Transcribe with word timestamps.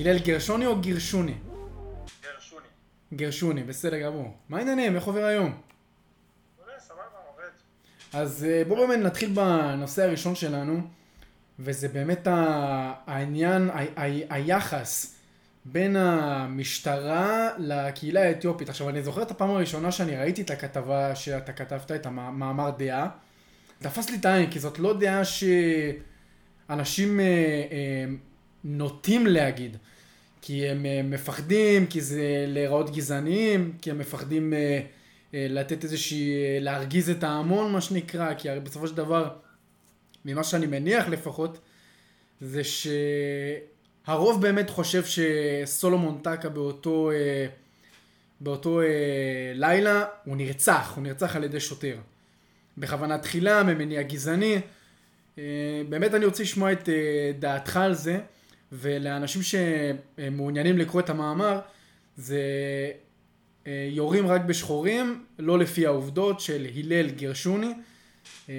הלל. 0.00 0.18
גרשוני 0.18 0.66
או 0.66 0.80
גירשוני? 0.80 1.34
גרשוני. 2.22 2.66
גרשוני, 3.14 3.62
בסדר 3.62 3.98
גמור. 4.00 4.34
מה 4.48 4.58
העניינים? 4.58 4.96
איך 4.96 5.04
עובר 5.04 5.24
היום? 5.24 5.60
עובד. 7.36 7.48
אז 8.12 8.44
אה, 8.44 8.62
בואו 8.68 8.88
באמת 8.88 8.98
נתחיל 9.04 9.30
בנושא 9.34 10.02
הראשון 10.02 10.34
שלנו, 10.34 10.80
וזה 11.58 11.88
באמת 11.88 12.28
העניין, 13.06 13.70
ה- 13.70 13.74
ה- 13.96 14.34
היחס 14.34 15.14
בין 15.64 15.96
המשטרה 15.96 17.48
לקהילה 17.58 18.22
האתיופית. 18.22 18.68
עכשיו, 18.68 18.88
אני 18.88 19.02
זוכר 19.02 19.22
את 19.22 19.30
הפעם 19.30 19.50
הראשונה 19.50 19.92
שאני 19.92 20.16
ראיתי 20.16 20.42
את 20.42 20.50
הכתבה 20.50 21.14
שאתה 21.14 21.52
כתבת, 21.52 21.90
את 21.92 22.06
המאמר 22.06 22.70
דעה. 22.78 23.08
תפס 23.78 24.10
לי 24.10 24.16
את 24.16 24.24
העין, 24.24 24.50
כי 24.50 24.58
זאת 24.60 24.78
לא 24.78 24.98
דעה 24.98 25.22
שאנשים 25.24 27.20
אה, 27.20 27.24
אה, 27.24 28.04
נוטים 28.64 29.26
להגיד. 29.26 29.76
כי 30.42 30.68
הם 30.68 30.86
אה, 30.86 31.00
מפחדים, 31.04 31.86
כי 31.86 32.00
זה 32.00 32.44
להיראות 32.48 32.96
גזעניים, 32.96 33.72
כי 33.82 33.90
הם 33.90 33.98
מפחדים 33.98 34.54
אה, 34.54 34.80
אה, 35.34 35.46
לתת 35.50 35.84
איזושהי, 35.84 36.60
להרגיז 36.60 37.10
את 37.10 37.24
ההמון 37.24 37.72
מה 37.72 37.80
שנקרא, 37.80 38.34
כי 38.34 38.50
הרי 38.50 38.60
בסופו 38.60 38.88
של 38.88 38.94
דבר, 38.94 39.30
ממה 40.24 40.44
שאני 40.44 40.66
מניח 40.66 41.08
לפחות, 41.08 41.58
זה 42.40 42.62
שהרוב 44.04 44.42
באמת 44.42 44.70
חושב 44.70 45.02
שסולומון 45.04 46.20
טקה 46.22 46.48
באותו, 46.48 47.10
באותו 48.40 48.80
לילה, 49.54 50.04
הוא 50.24 50.36
נרצח, 50.36 50.92
הוא 50.96 51.02
נרצח 51.02 51.36
על 51.36 51.44
ידי 51.44 51.60
שוטר. 51.60 51.96
בכוונה 52.78 53.18
תחילה, 53.18 53.62
ממניע 53.62 54.02
גזעני. 54.02 54.60
באמת 55.88 56.14
אני 56.14 56.24
רוצה 56.24 56.42
לשמוע 56.42 56.72
את 56.72 56.88
דעתך 57.38 57.76
על 57.76 57.94
זה, 57.94 58.20
ולאנשים 58.72 59.42
שמעוניינים 59.42 60.78
לקרוא 60.78 61.00
את 61.00 61.10
המאמר, 61.10 61.60
זה 62.16 62.42
אה, 63.66 63.88
יורים 63.90 64.26
רק 64.26 64.40
בשחורים, 64.40 65.26
לא 65.38 65.58
לפי 65.58 65.86
העובדות 65.86 66.40
של 66.40 66.66
הלל 66.76 67.10
גרשוני, 67.10 67.74
אה, 68.48 68.54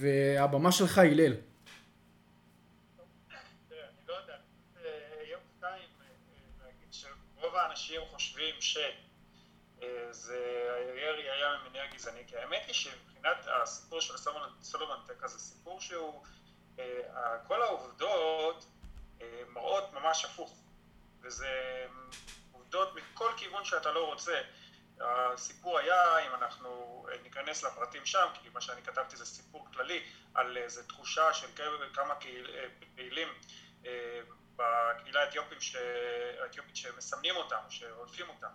והבמה 0.00 0.72
שלך 0.72 0.98
הלל. 0.98 1.32
לא 4.08 4.14
אה, 7.56 7.62
האנשים 7.62 8.00
חושבים 8.10 8.54
שזה 8.60 10.38
הירי 10.76 11.22
היה 11.30 11.48
ממניע 11.64 11.82
גזעני, 11.94 12.20
כי 12.26 12.36
האמת 12.36 12.62
היא 12.66 12.74
שמבחינת 12.74 13.46
הסיפור 13.62 14.00
של 14.00 14.14
סולומון- 14.62 14.98
טקה 15.06 15.28
זה 15.28 15.38
סיפור 15.38 15.80
שהוא, 15.80 16.22
כל 17.46 17.62
העובדות 17.62 18.66
מראות 19.48 19.92
ממש 19.92 20.24
הפוך, 20.24 20.54
וזה 21.22 21.86
עובדות 22.52 22.94
מכל 22.94 23.32
כיוון 23.36 23.64
שאתה 23.64 23.92
לא 23.92 24.06
רוצה. 24.06 24.42
הסיפור 25.00 25.78
היה, 25.78 26.18
אם 26.26 26.34
אנחנו 26.34 27.06
אה, 27.12 27.16
ניכנס 27.22 27.62
לפרטים 27.64 28.06
שם, 28.06 28.26
כי 28.34 28.48
מה 28.48 28.60
שאני 28.60 28.82
כתבתי 28.82 29.16
זה 29.16 29.26
סיפור 29.26 29.66
כללי 29.72 30.04
על 30.34 30.56
איזו 30.56 30.82
תחושה 30.82 31.34
של 31.34 31.46
כמה 31.92 32.14
קהיל- 32.14 32.50
אה, 32.54 32.66
פעילים 32.94 33.28
אה, 33.86 34.20
בקהילה 34.56 35.20
האתיופית, 35.20 35.62
ש... 35.62 35.76
האתיופית 36.42 36.76
שמסמנים 36.76 37.36
אותם, 37.36 37.60
שרודפים 37.68 38.28
אותם. 38.28 38.48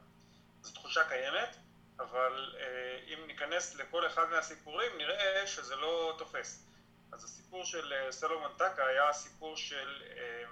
זו 0.61 0.73
תחושה 0.73 1.03
קיימת, 1.09 1.55
אבל 1.99 2.55
אה, 2.59 2.99
אם 3.13 3.27
ניכנס 3.27 3.75
לכל 3.75 4.07
אחד 4.07 4.29
מהסיפורים 4.29 4.97
נראה 4.97 5.47
שזה 5.47 5.75
לא 5.75 6.15
תופס. 6.17 6.65
אז 7.11 7.23
הסיפור 7.23 7.65
של 7.65 7.93
אה, 7.93 8.11
סלומון 8.11 8.51
טקה 8.57 8.85
היה 8.85 9.13
סיפור 9.13 9.57
של 9.57 10.03
אה, 10.17 10.43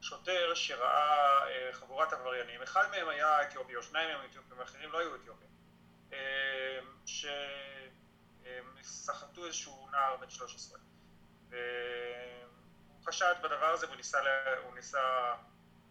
שוטר 0.00 0.54
שראה 0.54 1.48
אה, 1.48 1.72
חבורת 1.72 2.12
עבריינים, 2.12 2.62
אחד 2.62 2.90
מהם 2.90 3.08
היה 3.08 3.42
אתיופי 3.42 3.76
או 3.76 3.82
שניים 3.82 4.08
מהם 4.08 4.30
אתיופים, 4.30 4.60
האחרים 4.60 4.92
לא 4.92 4.98
היו 4.98 5.14
אתיופים, 5.14 5.48
אה, 6.12 6.78
שסחטו 8.82 9.46
איזשהו 9.46 9.88
נער 9.92 10.16
בן 10.16 10.30
13. 10.30 10.78
והוא 11.48 13.04
חשד 13.04 13.34
בדבר 13.42 13.66
הזה 13.66 13.86
והוא 13.86 13.96
ניסה, 13.96 14.18
הוא 14.64 14.74
ניסה 14.74 15.34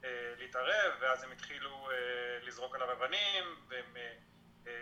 אה, 0.04 0.34
להתערב, 0.38 0.94
ואז 1.00 1.24
הם 1.24 1.32
התחילו 1.32 1.90
אה, 1.92 1.96
לזרוק 2.42 2.76
עליו 2.76 2.92
אבנים, 2.92 3.44
והם 3.68 3.98
אה, 3.98 4.14
אה, 4.68 4.74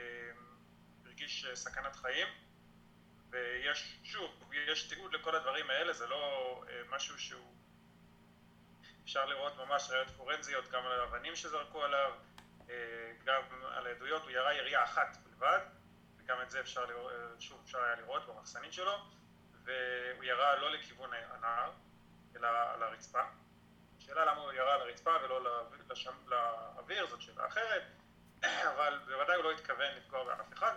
הרגיש 1.05 1.45
אה, 1.45 1.55
סכנת 1.55 1.95
חיים. 1.95 2.27
ויש, 3.29 3.99
שוב, 4.03 4.53
יש 4.53 4.83
תיעוד 4.83 5.13
לכל 5.13 5.35
הדברים 5.35 5.69
האלה, 5.69 5.93
זה 5.93 6.07
לא 6.07 6.63
אה, 6.69 6.81
משהו 6.89 7.19
שהוא... 7.19 7.54
אפשר 9.05 9.25
לראות 9.25 9.57
ממש 9.57 9.89
ראיות 9.89 10.09
פורנזיות 10.09 10.67
גם 10.67 10.85
על 10.85 10.99
האבנים 10.99 11.35
שזרקו 11.35 11.83
עליו, 11.83 12.11
אה, 12.69 12.75
גם 13.25 13.41
על 13.71 13.87
העדויות, 13.87 14.23
הוא 14.23 14.31
ירה 14.31 14.53
ירייה 14.53 14.83
אחת 14.83 15.17
בלבד, 15.23 15.59
וגם 16.17 16.41
את 16.41 16.49
זה 16.49 16.59
אפשר 16.59 16.85
לראות, 16.85 17.11
אה, 17.11 17.39
שוב 17.39 17.61
אפשר 17.65 17.83
היה 17.83 17.95
לראות 17.95 18.25
במחסנית 18.27 18.73
שלו, 18.73 18.91
והוא 19.63 20.23
ירה 20.23 20.55
לא 20.55 20.71
לכיוון 20.71 21.09
הנהר, 21.13 21.71
אלא 22.35 22.47
על 22.47 22.83
הרצפה. 22.83 23.21
השאלה 23.97 24.25
למה 24.25 24.41
הוא 24.41 24.53
ירה 24.53 24.73
על 24.73 24.81
הרצפה 24.81 25.11
ולא 25.23 25.65
לשם, 25.89 26.13
לאוויר, 26.27 27.07
זאת 27.07 27.21
שאלה 27.21 27.47
אחרת, 27.47 27.83
אבל 28.75 28.99
בוודאי 29.05 29.35
הוא 29.35 29.43
לא 29.43 29.51
התכוון 29.51 29.95
לפגוע 29.97 30.23
באף 30.23 30.53
אחד. 30.53 30.75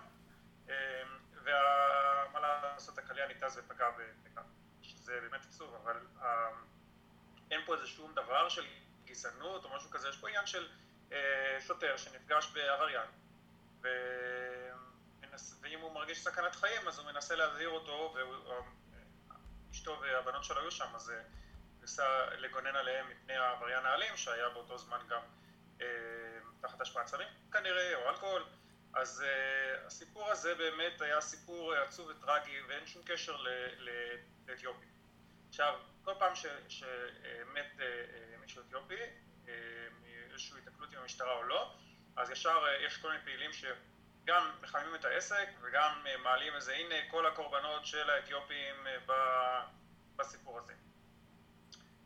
אה, 0.68 1.02
ומה 1.32 2.40
לעשות, 2.40 2.98
הקליע 2.98 3.26
ניתז 3.26 3.58
ופגע 3.58 3.90
בפגע, 3.90 4.42
שזה 4.82 5.20
באמת 5.20 5.40
עצוב, 5.44 5.74
אבל 5.74 5.96
אה, 6.22 6.50
אין 7.50 7.60
פה 7.66 7.74
איזה 7.74 7.86
שום 7.86 8.14
דבר 8.14 8.48
של 8.48 8.64
גזענות 9.06 9.64
או 9.64 9.76
משהו 9.76 9.90
כזה, 9.90 10.08
יש 10.08 10.16
פה 10.16 10.28
עניין 10.28 10.46
של 10.46 10.68
אה, 11.12 11.58
שוטר 11.66 11.96
שנפגש 11.96 12.52
בעבריין, 12.52 13.10
ומנס, 13.80 15.58
ואם 15.62 15.80
הוא 15.80 15.92
מרגיש 15.92 16.24
סכנת 16.24 16.54
חיים 16.54 16.88
אז 16.88 16.98
הוא 16.98 17.06
מנסה 17.06 17.34
להזהיר 17.34 17.68
אותו, 17.68 18.14
ואשתו 19.70 20.00
והבנות 20.00 20.44
שלו 20.44 20.60
היו 20.60 20.70
שם, 20.70 20.94
אז 20.94 21.10
אה, 21.10 21.22
ניסה 21.80 22.26
לגונן 22.38 22.76
עליהם 22.76 23.08
מפני 23.10 23.36
העבריין 23.36 23.86
האלים, 23.86 24.16
שהיה 24.16 24.48
באותו 24.48 24.78
זמן 24.78 24.98
גם 25.08 25.20
אה, 25.80 25.86
תחת 26.60 26.80
השפעת 26.80 27.06
סמים 27.06 27.28
כנראה, 27.52 27.94
או 27.94 28.08
אלכוהול. 28.08 28.44
אז 28.94 29.24
uh, 29.24 29.86
הסיפור 29.86 30.30
הזה 30.30 30.54
באמת 30.54 31.00
היה 31.00 31.20
סיפור 31.20 31.74
עצוב 31.74 32.08
וטרגי 32.08 32.60
ואין 32.68 32.86
שום 32.86 33.02
קשר 33.02 33.36
לאתיופים. 34.46 34.88
עכשיו, 35.48 35.74
כל 36.04 36.12
פעם 36.18 36.32
שמת 36.68 37.72
uh, 37.76 37.80
uh, 37.80 38.40
מישהו 38.40 38.62
אתיופי, 38.62 38.94
uh, 39.44 39.48
מאיזושהי 40.02 40.58
התקלות 40.58 40.92
עם 40.92 40.98
המשטרה 41.00 41.32
או 41.32 41.42
לא, 41.42 41.74
אז 42.16 42.30
ישר 42.30 42.64
יש 42.86 42.96
כל 42.96 43.10
מיני 43.10 43.24
פעילים 43.24 43.50
שגם 43.52 44.50
מחממים 44.60 44.94
את 44.94 45.04
העסק 45.04 45.48
וגם 45.60 46.04
מעלים 46.22 46.54
איזה 46.54 46.72
הנה 46.72 46.94
כל 47.10 47.26
הקורבנות 47.26 47.86
של 47.86 48.10
האתיופים 48.10 48.86
בסיפור 50.16 50.58
הזה. 50.58 50.72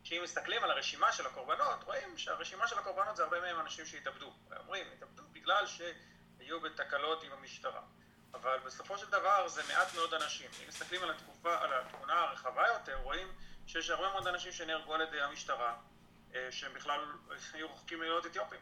כשאם 0.03 0.23
מסתכלים 0.23 0.63
על 0.63 0.71
הרשימה 0.71 1.11
של 1.11 1.25
הקורבנות, 1.25 1.83
רואים 1.83 2.17
שהרשימה 2.17 2.67
של 2.67 2.79
הקורבנות 2.79 3.15
זה 3.15 3.23
הרבה 3.23 3.39
מהם 3.39 3.59
אנשים 3.59 3.85
שהתאבדו. 3.85 4.33
אומרים, 4.59 4.87
התאבדו 4.93 5.23
בגלל 5.31 5.67
ש... 5.67 5.81
היו 6.43 6.61
בתקלות 6.61 7.23
עם 7.23 7.31
המשטרה. 7.31 7.81
אבל 8.33 8.59
בסופו 8.65 8.97
של 8.97 9.09
דבר 9.09 9.47
זה 9.47 9.61
מעט 9.67 9.95
מאוד 9.95 10.13
אנשים. 10.13 10.51
אם 10.63 10.67
מסתכלים 10.67 11.03
על 11.03 11.11
התקופה, 11.11 11.57
על 11.61 11.73
התמונה 11.73 12.13
הרחבה 12.13 12.67
יותר, 12.67 12.95
רואים 12.95 13.27
שיש 13.67 13.89
הרבה 13.89 14.09
מאוד 14.09 14.27
אנשים 14.27 14.51
שנהרגו 14.51 14.93
על 14.93 15.01
ידי 15.01 15.21
המשטרה, 15.21 15.75
אה, 16.35 16.51
שהם 16.51 16.73
בכלל 16.73 16.99
היו 17.53 17.73
רחוקים 17.73 17.99
מלהיות 17.99 18.25
אתיופים. 18.25 18.59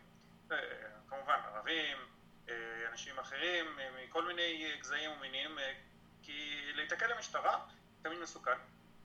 אה, 0.51 0.57
כמובן, 1.09 1.39
ערבים, 1.45 1.97
אה, 2.49 2.55
אנשים 2.91 3.19
אחרים, 3.19 3.79
מכל 4.03 4.25
מיני 4.27 4.77
גזעים 4.79 5.11
ומינים, 5.11 5.57
כי 6.23 6.71
להיתקל 6.75 7.07
למשטרה 7.07 7.65
תמיד 8.01 8.19
מסוכן. 8.19 8.57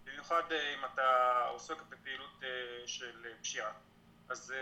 במיוחד 0.04 0.52
אם 0.52 0.84
אתה 0.84 1.38
עוסק 1.48 1.82
בפעילות 1.82 2.42
של 2.86 3.26
פשיעה. 3.42 3.72
אז 4.28 4.54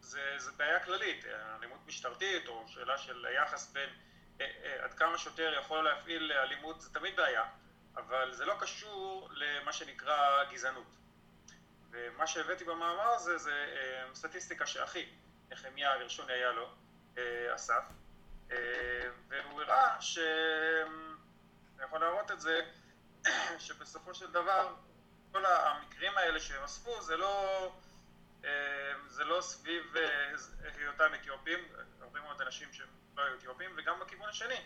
זה, 0.00 0.34
זה 0.38 0.52
בעיה 0.52 0.84
כללית, 0.84 1.24
אלימות 1.26 1.86
משטרתית 1.86 2.48
או 2.48 2.64
שאלה 2.68 2.98
של 2.98 3.26
היחס 3.26 3.72
בין 3.72 3.88
עד 4.80 4.94
כמה 4.94 5.18
שוטר 5.18 5.54
יכול 5.62 5.84
להפעיל 5.84 6.32
אלימות 6.32 6.80
זה 6.80 6.94
תמיד 6.94 7.16
בעיה, 7.16 7.44
אבל 7.96 8.34
זה 8.34 8.44
לא 8.44 8.54
קשור 8.60 9.28
למה 9.32 9.72
שנקרא 9.72 10.44
גזענות. 10.44 10.96
ומה 11.90 12.26
שהבאתי 12.26 12.64
במאמר 12.64 13.10
הזה 13.10 13.38
זה 13.38 13.52
אה, 13.52 14.14
סטטיסטיקה 14.14 14.66
שאחי, 14.66 15.06
נחמיה 15.50 15.98
גרשוני 15.98 16.32
היה 16.32 16.52
לו, 16.52 16.74
אה, 17.18 17.54
אסף, 17.54 17.84
אה, 18.50 18.56
והוא 19.28 19.62
הראה 19.62 20.00
ש... 20.00 20.18
אני 21.76 21.84
יכול 21.86 22.00
להראות 22.00 22.30
את 22.30 22.40
זה, 22.40 22.60
שבסופו 23.58 24.14
של 24.14 24.32
דבר 24.32 24.74
כל 25.32 25.46
המקרים 25.46 26.18
האלה 26.18 26.40
שהם 26.40 26.62
אספו 26.64 27.02
זה 27.02 27.16
לא... 27.16 27.72
זה 29.08 29.24
לא 29.24 29.40
סביב 29.40 29.94
היותם 30.76 31.14
אתיופים, 31.14 31.58
הרבה 32.00 32.20
מאוד 32.20 32.40
אנשים 32.40 32.72
שהם 32.72 32.88
לא 33.16 33.22
היו 33.22 33.34
אתיופים, 33.38 33.70
וגם 33.76 34.00
בכיוון 34.00 34.28
השני, 34.28 34.60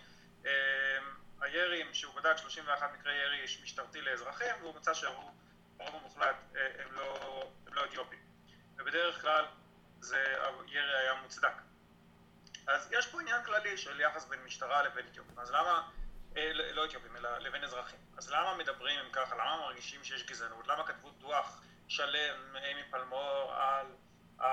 הירים 1.43 1.95
שהוא 1.95 2.15
בדק 2.15 2.37
31 2.37 2.91
מקרי 2.93 3.15
ירי 3.15 3.45
משטרתי 3.63 4.01
לאזרחים, 4.01 4.55
והוא 4.61 4.75
מצא 4.75 4.95
שהרוב 4.95 5.35
המוחלט 5.79 6.37
הם 6.55 6.93
לא, 6.93 7.43
הם 7.67 7.75
לא 7.75 7.85
אתיופים. 7.85 8.19
ובדרך 8.77 9.21
כלל 9.21 9.45
זה, 10.01 10.37
הירי 10.67 10.99
היה 10.99 11.15
מוצדק. 11.23 11.53
אז 12.67 12.93
יש 12.93 13.07
פה 13.07 13.21
עניין 13.21 13.45
כללי 13.45 13.77
של 13.77 14.01
יחס 14.01 14.25
בין 14.25 14.45
משטרה 14.45 14.83
לבין 14.83 15.07
אתיופים. 15.11 15.39
אז 15.39 15.51
למה, 15.51 15.89
אה, 16.37 16.53
לא, 16.53 16.65
לא 16.65 16.85
אתיופים, 16.85 17.17
אלא 17.17 17.39
לבין 17.39 17.65
אזרחים. 17.65 17.99
אז 18.17 18.31
למה 18.31 18.57
מדברים 18.57 18.99
אם 18.99 19.13
ככה? 19.13 19.35
למה 19.35 19.57
מרגישים 19.57 20.05
שיש 20.05 20.27
גזענות? 20.27 20.67
למה 20.67 20.87
כתבו 20.87 21.11
דוח 21.11 21.63
שלם, 21.89 22.57
אימי 22.57 22.83
פלמור, 22.91 23.55
על 23.55 23.87
ה, 24.41 24.47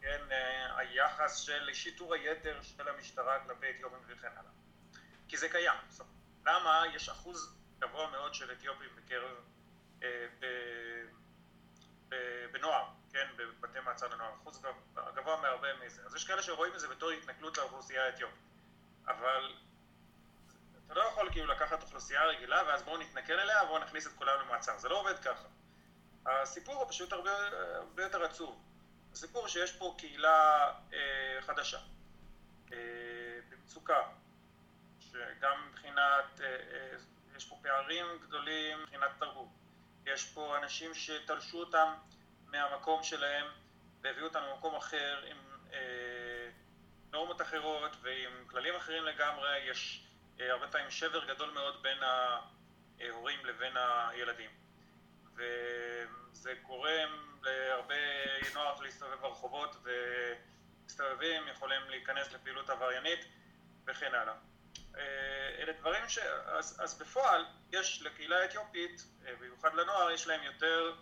כן, 0.00 0.20
אה, 0.32 0.78
היחס 0.78 1.36
של 1.36 1.72
שיטור 1.72 2.14
היתר 2.14 2.62
של 2.62 2.88
המשטרה 2.88 3.44
כלפי 3.44 3.70
אתיופים 3.70 3.98
וכן 4.06 4.28
הלאה? 4.36 4.59
כי 5.30 5.36
זה 5.36 5.48
קיים. 5.48 5.78
למה 6.46 6.82
יש 6.94 7.08
אחוז 7.08 7.56
גבוה 7.78 8.10
מאוד 8.10 8.34
של 8.34 8.52
אתיופים 8.52 8.88
בקרב, 8.96 9.36
אה, 10.02 10.26
בנוער, 12.52 12.84
כן, 13.12 13.26
בבתי 13.36 13.80
מעצר 13.80 14.08
לנוער, 14.08 14.34
אחוז 14.42 14.62
גבוה 15.14 15.40
מהרבה 15.40 15.68
מזה. 15.84 16.02
אז 16.06 16.14
יש 16.14 16.24
כאלה 16.24 16.42
שרואים 16.42 16.74
את 16.74 16.80
זה 16.80 16.88
בתור 16.88 17.10
התנכלות 17.10 17.58
לאוכלוסייה 17.58 18.06
האתיופית. 18.06 18.44
אבל 19.06 19.54
אתה 20.86 20.94
לא 20.94 21.00
יכול 21.02 21.30
כאילו 21.30 21.46
לקחת 21.46 21.82
אוכלוסייה 21.82 22.24
רגילה 22.24 22.62
ואז 22.66 22.82
בואו 22.82 22.96
נתנכל 22.98 23.32
אליה 23.32 23.64
ובואו 23.64 23.78
נכניס 23.78 24.06
את 24.06 24.12
כולם 24.12 24.40
למעצר. 24.40 24.78
זה 24.78 24.88
לא 24.88 25.00
עובד 25.00 25.18
ככה. 25.18 25.48
הסיפור 26.26 26.74
הוא 26.74 26.88
פשוט 26.88 27.12
הרבה, 27.12 27.30
הרבה 27.76 28.02
יותר 28.02 28.24
עצוב. 28.24 28.62
הסיפור 29.12 29.48
שיש 29.48 29.72
פה 29.72 29.94
קהילה 29.98 30.72
אה, 30.92 31.42
חדשה, 31.42 31.78
אה, 32.72 32.78
במצוקה, 33.48 34.02
שגם 35.12 35.68
מבחינת, 35.68 36.40
אה, 36.40 36.46
אה, 36.46 36.96
יש 37.36 37.44
פה 37.44 37.56
פערים 37.62 38.06
גדולים 38.22 38.82
מבחינת 38.82 39.10
תרבות. 39.18 39.48
יש 40.06 40.32
פה 40.34 40.58
אנשים 40.58 40.94
שתלשו 40.94 41.60
אותם 41.60 41.94
מהמקום 42.46 43.02
שלהם 43.02 43.46
והביאו 44.00 44.26
אותם 44.26 44.40
למקום 44.42 44.76
אחר 44.76 45.22
עם 45.26 45.36
אה, 45.72 46.48
נורמות 47.12 47.42
אחרות 47.42 47.96
ועם 48.02 48.32
כללים 48.46 48.74
אחרים 48.74 49.04
לגמרי. 49.04 49.58
יש 49.58 50.06
הרבה 50.38 50.68
פעמים 50.68 50.90
שבר 50.90 51.24
גדול 51.24 51.50
מאוד 51.50 51.82
בין 51.82 51.98
ההורים 52.02 53.46
לבין 53.46 53.76
הילדים. 53.76 54.50
וזה 55.34 56.54
גורם 56.62 57.38
להרבה 57.42 57.94
נוח 58.54 58.80
להסתובב 58.80 59.20
ברחובות 59.20 59.76
ומסתובבים, 59.82 61.48
יכולים 61.48 61.80
להיכנס 61.88 62.32
לפעילות 62.32 62.70
עבריינית 62.70 63.20
וכן 63.86 64.14
הלאה. 64.14 64.49
אה, 64.96 65.02
אלה 65.58 65.72
דברים 65.72 66.08
ש... 66.08 66.18
אז, 66.44 66.80
אז 66.82 66.98
בפועל 66.98 67.44
יש 67.72 68.02
לקהילה 68.02 68.42
האתיופית, 68.42 69.04
אה, 69.26 69.34
במיוחד 69.40 69.74
לנוער, 69.74 70.10
יש 70.10 70.26
להם 70.26 70.42
יותר, 70.42 70.94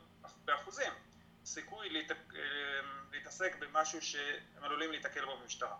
באחוזים, 0.44 0.92
סיכוי 1.44 1.90
להת... 1.90 2.10
להתעסק 3.12 3.56
במשהו 3.58 4.02
שהם 4.02 4.64
עלולים 4.64 4.92
להתקל 4.92 5.24
בו 5.24 5.36
במשטרה. 5.36 5.76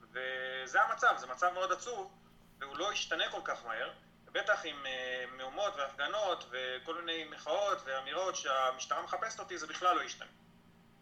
וזה 0.00 0.82
המצב, 0.82 1.14
זה 1.18 1.26
מצב 1.26 1.50
מאוד 1.54 1.72
עצוב, 1.72 2.18
והוא 2.58 2.76
לא 2.76 2.92
ישתנה 2.92 3.30
כל 3.30 3.40
כך 3.44 3.64
מהר, 3.64 3.92
בטח 4.32 4.64
עם 4.64 4.86
אה, 4.86 5.24
מהומות 5.36 5.74
והפגנות 5.76 6.44
וכל 6.50 7.02
מיני 7.02 7.24
מחאות 7.24 7.78
ואמירות 7.84 8.36
שהמשטרה 8.36 9.02
מחפשת 9.02 9.40
אותי, 9.40 9.58
זה 9.58 9.66
בכלל 9.66 9.96
לא 9.96 10.02
ישתנה. 10.02 10.28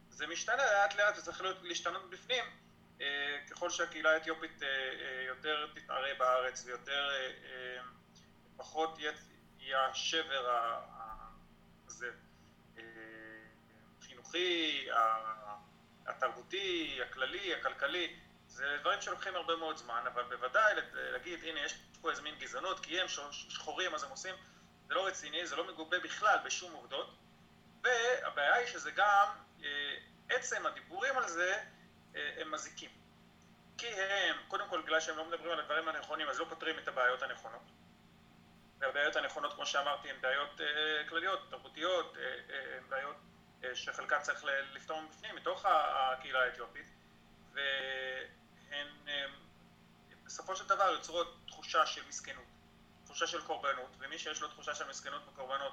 זה 0.09 0.27
משתנה 0.27 0.67
לאט 0.67 0.95
לאט 0.95 1.19
וצריך 1.19 1.43
להשתנות 1.62 2.11
בפנים 2.11 2.45
אה, 2.45 2.51
ככל 3.50 3.70
שהקהילה 3.70 4.11
האתיופית 4.12 4.62
אה, 4.62 4.69
יותר 5.26 5.67
תתערה 5.75 6.14
בארץ 6.19 6.64
ויותר, 6.67 7.11
פחות 8.56 8.99
יהיה 9.58 9.87
השבר 9.87 10.61
הזה, 11.87 12.11
החינוכי, 13.99 14.88
התרבותי, 16.06 16.99
הכללי, 17.02 17.55
הכלכלי, 17.55 18.17
זה 18.49 18.76
דברים 18.81 19.00
שלוקחים 19.00 19.35
הרבה 19.37 19.56
מאוד 19.56 19.76
זמן, 19.76 20.02
אבל 20.06 20.23
בוודאי 20.23 20.75
להגיד, 20.94 21.44
הנה, 21.44 21.61
יש 21.61 21.75
פה 22.00 22.11
איזה 22.11 22.23
מין 22.23 22.35
גזענות, 22.38 22.81
כי 22.81 23.00
הם 23.00 23.06
שחורים 23.31 23.94
אז 23.94 24.05
הם 24.05 24.11
עושים, 24.11 24.35
זה 24.88 24.94
לא 24.94 25.06
רציני, 25.06 25.47
זה 25.47 25.56
לא 25.56 25.69
מגובה 25.69 25.99
בכלל 25.99 26.38
בשום 26.44 26.73
עובדות, 26.73 27.17
והבעיה 27.82 28.55
היא 28.55 28.67
שזה 28.67 28.91
גם, 28.91 29.26
אה, 29.64 29.97
עצם 30.29 30.67
הדיבורים 30.67 31.17
על 31.17 31.29
זה, 31.29 31.52
אה, 31.52 31.64
הם 32.15 32.51
מזיקים. 32.51 32.91
כי 33.79 33.87
הם, 33.87 34.37
קודם 34.49 34.69
כל 34.69 34.83
בגלל 34.83 35.01
שהם 35.01 35.17
לא 35.17 35.25
מדברים 35.25 35.51
על 35.53 35.61
הדברים 35.61 35.89
הנכונים, 35.89 36.29
אז 36.29 36.41
לא 36.41 36.47
פותרים 36.49 36.79
את 36.79 36.89
הבעיות 36.89 37.23
הנכונות. 37.23 37.62
והבעיות 38.79 39.17
הנכונות, 39.17 39.55
כמו 39.55 39.67
שאמרתי, 39.67 40.11
הן 40.11 40.21
בעיות 40.21 40.61
אה, 40.61 41.09
כלליות, 41.09 41.51
תרבותיות, 41.51 42.17
הן 42.77 42.89
בעיות 42.89 43.17
שחלקן 43.75 44.21
צריך 44.23 44.45
לפתור 44.73 45.01
מבפנים, 45.01 45.37
מתוך 45.37 45.65
הקהילה 45.67 46.43
האתיופית, 46.43 46.87
והן 47.53 48.87
בסופו 50.25 50.57
של 50.57 50.69
דבר 50.69 50.91
יוצרות 50.91 51.37
תחושה 51.47 51.87
של 51.87 52.09
מסכנות, 52.09 52.45
תחושה 53.05 53.27
של 53.27 53.47
קורבנות, 53.47 53.97
ומי 53.99 54.19
שיש 54.19 54.43
לו 54.43 54.49
תחושה 54.49 54.75
של 54.75 54.89
מסכנות 54.89 55.23
וקורבנות 55.29 55.73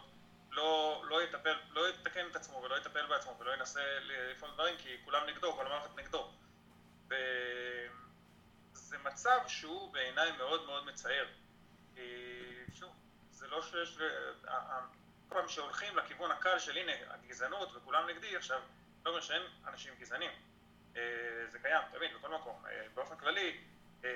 לא, 0.57 1.03
לא 1.07 1.23
יטפל, 1.23 1.55
לא 1.69 1.89
יתקן 1.89 2.27
את 2.31 2.35
עצמו 2.35 2.61
ולא 2.63 2.77
יטפל 2.77 3.05
בעצמו 3.05 3.39
ולא 3.39 3.53
ינסה 3.53 3.81
לפעול 4.01 4.51
דברים 4.53 4.77
כי 4.77 4.97
כולם 5.05 5.21
נגדו, 5.27 5.53
כל 5.53 5.65
המערכת 5.65 5.95
נגדו. 5.95 6.31
וזה 7.07 8.97
מצב 8.97 9.39
שהוא 9.47 9.93
בעיניי 9.93 10.31
מאוד 10.31 10.65
מאוד 10.65 10.85
מצער. 10.85 11.25
שוב, 12.73 12.95
זה 13.31 13.47
לא 13.47 13.61
שיש... 13.61 13.97
כל 15.29 15.35
פעם 15.35 15.47
שהולכים 15.47 15.97
לכיוון 15.97 16.31
הקל 16.31 16.59
של 16.59 16.77
הנה 16.77 16.91
הגזענות 17.09 17.75
וכולם 17.75 18.09
נגדי 18.09 18.35
עכשיו, 18.35 18.61
לא 19.05 19.09
אומר 19.09 19.21
שאין 19.21 19.41
אנשים 19.67 19.93
גזענים. 19.99 20.31
זה 21.47 21.59
קיים 21.61 21.81
תמיד 21.91 22.13
בכל 22.13 22.29
מקום. 22.29 22.63
באופן 22.93 23.15
כללי 23.17 23.57
אה, 24.03 24.09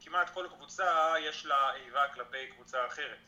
כמעט 0.00 0.30
כל 0.30 0.48
קבוצה 0.54 1.14
יש 1.20 1.46
לה 1.46 1.74
איבה 1.74 2.08
כלפי 2.14 2.46
קבוצה 2.46 2.86
אחרת. 2.86 3.18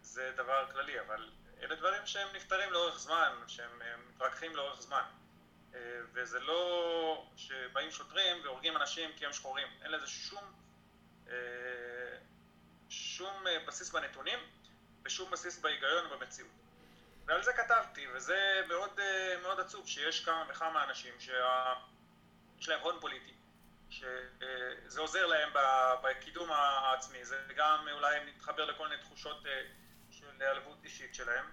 זה 0.00 0.32
דבר 0.36 0.72
כללי, 0.72 1.00
אבל 1.00 1.30
אלה 1.62 1.74
דברים 1.74 2.06
שהם 2.06 2.28
נפתרים 2.36 2.72
לאורך 2.72 2.98
זמן, 2.98 3.32
שהם 3.46 3.82
מתרככים 4.08 4.56
לאורך 4.56 4.80
זמן. 4.80 5.02
אה, 5.74 5.80
וזה 6.12 6.40
לא 6.40 7.26
שבאים 7.36 7.90
שוטרים 7.90 8.44
והורגים 8.44 8.76
אנשים 8.76 9.10
כי 9.16 9.26
הם 9.26 9.32
שחורים. 9.32 9.68
אין 9.82 9.90
לזה 9.90 10.06
שום, 10.06 10.52
אה, 11.28 11.34
שום 12.88 13.44
בסיס 13.66 13.90
בנתונים 13.90 14.38
ושום 15.04 15.30
בסיס 15.30 15.58
בהיגיון 15.58 16.12
ובמציאות. 16.12 16.50
ועל 17.26 17.42
זה 17.42 17.52
כתבתי, 17.52 18.06
וזה 18.14 18.64
מאוד, 18.68 19.00
מאוד 19.42 19.60
עצוב 19.60 19.88
שיש 19.88 20.24
כמה 20.24 20.44
וכמה 20.48 20.84
אנשים 20.84 21.20
שיש 21.20 22.68
להם 22.68 22.80
הון 22.80 23.00
פוליטי 23.00 23.32
שזה 23.90 25.00
עוזר 25.00 25.26
להם 25.26 25.50
בקידום 26.02 26.52
העצמי, 26.52 27.24
זה 27.24 27.38
גם 27.56 27.88
אולי 27.92 28.20
מתחבר 28.24 28.64
לכל 28.64 28.88
מיני 28.88 29.02
תחושות 29.02 29.42
של 30.38 30.44
העלבות 30.44 30.78
אישית 30.84 31.14
שלהם, 31.14 31.44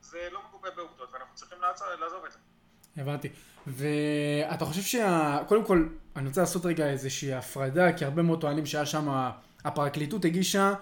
וזה 0.00 0.28
לא 0.32 0.40
מגובה 0.48 0.70
בעובדות, 0.76 1.12
ואנחנו 1.12 1.34
צריכים 1.34 1.58
לעזוב 2.00 2.24
את 2.24 2.32
זה. 2.32 2.38
הבנתי. 2.96 3.28
ואתה 3.66 4.64
חושב 4.64 4.82
שה... 4.82 5.38
קודם 5.48 5.64
כל, 5.64 5.88
אני 6.16 6.28
רוצה 6.28 6.40
לעשות 6.40 6.66
רגע 6.66 6.86
איזושהי 6.86 7.34
הפרדה, 7.34 7.92
כי 7.92 8.04
הרבה 8.04 8.22
מאוד 8.22 8.40
טוענים 8.40 8.66
שהיה 8.66 8.86
שם, 8.86 9.30
הפרקליטות 9.64 10.24
הגישה 10.24 10.74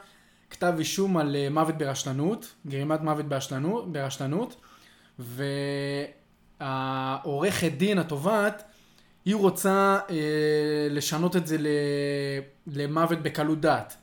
כתב 0.50 0.74
אישום 0.78 1.16
על 1.16 1.36
אה, 1.36 1.50
מוות 1.50 1.78
ברשלנות, 1.78 2.54
גרימת 2.66 3.00
מוות 3.00 3.28
ברשלנות, 3.28 3.92
ברשלנות 3.92 4.60
והעורכת 6.60 7.72
דין 7.72 7.98
התובעת 7.98 8.62
היא 9.24 9.36
רוצה 9.36 9.98
אה, 10.10 10.86
לשנות 10.90 11.36
את 11.36 11.46
זה 11.46 11.56
למוות 12.66 13.18
בקלות 13.22 13.60
דעת. 13.60 13.96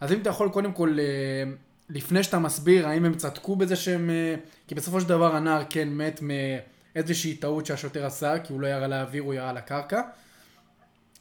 אז 0.00 0.12
אם 0.12 0.20
אתה 0.20 0.30
יכול 0.30 0.48
קודם 0.48 0.72
כל, 0.72 0.96
אה, 1.00 1.52
לפני 1.90 2.22
שאתה 2.22 2.38
מסביר 2.38 2.88
האם 2.88 3.04
הם 3.04 3.14
צדקו 3.14 3.56
בזה 3.56 3.76
שהם... 3.76 4.10
אה, 4.10 4.34
כי 4.68 4.74
בסופו 4.74 5.00
של 5.00 5.08
דבר 5.08 5.36
הנער 5.36 5.62
כן 5.70 5.88
מת 5.88 6.20
מאיזושהי 6.22 7.34
טעות 7.34 7.66
שהשוטר 7.66 8.06
עשה, 8.06 8.38
כי 8.38 8.52
הוא 8.52 8.60
לא 8.60 8.66
ירה 8.66 8.88
לאוויר, 8.88 9.22
הוא 9.22 9.34
ירה 9.34 9.52
לקרקע. 9.52 10.00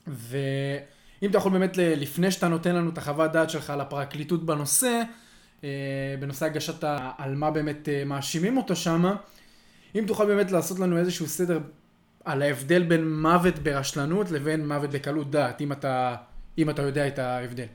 ואם 0.07 1.29
אתה 1.29 1.37
יכול 1.37 1.51
באמת, 1.51 1.77
לפני 1.77 2.31
שאתה 2.31 2.47
נותן 2.47 2.75
לנו 2.75 2.89
את 2.89 2.97
החוות 2.97 3.31
דעת 3.31 3.49
שלך 3.49 3.69
על 3.69 3.81
הפרקליטות 3.81 4.45
בנושא, 4.45 5.01
אה, 5.63 5.69
בנושא 6.19 6.45
הגשת 6.45 6.83
על 7.17 7.35
מה 7.35 7.51
באמת 7.51 7.89
אה, 7.89 8.03
מאשימים 8.05 8.57
אותו 8.57 8.75
שמה, 8.75 9.15
אם 9.95 10.03
תוכל 10.07 10.25
באמת 10.25 10.51
לעשות 10.51 10.79
לנו 10.79 10.97
איזשהו 10.97 11.27
סדר 11.27 11.59
על 12.25 12.41
ההבדל 12.41 12.83
בין 12.83 13.21
מוות 13.21 13.59
ברשלנות 13.59 14.31
לבין 14.31 14.67
מוות 14.67 14.89
בקלות 14.89 15.31
דעת, 15.31 15.61
אם 15.61 15.71
אתה, 15.71 16.15
אם 16.57 16.69
אתה 16.69 16.81
יודע 16.81 17.07
את 17.07 17.19
ההבדל. 17.19 17.65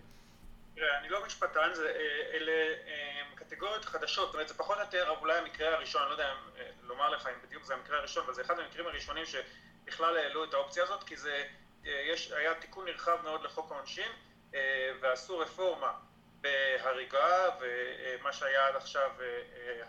משפטן, 1.35 1.75
זה, 1.75 1.87
אה, 1.87 2.37
אלה 2.37 2.53
אה, 2.87 3.23
קטגוריות 3.35 3.85
חדשות, 3.85 4.27
זאת 4.27 4.35
אומרת 4.35 4.49
זה 4.49 4.55
פחות 4.55 4.77
או 4.77 4.83
יותר 4.83 5.11
אולי 5.21 5.39
המקרה 5.39 5.75
הראשון, 5.75 6.03
אני 6.03 6.11
לא 6.11 6.15
יודע 6.15 6.33
אם, 6.33 6.37
אה, 6.59 6.71
לומר 6.83 7.09
לך 7.09 7.27
אם 7.27 7.43
בדיוק 7.47 7.65
זה 7.65 7.75
המקרה 7.75 7.99
הראשון, 7.99 8.25
אבל 8.25 8.35
זה 8.35 8.43
אחד 8.43 8.59
המקרים 8.59 8.87
הראשונים 8.87 9.25
שבכלל 9.27 10.17
העלו 10.17 10.45
את 10.45 10.55
האופציה 10.55 10.83
הזאת, 10.83 11.05
כי 11.05 11.17
זה, 11.17 11.45
יש, 11.85 12.33
היה 12.33 12.55
תיקון 12.55 12.85
נרחב 12.85 13.17
מאוד 13.23 13.43
לחוק 13.43 13.73
העונשין, 13.73 14.13
ועשו 15.01 15.39
רפורמה 15.39 15.93
בהריגה, 16.41 17.49
ומה 17.61 18.33
שהיה 18.33 18.67
עד 18.67 18.77
עכשיו 18.77 19.11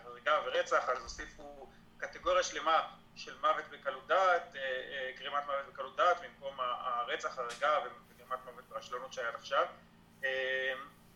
הריגה 0.04 0.40
ורצח, 0.46 0.88
אז 0.88 1.02
הוסיפו 1.02 1.68
קטגוריה 1.98 2.42
שלמה 2.42 2.88
של 3.16 3.36
מוות 3.40 3.64
בקלות 3.70 4.06
דעת, 4.06 4.54
גרימת 5.18 5.42
מוות 5.46 5.66
בקלות 5.72 5.96
דעת, 5.96 6.16
במקום 6.20 6.60
הרצח, 6.60 7.38
הרגה 7.38 7.78
וגרימת 7.78 8.38
מוות 8.44 8.64
ברשלנות 8.68 9.12
שהיה 9.12 9.28
עד 9.28 9.34
עכשיו. 9.34 9.66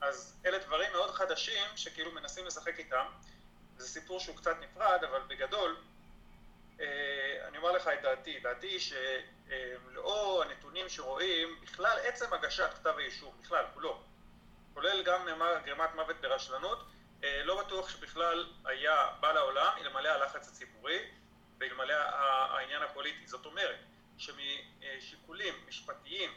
אז 0.01 0.41
אלה 0.47 0.59
דברים 0.59 0.93
מאוד 0.93 1.11
חדשים 1.11 1.77
שכאילו 1.77 2.13
מנסים 2.13 2.47
לשחק 2.47 2.79
איתם. 2.79 3.07
זה 3.77 3.89
סיפור 3.89 4.21
שהוא 4.21 4.37
קצת 4.37 4.57
נפרד, 4.61 5.05
אבל 5.05 5.21
בגדול, 5.27 5.77
אני 7.49 7.59
אומר 7.59 7.73
לך 7.73 7.89
את 7.89 8.03
דעתי. 8.03 8.41
דעתי 8.41 8.67
היא 8.67 8.81
שלאור 8.81 10.43
הנתונים 10.43 10.89
שרואים, 10.89 11.61
בכלל 11.63 11.99
עצם 12.03 12.33
הגשת 12.33 12.71
כתב 12.75 12.95
האישום, 12.99 13.41
בכלל, 13.43 13.65
כולו, 13.75 14.03
כולל 14.75 15.03
גם 15.03 15.29
גרימת 15.65 15.95
מוות 15.95 16.17
ברשלנות, 16.21 16.87
לא 17.23 17.65
בטוח 17.65 17.89
שבכלל 17.89 18.47
היה 18.65 19.09
בא 19.21 19.33
לעולם 19.33 19.73
אלמלא 19.81 20.09
הלחץ 20.09 20.49
הציבורי 20.49 20.99
ואלמלא 21.59 21.95
העניין 21.95 22.83
הפוליטי. 22.83 23.27
זאת 23.27 23.47
אומרת 23.47 23.77
שמשיקולים 24.19 25.55
משפטיים, 25.69 26.35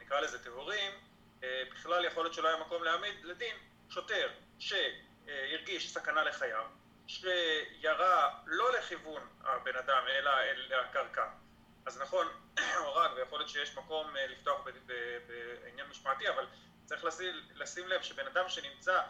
נקרא 0.00 0.20
לזה 0.20 0.44
טהורים, 0.44 0.92
בכלל 1.42 2.04
יכול 2.04 2.24
להיות 2.24 2.34
שלא 2.34 2.48
היה 2.48 2.56
מקום 2.56 2.84
להעמיד 2.84 3.24
לדין 3.24 3.56
שוטר 3.90 4.30
שהרגיש 4.58 5.92
סכנה 5.94 6.22
לחייו, 6.22 6.64
שירה 7.06 8.30
לא 8.46 8.72
לכיוון 8.72 9.22
הבן 9.44 9.76
אדם 9.76 10.02
אלא 10.08 10.30
אל 10.30 10.80
הקרקע. 10.80 11.28
אז 11.86 12.00
נכון, 12.00 12.26
הוא 12.78 12.86
הרג 12.86 13.10
ויכול 13.16 13.38
להיות 13.38 13.50
שיש 13.50 13.76
מקום 13.76 14.14
לפתוח 14.28 14.64
בעניין 15.26 15.86
משמעתי, 15.88 16.28
אבל 16.28 16.46
צריך 16.84 17.04
לשים, 17.04 17.34
לשים 17.54 17.88
לב 17.88 18.02
שבן 18.02 18.26
אדם 18.26 18.48
שנמצא 18.48 19.02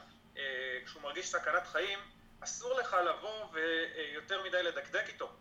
כשהוא 0.84 1.02
מרגיש 1.02 1.26
סכנת 1.26 1.66
חיים, 1.66 1.98
אסור 2.40 2.74
לך 2.74 2.96
לבוא 3.06 3.46
ויותר 3.52 4.42
מדי 4.42 4.62
לדקדק 4.62 5.04
איתו, 5.08 5.32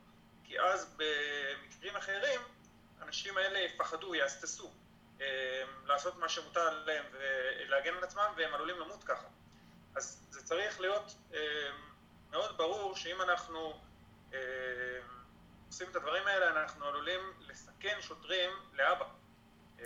כי 0.43 0.59
אז 0.59 0.97
במקרים 0.97 1.95
אחרים 1.95 2.41
האנשים 2.99 3.37
האלה 3.37 3.59
יפחדו, 3.59 4.15
יהססו 4.15 4.71
לעשות 5.85 6.17
מה 6.17 6.29
שמוטל 6.29 6.59
עליהם 6.59 7.05
ולהגן 7.11 7.93
על 7.97 8.03
עצמם 8.03 8.33
והם 8.37 8.53
עלולים 8.53 8.79
למות 8.79 9.03
ככה. 9.03 9.27
אז 9.95 10.27
זה 10.29 10.43
צריך 10.43 10.79
להיות 10.79 11.15
מאוד 12.29 12.57
ברור 12.57 12.95
שאם 12.95 13.21
אנחנו 13.21 13.81
עושים 15.67 15.89
את 15.91 15.95
הדברים 15.95 16.27
האלה 16.27 16.49
אנחנו 16.49 16.85
עלולים 16.85 17.33
לסכן 17.39 17.97
שוטרים 18.01 18.49
לאבא, 18.73 19.05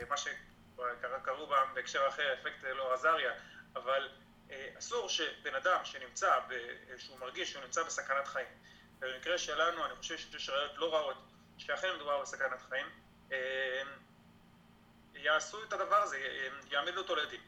מה 0.10 0.18
שקראו 0.18 1.48
בהקשר 1.74 2.08
אחר 2.08 2.34
אפקט 2.34 2.64
אלאור 2.64 2.94
עזריה, 2.94 3.34
אבל 3.76 4.10
אסור 4.78 5.10
שבן 5.10 5.56
אדם 5.56 5.86
שנמצא, 5.86 6.40
שהוא 6.98 7.20
מרגיש 7.20 7.52
שהוא 7.52 7.64
נמצא 7.64 7.84
בסכנת 7.84 8.28
חיים, 8.28 8.48
במקרה 9.00 9.38
שלנו 9.38 9.86
אני 9.86 9.96
חושב 9.96 10.18
שיש 10.18 10.50
ראיות 10.50 10.72
לא 10.76 10.94
רעות 10.96 11.18
שאכן 11.58 11.96
מדובר 11.96 12.22
בסכנת 12.22 12.62
חיים, 12.70 12.88
יעשו 15.26 15.64
את 15.64 15.74
הדבר 15.74 15.96
הזה, 15.96 16.18
יעמידו 16.72 17.02
אותו 17.02 17.16
לדין. 17.16 17.42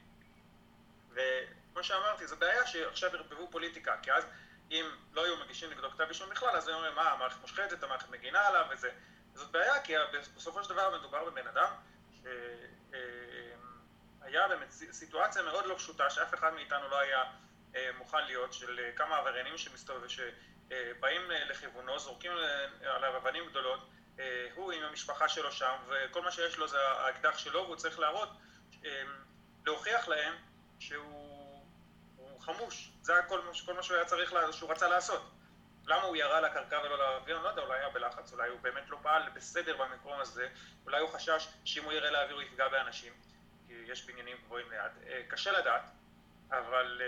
וכמו 1.12 1.84
שאמרתי, 1.84 2.28
זו 2.28 2.38
בעיה 2.38 2.68
שעכשיו 2.68 3.16
ירבבו 3.16 3.48
פוליטיקה, 3.52 3.96
כי 4.02 4.12
אז 4.12 4.26
אם 4.72 4.86
לא 5.14 5.26
היו 5.26 5.38
מגישים 5.38 5.70
נגדו 5.70 5.92
כתב 5.92 6.06
אישום 6.10 6.30
בכלל, 6.30 6.50
אז 6.50 6.68
היו 6.68 6.76
אומרים, 6.76 6.96
מה, 6.96 7.12
המערכת 7.12 7.42
מושחתת, 7.42 7.84
המערכת 7.84 8.10
מגינה 8.10 8.48
עליו 8.48 8.66
וזה. 8.72 8.92
זאת 9.34 9.52
בעיה, 9.52 9.82
כי 9.82 9.94
בסופו 10.36 10.64
של 10.64 10.70
דבר 10.70 10.98
מדובר 11.00 11.30
בבן 11.30 11.48
אדם 11.48 11.70
שהיה 14.22 14.48
בסיטואציה 14.90 15.42
מאוד 15.42 15.66
לא 15.66 15.76
פשוטה, 15.76 16.10
שאף 16.10 16.34
אחד 16.34 16.54
מאיתנו 16.54 16.90
לא 16.90 17.00
היה 17.00 17.24
מוכן 17.98 18.26
להיות, 18.26 18.54
של 18.54 18.80
כמה 18.96 19.18
עבריינים 19.18 19.58
שמסתובבים, 19.58 20.10
שבאים 20.10 21.22
לכיוונו, 21.32 22.00
זורקים 22.00 22.32
עליו 22.86 23.18
אבנים 23.18 23.50
גדולות, 23.50 23.80
הוא 24.56 24.72
עם 24.72 24.84
המשפחה 24.84 25.30
שלו 25.30 25.52
שם, 25.52 25.76
וכל 25.88 26.22
מה 26.22 26.32
שיש 26.32 26.58
לו 26.58 26.68
זה 26.68 26.78
האקדח 26.80 27.38
שלו, 27.38 27.64
והוא 27.64 27.76
צריך 27.76 28.00
להראות, 28.00 28.30
להוכיח 29.66 30.08
להם 30.08 30.34
שהוא 30.80 31.66
חמוש. 32.40 32.92
זה 33.02 33.20
הכל, 33.20 33.42
כל 33.66 33.74
מה 33.74 33.84
שהוא 33.84 33.98
היה 33.98 34.06
צריך, 34.06 34.34
שהוא 34.52 34.72
רצה 34.72 34.88
לעשות. 34.88 35.32
למה 35.86 36.02
הוא 36.02 36.16
ירה 36.16 36.42
לקרקע 36.42 36.80
ולא 36.84 36.98
לאוויר? 36.98 37.36
אני 37.36 37.44
לא 37.44 37.50
יודע, 37.50 37.62
אולי 37.62 37.80
היה 37.80 37.90
בלחץ, 37.90 38.34
אולי 38.34 38.50
הוא 38.50 38.60
באמת 38.60 38.90
לא 38.90 38.98
פעל 39.02 39.30
בסדר 39.30 39.78
במקום 39.78 40.20
הזה, 40.20 40.50
אולי 40.86 41.02
הוא 41.02 41.10
חשש 41.10 41.48
שאם 41.66 41.84
הוא 41.84 41.94
יראה 41.94 42.12
לאוויר 42.12 42.36
הוא 42.36 42.44
יפגע 42.44 42.68
באנשים, 42.68 43.14
כי 43.68 43.74
יש 43.74 44.06
בניינים 44.06 44.38
גבוהים 44.46 44.72
ליד. 44.72 44.92
קשה 45.28 45.52
לדעת, 45.52 45.84
אבל 46.52 47.02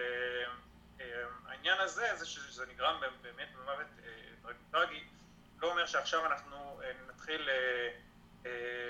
העניין 1.45 1.79
הזה, 1.79 2.15
זה 2.15 2.25
שזה 2.25 2.65
נגרם 2.65 3.01
באמת 3.21 3.47
במוות 3.55 3.87
טרגי, 4.71 5.07
לא 5.61 5.71
אומר 5.71 5.85
שעכשיו 5.85 6.25
אנחנו 6.25 6.81
נתחיל 7.09 7.49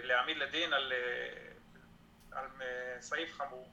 להעמיד 0.04 0.38
לדין 0.38 0.74
על, 0.74 0.94
על 2.32 2.46
סעיף 3.00 3.34
חמור. 3.34 3.70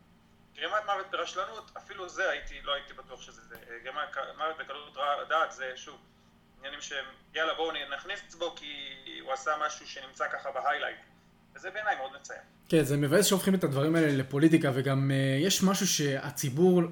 גרימת 0.57 0.85
מוות 0.87 1.11
ברשלנות, 1.11 1.71
אפילו 1.77 2.09
זה 2.09 2.31
הייתי, 2.31 2.61
לא 2.63 2.75
הייתי 2.75 2.93
בטוח 2.93 3.23
שזה 3.23 3.43
זה. 3.43 3.57
גרימת 3.85 4.17
מוות 4.39 4.57
בקלות 4.59 4.97
דעת 5.29 5.53
זה 5.53 5.73
שוב 5.77 5.99
עניינים 6.59 6.81
שהם, 6.81 7.05
יאללה 7.35 7.55
בואו 7.55 7.73
נכניס 7.97 8.35
בו 8.35 8.55
כי 8.57 8.97
הוא 9.21 9.33
עשה 9.33 9.51
משהו 9.67 9.87
שנמצא 9.89 10.25
ככה 10.33 10.51
בהיילייט. 10.51 10.99
וזה 11.57 11.71
בעיניי 11.71 11.97
מאוד 11.97 12.11
מציין. 12.21 12.41
כן, 12.69 12.85
זה 12.85 12.97
מבאס 12.97 13.27
שהופכים 13.27 13.55
את 13.55 13.65
הדברים 13.65 13.97
האלה 13.97 14.17
לפוליטיקה, 14.17 14.71
וגם 14.75 15.11
uh, 15.11 15.45
יש 15.47 15.63
משהו 15.63 15.87
שהציבור, 15.87 16.83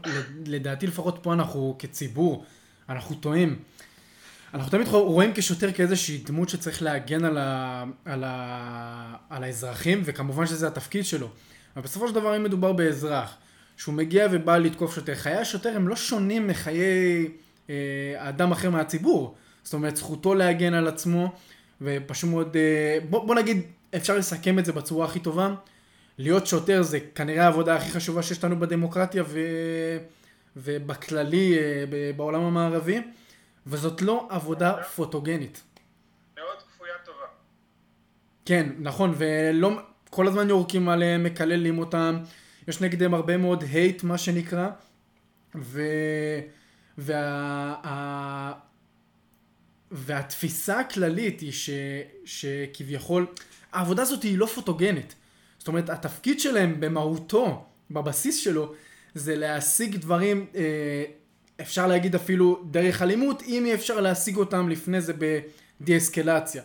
לדעתי 0.46 0.86
לפחות 0.86 1.18
פה 1.22 1.32
אנחנו 1.32 1.76
כציבור, 1.78 2.44
אנחנו 2.88 3.16
טועים. 3.16 3.62
אנחנו 4.54 4.70
תמיד 4.70 4.88
רואים 4.88 5.32
כשוטר 5.34 5.72
כאיזושהי 5.72 6.18
דמות 6.18 6.48
שצריך 6.48 6.82
להגן 6.82 7.24
על, 7.24 7.38
ה, 7.38 7.84
על, 8.04 8.24
ה, 8.26 9.16
על 9.30 9.44
האזרחים, 9.44 10.02
וכמובן 10.04 10.46
שזה 10.46 10.66
התפקיד 10.66 11.04
שלו. 11.04 11.28
אבל 11.76 11.84
בסופו 11.84 12.08
של 12.08 12.14
דבר 12.14 12.36
אם 12.36 12.42
מדובר 12.42 12.72
באזרח, 12.72 13.36
שהוא 13.76 13.94
מגיע 13.94 14.26
ובא 14.32 14.58
לתקוף 14.58 14.94
שוטר, 14.94 15.14
חיי 15.14 15.36
השוטר 15.36 15.76
הם 15.76 15.88
לא 15.88 15.96
שונים 15.96 16.48
מחיי 16.48 17.28
אה, 17.70 17.74
אדם 18.16 18.52
אחר 18.52 18.70
מהציבור. 18.70 19.34
זאת 19.62 19.74
אומרת, 19.74 19.96
זכותו 19.96 20.34
להגן 20.34 20.74
על 20.74 20.88
עצמו, 20.88 21.32
ופשוט 21.80 22.30
מאוד, 22.30 22.56
אה, 22.56 22.98
בוא, 23.10 23.26
בוא 23.26 23.34
נגיד, 23.34 23.62
אפשר 23.96 24.16
לסכם 24.18 24.58
את 24.58 24.64
זה 24.64 24.72
בצורה 24.72 25.06
הכי 25.06 25.20
טובה. 25.20 25.54
להיות 26.18 26.46
שוטר 26.46 26.82
זה 26.82 26.98
כנראה 27.14 27.44
העבודה 27.44 27.76
הכי 27.76 27.90
חשובה 27.90 28.22
שיש 28.22 28.44
לנו 28.44 28.60
בדמוקרטיה 28.60 29.22
ו... 29.26 29.38
ובכללי 30.56 31.58
אה, 31.58 31.84
בעולם 32.16 32.42
המערבי, 32.42 33.00
וזאת 33.66 34.02
לא 34.02 34.26
עבודה 34.30 34.82
פוטוגנית. 34.82 35.62
מאוד 36.36 36.62
כפויה 36.62 36.94
טובה. 37.04 37.26
כן, 38.44 38.70
נכון, 38.78 39.14
ולא, 39.18 39.70
כל 40.10 40.28
הזמן 40.28 40.48
יורקים 40.48 40.88
עליהם, 40.88 41.24
מקללים 41.24 41.78
אותם, 41.78 42.18
יש 42.68 42.80
נגדם 42.80 43.14
הרבה 43.14 43.36
מאוד 43.36 43.64
הייט 43.72 44.02
מה 44.02 44.18
שנקרא, 44.18 44.68
ו... 45.54 45.82
וה... 46.98 48.52
והתפיסה 49.90 50.80
הכללית 50.80 51.40
היא 51.40 51.52
ש... 51.52 51.70
שכביכול, 52.24 53.26
העבודה 53.72 54.02
הזאת 54.02 54.22
היא 54.22 54.38
לא 54.38 54.46
פוטוגנית. 54.46 55.14
זאת 55.58 55.68
אומרת, 55.68 55.90
התפקיד 55.90 56.40
שלהם 56.40 56.80
במהותו, 56.80 57.64
בבסיס 57.90 58.36
שלו, 58.36 58.74
זה 59.14 59.36
להשיג 59.36 59.96
דברים, 59.96 60.46
אה, 60.54 61.04
אפשר 61.60 61.86
להגיד 61.86 62.14
אפילו 62.14 62.62
דרך 62.70 63.02
אלימות, 63.02 63.42
אם 63.42 63.64
אי 63.66 63.74
אפשר 63.74 64.00
להשיג 64.00 64.36
אותם 64.36 64.68
לפני 64.68 65.00
זה 65.00 65.12
בדיאסקלציה. 65.80 66.62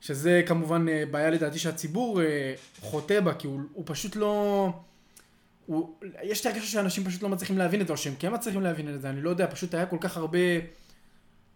שזה 0.00 0.42
כמובן 0.46 0.88
אה, 0.88 1.04
בעיה 1.10 1.30
לדעתי 1.30 1.58
שהציבור 1.58 2.22
אה, 2.22 2.54
חוטא 2.80 3.20
בה, 3.20 3.34
כי 3.34 3.46
הוא, 3.46 3.60
הוא 3.72 3.84
פשוט 3.86 4.16
לא... 4.16 4.72
הוא, 5.66 5.94
יש 6.22 6.40
את 6.40 6.46
הרגשה 6.46 6.66
שאנשים 6.66 7.04
פשוט 7.04 7.22
לא 7.22 7.28
מצליחים 7.28 7.58
להבין 7.58 7.80
את 7.80 7.86
זה, 7.86 7.92
או 7.92 7.98
שהם 7.98 8.14
כן 8.18 8.34
מצליחים 8.34 8.62
להבין 8.62 8.94
את 8.94 9.00
זה, 9.00 9.10
אני 9.10 9.22
לא 9.22 9.30
יודע, 9.30 9.46
פשוט 9.50 9.74
היה 9.74 9.86
כל 9.86 9.96
כך 10.00 10.16
הרבה... 10.16 10.38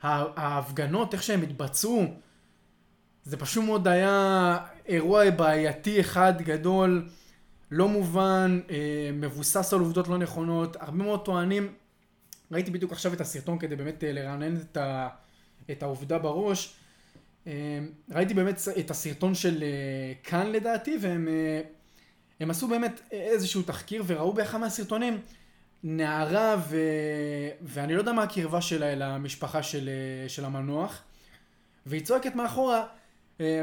ההפגנות, 0.02 1.14
איך 1.14 1.23
שהם 1.23 1.42
התבצעו, 1.42 2.04
זה 3.25 3.37
פשוט 3.37 3.64
מאוד 3.64 3.88
היה 3.88 4.59
אירוע 4.87 5.31
בעייתי 5.31 6.00
אחד 6.00 6.42
גדול, 6.42 7.09
לא 7.71 7.88
מובן, 7.88 8.61
אה, 8.71 9.11
מבוסס 9.12 9.73
על 9.73 9.81
עובדות 9.81 10.09
לא 10.09 10.19
נכונות, 10.19 10.76
הרבה 10.81 11.04
מאוד 11.04 11.25
טוענים, 11.25 11.73
ראיתי 12.52 12.71
בדיוק 12.71 12.92
עכשיו 12.92 13.12
את 13.12 13.21
הסרטון 13.21 13.59
כדי 13.59 13.76
באמת 13.76 14.04
אה, 14.04 14.12
לרענן 14.12 14.56
את, 14.56 14.76
ה, 14.76 15.09
את 15.71 15.82
העובדה 15.82 16.18
בראש, 16.18 16.75
אה, 17.47 17.52
ראיתי 18.11 18.35
באמת 18.35 18.61
את 18.78 18.90
הסרטון 18.90 19.35
של 19.35 19.62
אה, 19.62 20.12
כאן 20.23 20.52
לדעתי, 20.52 20.99
והם 21.00 21.28
הם 22.40 22.50
עשו 22.50 22.68
באמת 22.68 23.00
איזשהו 23.11 23.62
תחקיר 23.62 24.04
וראו 24.06 24.32
באחד 24.32 24.59
מהסרטונים 24.59 25.21
נערה 25.82 26.56
ו... 26.68 26.76
ואני 27.62 27.94
לא 27.94 27.99
יודע 27.99 28.12
מה 28.12 28.23
הקרבה 28.23 28.61
שלה 28.61 28.92
אל 28.92 29.02
המשפחה 29.02 29.62
של, 29.62 29.90
של 30.28 30.44
המנוח. 30.44 31.02
והיא 31.87 32.04
צועקת 32.04 32.35
מאחורה 32.35 32.87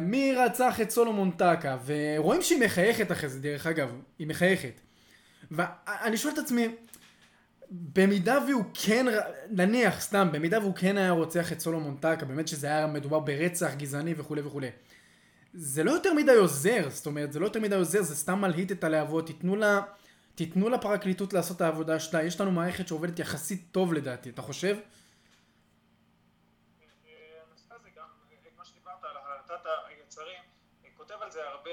מי 0.02 0.34
רצח 0.36 0.82
את 0.82 0.92
סולומון 0.92 1.32
טקה 1.32 1.78
ורואים 1.86 2.42
שהיא 2.42 2.60
מחייכת 2.60 3.12
אחרי 3.12 3.30
זה 3.30 3.40
דרך 3.40 3.68
אגב 3.68 3.92
היא 4.20 4.28
מחייכת. 4.28 4.82
ואני 5.52 6.18
שואל 6.18 6.34
את 6.34 6.38
עצמי 6.38 6.68
במידה 7.72 8.40
והוא 8.48 8.64
כן, 8.74 9.06
נניח 9.50 10.02
סתם, 10.02 10.30
במידה 10.32 10.60
והוא 10.60 10.76
כן 10.76 10.98
היה 10.98 11.12
רוצח 11.12 11.52
את 11.52 11.60
סולומון 11.60 11.98
טקה, 11.98 12.26
באמת 12.26 12.48
שזה 12.48 12.68
היה 12.68 12.88
מדובר 12.88 13.20
ברצח 13.20 13.74
גזעני 13.78 14.14
וכולי 14.18 14.42
וכולי. 14.42 14.70
זה 15.54 15.84
לא 15.84 15.92
יותר 15.92 16.14
מדי 16.14 16.32
עוזר, 16.32 16.90
זאת 16.90 17.06
אומרת, 17.06 17.34
זה 17.34 17.40
לא 17.40 17.46
יותר 17.46 17.60
מדי 17.60 17.76
עוזר, 17.76 18.02
זה 18.02 18.16
סתם 18.16 18.42
מלהיט 18.42 18.72
את 18.72 18.84
הלהבות, 18.84 19.28
תיתנו 19.28 19.56
לה, 19.56 19.82
תיתנו 20.36 20.70
לפרקליטות 20.70 21.34
לעשות 21.34 21.58
את 21.58 21.62
העבודה 21.62 22.00
שלה, 22.00 22.24
יש 22.24 22.42
לנו 22.42 22.52
מערכת 22.52 22.88
שעובדת 22.88 23.20
יחסית 23.20 23.68
טוב 23.72 23.94
לדעתי, 23.94 24.30
אתה 24.30 24.42
חושב? 24.42 24.78
כותב 30.98 31.22
על 31.22 31.32
זה 31.32 31.44
הרבה 31.44 31.72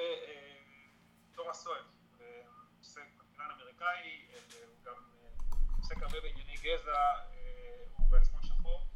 תומאס 1.35 1.63
סואל, 1.63 1.83
כלכלן 3.19 3.47
אמריקאי, 3.55 4.21
הוא 4.23 4.26
גם 4.26 4.26
עוסק 5.89 6.03
הרבה 6.03 6.21
בענייני 6.21 6.55
גזע, 6.63 7.13
הוא 7.93 8.11
בעצמו 8.11 8.39
שחור, 8.43 8.87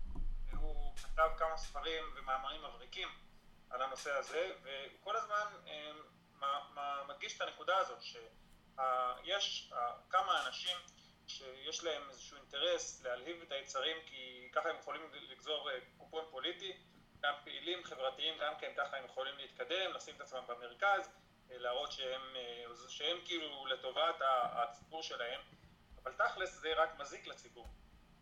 והוא 0.50 0.96
כתב 0.96 1.28
כמה 1.36 1.56
ספרים 1.56 2.04
ומאמרים 2.16 2.60
מבריקים 2.64 3.08
על 3.70 3.82
הנושא 3.82 4.12
הזה, 4.12 4.50
והוא 4.62 5.00
כל 5.00 5.16
הזמן 5.16 5.44
מדגיש 7.08 7.36
את 7.36 7.40
הנקודה 7.40 7.76
הזאת, 7.76 8.02
שיש 8.02 9.72
כמה 10.10 10.46
אנשים 10.46 10.76
שיש 11.26 11.84
להם 11.84 12.02
איזשהו 12.08 12.36
אינטרס 12.36 13.02
להלהיב 13.02 13.42
את 13.42 13.52
היצרים 13.52 13.96
כי 14.06 14.48
ככה 14.52 14.68
הם 14.68 14.76
יכולים 14.76 15.02
לגזור 15.12 15.68
קופון 15.98 16.24
פוליטי 16.30 16.72
גם 17.20 17.34
פעילים 17.44 17.84
חברתיים, 17.84 18.34
גם 18.40 18.52
כן 18.60 18.72
ככה 18.76 18.96
הם 18.96 19.04
יכולים 19.04 19.36
להתקדם, 19.36 19.92
לשים 19.94 20.16
את 20.16 20.20
עצמם 20.20 20.42
במרכז, 20.48 21.10
אה, 21.50 21.58
להראות 21.58 21.92
שהם, 21.92 22.36
אה, 22.36 22.64
שהם 22.88 23.16
כאילו 23.24 23.66
לטובת 23.66 24.16
הציבור 24.20 25.02
שלהם, 25.02 25.40
אבל 26.02 26.12
תכלס 26.12 26.60
זה 26.60 26.72
רק 26.76 26.98
מזיק 26.98 27.26
לציבור, 27.26 27.68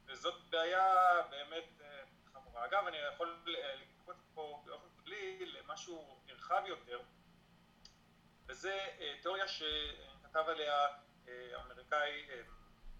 וזאת 0.06 0.50
בעיה 0.50 0.94
באמת 1.30 1.80
אה, 1.80 2.02
חמורה. 2.32 2.64
אגב, 2.64 2.86
אני 2.86 2.96
יכול 2.96 3.44
לקפוץ 3.80 4.16
פה 4.34 4.62
באופן 4.64 4.88
כללי 5.04 5.46
למשהו 5.46 6.20
נרחב 6.26 6.62
יותר, 6.66 7.00
וזה 8.46 8.78
תיאוריה 9.22 9.48
שכתב 9.48 10.44
עליה 10.48 10.86
אמריקאי, 11.54 12.26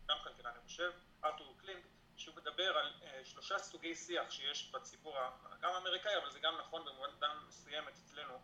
גם 0.08 0.16
כלכלן 0.25 0.50
אני 0.50 0.61
חושב, 0.64 0.92
ארתור 1.25 1.56
קלינג, 1.61 1.82
שהוא 2.16 2.37
מדבר 2.37 2.78
על 2.78 2.92
שלושה 3.25 3.58
סוגי 3.58 3.94
שיח 3.94 4.30
שיש 4.30 4.70
בציבור 4.70 5.18
גם 5.61 5.70
האמריקאי, 5.70 6.16
אבל 6.16 6.30
זה 6.30 6.40
גם 6.40 6.58
נכון 6.58 6.85
במובן 6.85 7.08
מסוימת 7.49 7.92
אצלנו, 8.04 8.40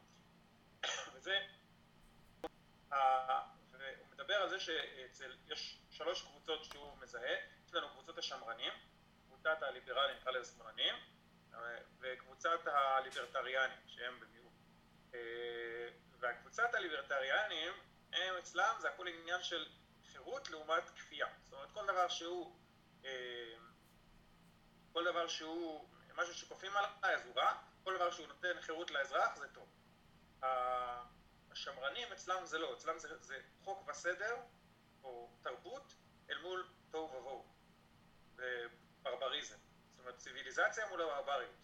וזה, 1.15 1.39
והוא 2.91 4.09
מדבר 4.13 4.35
על 4.35 4.49
זה 4.49 4.61
שיש 4.61 5.79
שלוש 5.95 6.23
קבוצות 6.23 6.65
שהוא 6.65 6.99
מזהה, 6.99 7.37
יש 7.67 7.75
לנו 7.75 7.89
קבוצות 7.89 8.19
השמרנים, 8.19 8.73
קבוצת 9.27 9.63
הליברלים, 9.63 10.17
נקרא 10.17 10.33
לזה 10.33 10.53
שמאלנים, 10.53 10.95
אה, 11.53 11.57
וקבוצת 12.01 12.67
הליברטריאנים, 12.67 13.79
שהם 13.87 14.21
במיעוט. 14.21 14.53
Uh, 15.13 15.15
והקבוצת 16.19 16.75
הליברטריאנים, 16.75 17.73
הם 18.13 18.35
אצלם 18.39 18.75
זה 18.79 18.89
הכל 18.89 19.09
עניין 19.09 19.43
של 19.43 19.67
חירות 20.13 20.51
לעומת 20.51 20.91
כפייה. 20.91 21.27
זאת 21.45 21.53
אומרת, 21.53 21.71
כל 21.73 21.87
דבר 21.87 22.09
שהוא 22.09 22.61
כל 24.93 25.05
דבר 25.05 25.29
שהוא 25.29 25.89
משהו 26.15 26.35
שכופים 26.35 26.77
עליי 26.77 27.15
אז 27.15 27.27
הוא 27.27 27.37
רע, 27.37 27.53
כל 27.85 27.97
דבר 27.97 28.11
שהוא 28.11 28.27
נותן 28.27 28.61
חירות 28.61 28.91
לאזרח 28.91 29.37
זה 29.37 29.49
טוב. 29.49 29.69
השמרנים 31.51 32.13
אצלם 32.13 32.45
זה 32.45 32.59
לא, 32.59 32.75
אצלם 32.75 32.99
זה, 32.99 33.09
זה 33.21 33.41
חוק 33.65 33.89
וסדר 33.89 34.37
או 35.05 35.31
תרבות 35.43 35.95
אל 36.31 36.39
מול 36.39 36.69
תוהו 36.91 37.15
ובוהו 37.15 37.45
וברבריזם. 38.37 39.57
זאת 39.91 39.99
אומרת 39.99 40.19
ציוויליזציה 40.19 40.89
מול 40.89 41.03
הברבריות. 41.03 41.55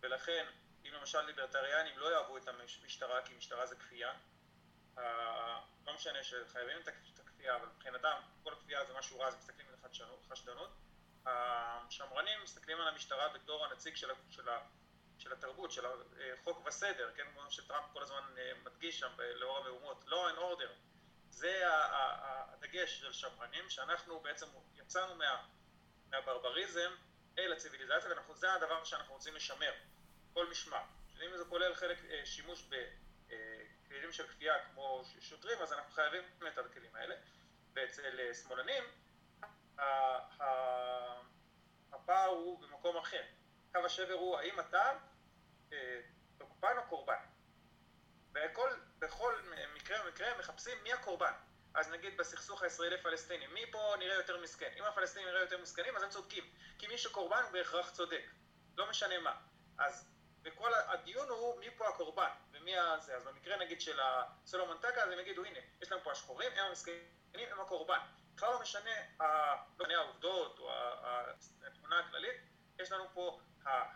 ולכן 0.00 0.46
אם 0.84 0.92
למשל 0.92 1.20
ליברטריאנים 1.20 1.98
לא 1.98 2.12
יאהבו 2.12 2.36
את 2.36 2.48
המשטרה 2.48 3.22
כי 3.22 3.34
משטרה 3.34 3.66
זה 3.66 3.76
כפייה, 3.76 4.12
לא 5.86 5.94
משנה 5.94 6.22
שחייבים 6.22 6.78
את 7.14 7.18
הכפייה, 7.18 7.56
אבל 7.56 7.66
מבחינתם 7.66 8.20
כל 8.42 8.54
כפייה 8.60 8.84
זה 8.84 8.94
משהו 8.98 9.18
רע, 9.18 9.28
אז 9.28 9.36
מסתכלים 9.36 9.66
על 9.68 9.76
חשדנות. 10.30 10.70
השמרנים 11.26 12.42
מסתכלים 12.42 12.80
על 12.80 12.88
המשטרה 12.88 13.28
בתור 13.28 13.64
הנציג 13.64 13.96
של, 13.96 14.08
של, 14.30 14.48
של 15.18 15.32
התרבות, 15.32 15.72
של 15.72 15.86
החוק 15.86 16.66
וסדר, 16.66 17.10
כן, 17.16 17.26
כמו 17.32 17.50
שטראמפ 17.50 17.84
כל 17.92 18.02
הזמן 18.02 18.34
אה, 18.38 18.52
מדגיש 18.64 19.00
שם 19.00 19.12
לאור 19.18 19.58
המהומות, 19.58 20.04
law 20.08 20.34
and 20.34 20.38
order. 20.38 20.70
זה 21.36 21.62
הדגש 21.68 23.00
של 23.00 23.12
שמרנים, 23.12 23.70
שאנחנו 23.70 24.20
בעצם 24.20 24.46
יצאנו 24.74 25.14
מה, 25.14 25.46
מהברבריזם 26.10 26.90
אל 27.38 27.52
הציוויליזציה, 27.52 28.10
וזה 28.30 28.52
הדבר 28.52 28.84
שאנחנו 28.84 29.14
רוצים 29.14 29.34
לשמר, 29.34 29.72
כל 30.32 30.46
משמר. 30.50 30.82
אם 31.26 31.36
זה 31.36 31.44
כולל 31.44 31.74
חלק 31.74 31.98
אה, 32.10 32.26
שימוש 32.26 32.68
בכלים 32.68 34.12
של 34.12 34.26
כפייה 34.28 34.54
כמו 34.64 35.02
שוטרים, 35.20 35.58
אז 35.62 35.72
אנחנו 35.72 35.92
חייבים 35.92 36.22
את 36.48 36.58
הכלים 36.58 36.96
האלה. 36.96 37.14
ואצל 37.74 38.20
אה, 38.20 38.34
שמאלנים 38.34 38.84
הפער 41.92 42.28
הוא 42.28 42.60
במקום 42.60 42.96
אחר. 42.96 43.22
קו 43.72 43.78
השבר 43.78 44.14
הוא 44.14 44.38
האם 44.38 44.60
אתה 44.60 44.98
אה, 45.72 46.00
תוקפן 46.38 46.76
או 46.76 46.82
קורבן. 46.88 47.24
בכל, 48.32 48.70
בכל 48.98 49.34
מקרה 49.86 50.04
ומקרה 50.04 50.38
מחפשים 50.38 50.82
מי 50.82 50.92
הקורבן. 50.92 51.32
אז 51.74 51.90
נגיד 51.90 52.16
בסכסוך 52.16 52.62
הישראלי-פלסטיני, 52.62 53.46
מי 53.46 53.70
פה 53.72 53.94
נראה 53.98 54.14
יותר 54.14 54.40
מסכן? 54.40 54.72
אם 54.78 54.84
הפלסטינים 54.84 55.28
נראה 55.28 55.40
יותר 55.40 55.58
מסכנים, 55.62 55.96
אז 55.96 56.02
הם 56.02 56.08
צודקים. 56.08 56.44
כי 56.78 56.86
מי 56.86 56.98
שקורבן 56.98 57.42
הוא 57.42 57.50
בהכרח 57.50 57.90
צודק. 57.90 58.22
לא 58.76 58.90
משנה 58.90 59.18
מה. 59.18 59.36
אז 59.78 60.08
וכל 60.42 60.74
הדיון 60.74 61.28
הוא 61.28 61.60
מי 61.60 61.70
פה 61.70 61.88
הקורבן 61.88 62.30
ומי 62.52 62.78
הזה. 62.78 63.16
אז 63.16 63.24
במקרה 63.24 63.56
נגיד 63.56 63.80
של 63.80 64.00
סולומון 64.46 64.78
טקה, 64.78 65.02
אז 65.02 65.10
הם 65.10 65.18
יגידו, 65.18 65.44
הנה, 65.44 65.58
יש 65.82 65.92
לנו 65.92 66.00
פה 66.04 66.12
השחורים, 66.12 66.52
הם 66.52 66.66
המסכנים, 66.66 66.98
הם 67.34 67.60
הקורבן. 67.60 67.98
בכלל 68.34 68.50
לא 68.50 68.60
משנה, 68.60 68.90
לא 69.20 69.26
משנה 69.80 69.98
העובדות 69.98 70.58
או 70.58 70.70
התמונה 71.66 71.98
הכללית, 71.98 72.36
יש 72.78 72.92
לנו 72.92 73.04
פה 73.14 73.40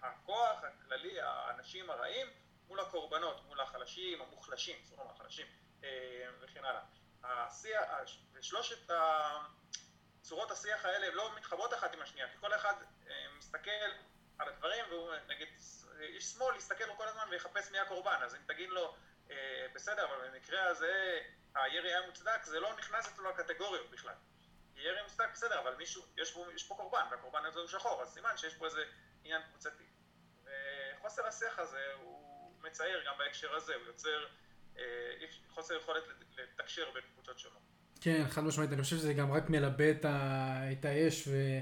הכוח 0.02 0.64
הכללי, 0.64 1.20
האנשים 1.20 1.90
הרעים, 1.90 2.26
מול 2.68 2.80
הקורבנות, 2.80 3.44
מול 3.46 3.60
החלשים, 3.60 4.22
המוחלשים, 4.22 4.76
זאת 4.84 4.98
אומרת 4.98 5.10
החלשים, 5.16 5.46
וכן 6.40 6.64
הלאה. 6.64 6.82
השיח, 7.22 7.84
ושלושת 8.32 8.92
צורות 10.22 10.50
השיח 10.50 10.84
האלה 10.84 11.06
הן 11.06 11.14
לא 11.14 11.36
מתחברות 11.36 11.74
אחת 11.74 11.94
עם 11.94 12.02
השנייה, 12.02 12.28
כי 12.28 12.38
כל 12.40 12.54
אחד 12.54 12.74
אה, 13.08 13.26
מסתכל 13.38 13.70
על 14.38 14.48
הדברים, 14.48 14.84
והוא 14.88 15.14
נגיד, 15.28 15.48
איש 16.00 16.24
שמאל 16.24 16.56
יסתכל 16.56 16.84
לו 16.84 16.96
כל 16.96 17.08
הזמן 17.08 17.26
ויחפש 17.30 17.70
מי 17.70 17.78
הקורבן, 17.78 18.18
אז 18.22 18.34
אם 18.34 18.40
תגיד 18.46 18.68
לו, 18.70 18.94
אה, 19.30 19.66
בסדר, 19.74 20.04
אבל 20.04 20.28
במקרה 20.28 20.64
הזה 20.64 21.20
הירי 21.54 21.88
היה 21.88 22.06
מוצדק, 22.06 22.44
זה 22.44 22.60
לא 22.60 22.76
נכנס 22.78 23.08
אצלו 23.08 23.30
לקטגוריות 23.30 23.90
בכלל. 23.90 24.14
ירי 24.74 25.02
מוצדק 25.02 25.28
בסדר, 25.32 25.58
אבל 25.60 25.74
מישהו, 25.74 26.02
יש 26.16 26.32
פה, 26.32 26.46
יש 26.54 26.68
פה 26.68 26.74
קורבן, 26.74 27.06
והקורבן 27.10 27.44
הזה 27.44 27.60
הוא 27.60 27.68
שחור, 27.68 28.02
אז 28.02 28.12
סימן 28.14 28.36
שיש 28.36 28.54
פה 28.54 28.66
איזה 28.66 28.84
עניין 29.24 29.42
קבוצתי. 29.42 29.84
וחוסר 30.44 31.26
השיח 31.26 31.58
הזה 31.58 31.92
הוא 31.94 32.54
מצער 32.62 33.00
גם 33.06 33.18
בהקשר 33.18 33.54
הזה, 33.54 33.74
הוא 33.74 33.86
יוצר 33.86 34.24
אה, 34.24 34.28
חוסר 35.54 35.74
יכולת 35.82 36.02
לתקשר 36.38 36.82
בין 36.94 37.02
קבוצות 37.14 37.38
שונות. 37.38 37.58
כן, 38.00 38.24
חד 38.28 38.44
משמעית, 38.44 38.72
אני 38.72 38.82
חושב 38.82 38.96
שזה 38.96 39.12
גם 39.12 39.32
רק 39.32 39.50
מלבה 39.50 39.90
את, 39.90 40.04
ה... 40.04 40.72
את 40.72 40.84
האש 40.84 41.28
ו... 41.28 41.58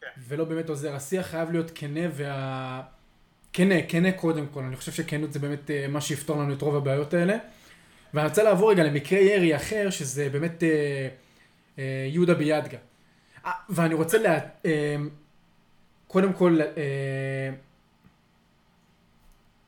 כן. 0.00 0.06
ולא 0.18 0.44
באמת 0.44 0.68
עוזר. 0.68 0.94
השיח 0.94 1.26
חייב 1.26 1.50
להיות 1.50 1.70
כנה 1.74 2.00
וה... 2.12 2.82
כנה, 3.52 3.74
כנה 3.88 4.12
קודם 4.12 4.46
כל, 4.46 4.62
אני 4.62 4.76
חושב 4.76 4.92
שכנות 4.92 5.32
זה 5.32 5.38
באמת 5.38 5.70
אה, 5.70 5.88
מה 5.88 6.00
שיפתור 6.00 6.38
לנו 6.40 6.54
את 6.54 6.62
רוב 6.62 6.76
הבעיות 6.76 7.14
האלה. 7.14 7.36
ואני 8.14 8.28
רוצה 8.28 8.42
לעבור 8.42 8.70
רגע 8.70 8.82
למקרה 8.82 9.18
ירי 9.18 9.56
אחר, 9.56 9.90
שזה 9.90 10.28
באמת 10.28 10.62
אה, 10.62 11.08
אה, 11.78 12.08
יהודה 12.10 12.34
ביאדגה. 12.34 12.78
אה, 13.46 13.52
ואני 13.68 13.94
רוצה 13.94 14.18
לה... 14.18 14.38
אה, 14.64 14.96
קודם 16.06 16.32
כל 16.32 16.58
אה, 16.76 17.50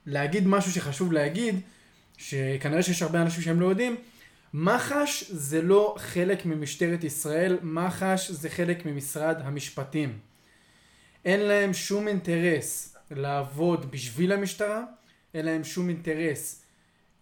להגיד 0.07 0.47
משהו 0.47 0.73
שחשוב 0.73 1.13
להגיד, 1.13 1.61
שכנראה 2.19 2.83
שיש 2.83 3.03
הרבה 3.03 3.23
אנשים 3.23 3.43
שהם 3.43 3.61
לא 3.61 3.67
יודעים, 3.67 3.97
מח"ש 4.55 5.25
זה 5.31 5.63
לא 5.63 5.95
חלק 5.99 6.47
ממשטרת 6.47 7.05
ישראל, 7.05 7.59
מח"ש 7.63 8.31
זה 8.31 8.51
חלק 8.51 8.87
ממשרד 8.87 9.37
המשפטים. 9.45 10.19
אין 11.25 11.41
להם 11.41 11.75
שום 11.75 12.09
אינטרס 12.09 12.97
לעבוד 13.11 13.91
בשביל 13.91 14.33
המשטרה, 14.33 14.85
אין 15.35 15.45
להם 15.45 15.65
שום 15.65 15.89
אינטרס 15.89 16.65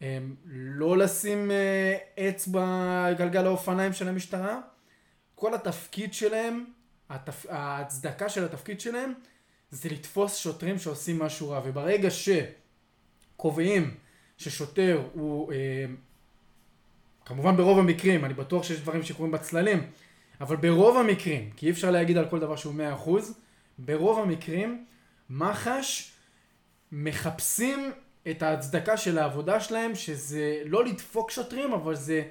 הם, 0.00 0.34
לא 0.46 0.98
לשים 0.98 1.50
אה, 1.50 2.28
אצבע 2.28 3.12
גלגל 3.18 3.46
האופניים 3.46 3.92
של 3.92 4.08
המשטרה. 4.08 4.60
כל 5.34 5.54
התפקיד 5.54 6.14
שלהם, 6.14 6.64
התפ... 7.10 7.46
ההצדקה 7.48 8.28
של 8.28 8.44
התפקיד 8.44 8.80
שלהם, 8.80 9.12
זה 9.70 9.88
לתפוס 9.88 10.36
שוטרים 10.36 10.78
שעושים 10.78 11.18
משהו 11.18 11.50
רע. 11.50 11.60
וברגע 11.64 12.08
שקובעים 12.10 13.94
ששוטר 14.38 15.02
הוא, 15.12 15.52
אה, 15.52 15.84
כמובן 17.24 17.56
ברוב 17.56 17.78
המקרים, 17.78 18.24
אני 18.24 18.34
בטוח 18.34 18.64
שיש 18.64 18.80
דברים 18.80 19.02
שקורים 19.02 19.32
בצללים, 19.32 19.90
אבל 20.40 20.56
ברוב 20.56 20.96
המקרים, 20.96 21.50
כי 21.56 21.66
אי 21.66 21.70
אפשר 21.70 21.90
להגיד 21.90 22.16
על 22.16 22.28
כל 22.28 22.40
דבר 22.40 22.56
שהוא 22.56 22.74
100%, 22.74 23.32
ברוב 23.78 24.18
המקרים, 24.18 24.84
מח"ש 25.30 26.12
מחפשים 26.92 27.92
את 28.30 28.42
ההצדקה 28.42 28.96
של 28.96 29.18
העבודה 29.18 29.60
שלהם, 29.60 29.94
שזה 29.94 30.62
לא 30.64 30.84
לדפוק 30.84 31.30
שוטרים, 31.30 31.72
אבל 31.72 31.94
זה 31.94 32.22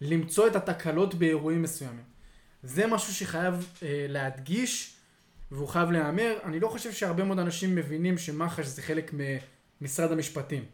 למצוא 0.00 0.46
את 0.46 0.56
התקלות 0.56 1.14
באירועים 1.14 1.62
מסוימים. 1.62 2.04
זה 2.62 2.86
משהו 2.86 3.14
שחייב 3.14 3.54
אה, 3.82 4.06
להדגיש, 4.08 4.94
והוא 5.50 5.68
חייב 5.68 5.90
להיאמר. 5.90 6.38
אני 6.44 6.60
לא 6.60 6.68
חושב 6.68 6.92
שהרבה 6.92 7.24
מאוד 7.24 7.38
אנשים 7.38 7.74
מבינים 7.74 8.18
שמח"ש 8.18 8.66
זה 8.66 8.82
חלק 8.82 9.14
ממשרד 9.80 10.12
המשפטים. 10.12 10.64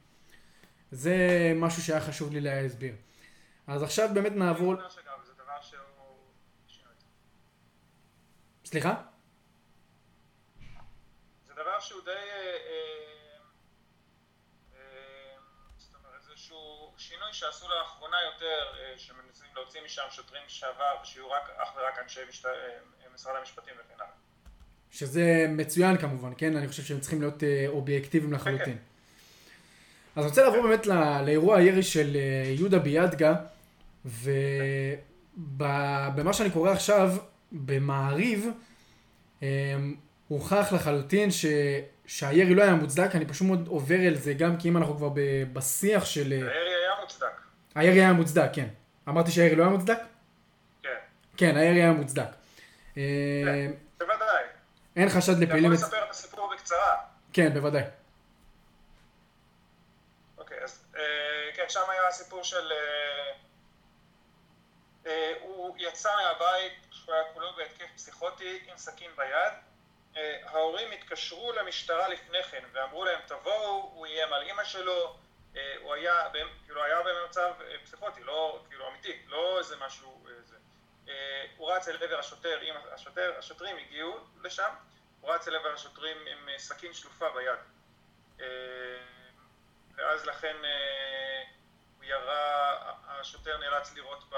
זה 0.94 1.52
משהו 1.57 1.83
שהיה 1.83 2.00
חשוב 2.00 2.33
לי 2.33 2.40
להסביר. 2.40 2.94
אז 3.66 3.83
עכשיו 3.83 4.09
באמת 4.14 4.33
נעבור... 4.33 4.74
סליחה? 8.64 9.02
זה 11.46 11.52
דבר 11.52 11.80
שהוא 11.80 12.00
די... 12.04 12.11
אה, 12.11 12.16
אה, 14.74 14.76
אה, 14.76 15.37
שינוי 16.96 17.33
שעשו 17.33 17.66
לאחרונה 17.68 18.16
יותר, 18.33 18.72
שמנסים 18.96 19.48
להוציא 19.54 19.80
משם 19.85 20.02
שוטרים 20.11 20.42
לשעבר, 20.46 20.96
ושיהיו 21.02 21.30
רק, 21.30 21.42
אך 21.57 21.68
ורק 21.76 21.98
אנשי 22.02 22.20
משת... 22.28 22.48
משרד 23.14 23.37
המשפטים 23.37 23.74
וכן 23.74 23.94
הלאה. 23.94 24.07
שזה 24.90 25.46
מצוין 25.48 25.98
כמובן, 25.98 26.33
כן? 26.38 26.57
אני 26.57 26.68
חושב 26.68 26.83
שהם 26.83 27.00
צריכים 27.00 27.20
להיות 27.20 27.42
אובייקטיביים 27.68 28.33
לחלוטין. 28.33 28.78
כן. 28.78 28.93
אז 30.16 30.22
אני 30.22 30.27
רוצה 30.27 30.42
לעבור 30.42 30.62
באמת 30.62 30.87
לא, 30.87 31.20
לאירוע 31.20 31.57
הירי 31.57 31.83
של 31.83 32.16
יהודה 32.59 32.79
ביאדגה, 32.79 33.35
ובמה 34.05 34.33
שאני 36.33 36.50
קורא 36.50 36.70
עכשיו, 36.70 37.11
במעריב, 37.53 38.48
אמ, 39.42 39.46
הוכח 40.29 40.72
לחלוטין 40.72 41.31
ש... 41.31 41.46
שהירי 42.07 42.55
לא 42.55 42.62
היה 42.62 42.74
מוצדק, 42.74 43.11
אני 43.14 43.27
פשוט 43.27 43.46
מאוד 43.46 43.68
עובר 43.68 43.94
אל 43.94 44.14
זה 44.14 44.35
גם 44.35 44.57
כי 44.57 44.68
אם 44.68 44.77
אנחנו 44.77 44.96
כבר 44.96 45.09
בשיח 45.53 46.05
של... 46.05 46.33
הירי 46.33 46.44
היה 46.48 47.00
מוצדק. 47.00 47.40
הירי 47.74 48.00
היה 48.00 48.12
מוצדק, 48.12 48.50
כן. 48.53 48.68
אמרתי 49.09 49.31
שהירי 49.31 49.57
לא 49.57 49.62
היה 49.62 49.72
מוצדק? 49.72 49.98
כן. 50.83 50.88
כן, 51.37 51.57
הירי 51.57 51.83
היה 51.83 51.92
מוצדק. 51.92 52.29
כן, 52.94 53.70
בוודאי. 53.98 54.44
אין 54.96 55.09
חשד 55.09 55.38
לפעילים... 55.38 55.72
אתה 55.72 55.81
יכול 55.81 55.88
לספר 55.94 56.05
את 56.05 56.11
הסיפור 56.11 56.50
בקצרה. 56.55 56.96
כן, 57.33 57.55
בוודאי. 57.55 57.83
אוקיי, 60.38 60.59
אז 60.64 60.85
אה, 60.96 61.03
כן, 61.64 61.70
שם 61.70 61.90
היה 61.90 62.09
הסיפור 62.09 62.44
של... 62.44 62.72
אה, 62.72 63.33
אה, 65.07 65.35
הוא 65.40 65.77
יצא 65.79 66.16
מהבית 66.16 66.72
כשהוא 66.90 67.14
היה 67.14 67.24
כולו 67.33 67.53
בהתקף 67.57 67.87
פסיכוטי 67.94 68.61
עם 68.66 68.77
סכין 68.77 69.11
ביד. 69.16 69.53
אה, 70.16 70.38
ההורים 70.46 70.92
התקשרו 70.92 71.53
למשטרה 71.53 72.09
לפני 72.09 72.42
כן 72.42 72.64
ואמרו 72.72 73.05
להם 73.05 73.20
תבואו, 73.27 73.90
הוא 73.94 74.07
איים 74.07 74.33
על 74.33 74.42
אימא 74.42 74.64
שלו, 74.64 75.16
הוא 75.81 75.94
היה, 75.94 76.29
כאילו 76.64 76.85
היה 76.85 76.98
במצב 77.03 77.53
פסיכוטי, 77.85 78.22
לא, 78.22 78.62
כאילו 78.68 78.88
אמיתי, 78.88 79.22
לא 79.27 79.59
איזה 79.59 79.77
משהו, 79.77 80.27
זה. 80.44 80.57
הוא 81.57 81.72
רץ 81.72 81.88
אל 81.88 81.96
עבר 82.03 82.18
השוטר, 82.18 82.61
השוטר, 82.92 83.35
השוטרים 83.38 83.77
הגיעו 83.77 84.18
לשם, 84.42 84.70
הוא 85.20 85.31
רץ 85.31 85.48
אל 85.48 85.57
עבר 85.57 85.72
השוטרים 85.72 86.16
עם 86.27 86.48
סכין 86.59 86.92
שלופה 86.92 87.27
ביד. 87.31 87.59
ואז 89.96 90.27
לכן 90.27 90.57
הוא 92.04 92.10
ירה, 92.10 92.92
השוטר 93.06 93.58
נאלץ 93.58 93.92
לירות, 93.92 94.24
ב, 94.30 94.34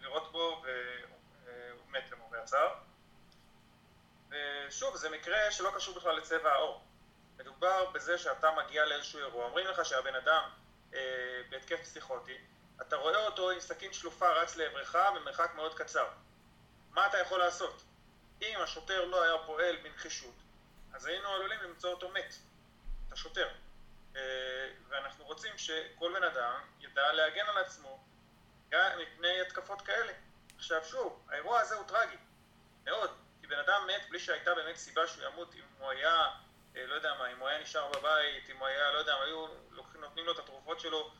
לירות 0.00 0.32
בו 0.32 0.62
והוא 0.62 1.88
מת 1.88 2.10
למרבה 2.10 2.42
הצער. 2.42 2.74
ושוב, 4.28 4.96
זה 4.96 5.10
מקרה 5.10 5.50
שלא 5.50 5.70
קשור 5.76 5.94
בכלל 5.96 6.16
לצבע 6.16 6.52
העור. 6.52 6.84
מדובר 7.36 7.90
בזה 7.90 8.18
שאתה 8.18 8.50
מגיע 8.50 8.86
לאיזשהו 8.86 9.18
אירוע, 9.18 9.44
אומרים 9.44 9.66
לך 9.66 9.84
שהבן 9.84 10.14
אדם 10.14 10.42
אה, 10.94 11.40
בהתקף 11.50 11.80
פסיכוטי, 11.80 12.38
אתה 12.80 12.96
רואה 12.96 13.26
אותו 13.26 13.50
עם 13.50 13.60
סכין 13.60 13.92
שלופה 13.92 14.28
רץ 14.28 14.56
לעברך 14.56 14.96
במרחק 15.14 15.50
מאוד 15.54 15.74
קצר. 15.74 16.08
מה 16.90 17.06
אתה 17.06 17.18
יכול 17.18 17.38
לעשות? 17.38 17.82
אם 18.42 18.60
השוטר 18.60 19.04
לא 19.04 19.22
היה 19.22 19.38
פועל 19.46 19.76
בנחישות, 19.76 20.34
אז 20.92 21.06
היינו 21.06 21.28
עלולים 21.28 21.60
למצוא 21.62 21.90
אותו 21.90 22.08
מת, 22.08 22.34
את 23.08 23.12
השוטר. 23.12 23.48
אה, 24.16 24.70
ואנחנו 24.88 25.24
רוצים 25.24 25.58
שכל 25.58 26.12
בן 26.14 26.24
אדם 26.24 26.60
ידע 26.80 27.12
להגן 27.12 27.46
על 27.46 27.58
עצמו 27.58 28.04
גם 28.68 28.98
מפני 29.02 29.40
התקפות 29.40 29.82
כאלה. 29.82 30.12
עכשיו 30.56 30.84
שוב, 30.84 31.26
האירוע 31.28 31.60
הזה 31.60 31.74
הוא 31.74 31.86
טרגי, 31.86 32.16
מאוד, 32.84 33.10
כי 33.40 33.46
בן 33.46 33.58
אדם 33.58 33.86
מת 33.86 34.08
בלי 34.08 34.18
שהייתה 34.18 34.54
באמת 34.54 34.76
סיבה 34.76 35.06
שהוא 35.06 35.24
ימות, 35.24 35.54
אם 35.54 35.60
הוא 35.78 35.90
היה, 35.90 36.26
אה, 36.76 36.86
לא 36.86 36.94
יודע 36.94 37.14
מה, 37.14 37.32
אם 37.32 37.38
הוא 37.38 37.48
היה 37.48 37.62
נשאר 37.62 37.88
בבית, 37.88 38.50
אם 38.50 38.56
הוא 38.56 38.66
היה, 38.66 38.92
לא 38.92 38.98
יודע, 38.98 39.14
היו 39.14 39.46
נותנים 39.94 40.26
לו 40.26 40.32
את 40.32 40.38
התרופות 40.38 40.80
שלו 40.80 41.12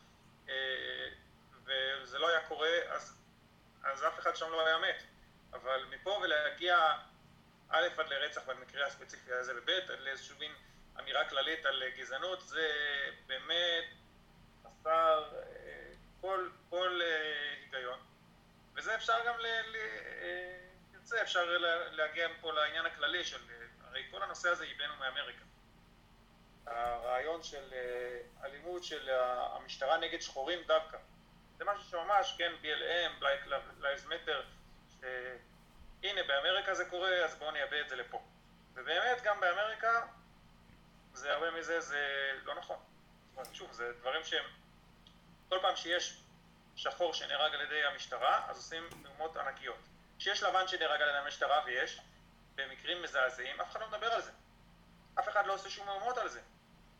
אה, 0.49 1.09
וזה 1.65 2.19
לא 2.19 2.29
היה 2.29 2.49
קורה, 2.49 2.79
אז, 2.89 3.17
אז 3.85 4.05
אף 4.05 4.19
אחד 4.19 4.37
שם 4.37 4.51
לא 4.51 4.67
היה 4.67 4.79
מת. 4.79 5.03
אבל 5.53 5.85
מפה 5.91 6.21
ולהגיע 6.23 6.93
א' 7.69 7.89
עד 7.99 8.09
לרצח 8.09 8.43
במקרה 8.47 8.87
הספציפי 8.87 9.33
הזה, 9.33 9.53
וב' 9.57 9.71
עד 9.71 10.01
לאיזשהו 10.01 10.37
מין 10.39 10.53
אמירה 11.03 11.25
כללית 11.25 11.67
על 11.67 11.83
גזענות, 11.97 12.41
זה 12.41 12.71
באמת 13.27 13.85
חסר 14.63 15.25
אה, 15.37 15.93
כל, 16.21 16.49
כל 16.71 17.01
אה, 17.03 17.55
היגיון. 17.61 17.99
וזה 18.75 18.95
אפשר 18.95 19.27
גם, 19.27 19.35
ל, 19.39 19.47
תרצה, 20.93 21.17
אה, 21.17 21.23
אפשר 21.23 21.59
להגיע 21.91 22.29
פה 22.41 22.53
לעניין 22.53 22.87
הכללי 22.87 23.25
של, 23.25 23.39
הרי 23.85 24.07
כל 24.11 24.23
הנושא 24.23 24.49
הזה 24.49 24.67
ייבאנו 24.67 24.97
מאמריקה. 24.97 25.45
הרעיון 26.67 27.43
של 27.43 27.75
אלימות 28.45 28.85
של 28.85 29.09
המשטרה 29.13 29.97
נגד 29.97 30.21
שחורים 30.21 30.59
דווקא. 30.67 30.99
זה 31.59 31.65
משהו 31.65 31.85
שממש, 31.85 32.35
כן, 32.39 32.53
BLM, 32.63 33.23
Black 33.23 33.49
Lives 33.81 34.07
Matter, 34.09 34.43
שהנה 35.01 36.23
באמריקה 36.23 36.75
זה 36.75 36.85
קורה, 36.85 37.25
אז 37.25 37.39
בואו 37.39 37.51
נייבא 37.51 37.81
את 37.81 37.89
זה 37.89 37.97
לפה. 37.97 38.23
ובאמת 38.75 39.23
גם 39.23 39.41
באמריקה 39.41 40.07
זה 41.13 41.33
הרבה 41.33 41.51
מזה 41.51 41.81
זה 41.81 42.31
לא 42.45 42.55
נכון. 42.55 42.77
שוב, 43.53 43.73
זה 43.73 43.93
דברים 44.01 44.25
שהם, 44.25 44.45
כל 45.49 45.59
פעם 45.63 45.77
שיש 45.77 46.23
שחור 46.77 47.15
שנהרג 47.15 47.55
על 47.55 47.61
ידי 47.61 47.85
המשטרה, 47.85 48.47
אז 48.49 48.57
עושים 48.57 48.89
מהומות 49.03 49.37
ענקיות. 49.37 49.79
כשיש 50.19 50.43
לבן 50.43 50.69
שנהרג 50.69 51.03
על 51.03 51.09
ידי 51.09 51.19
המשטרה, 51.19 51.63
ויש, 51.67 52.01
במקרים 52.55 53.03
מזעזעים, 53.03 53.61
אף 53.61 53.71
אחד 53.71 53.81
לא 53.81 53.89
מדבר 53.89 54.13
על 54.13 54.23
זה. 54.23 54.31
אף 55.19 55.29
אחד 55.29 55.47
לא 55.47 55.55
עושה 55.55 55.71
שום 55.71 55.87
מהומות 55.87 56.19
על 56.19 56.29
זה. 56.29 56.41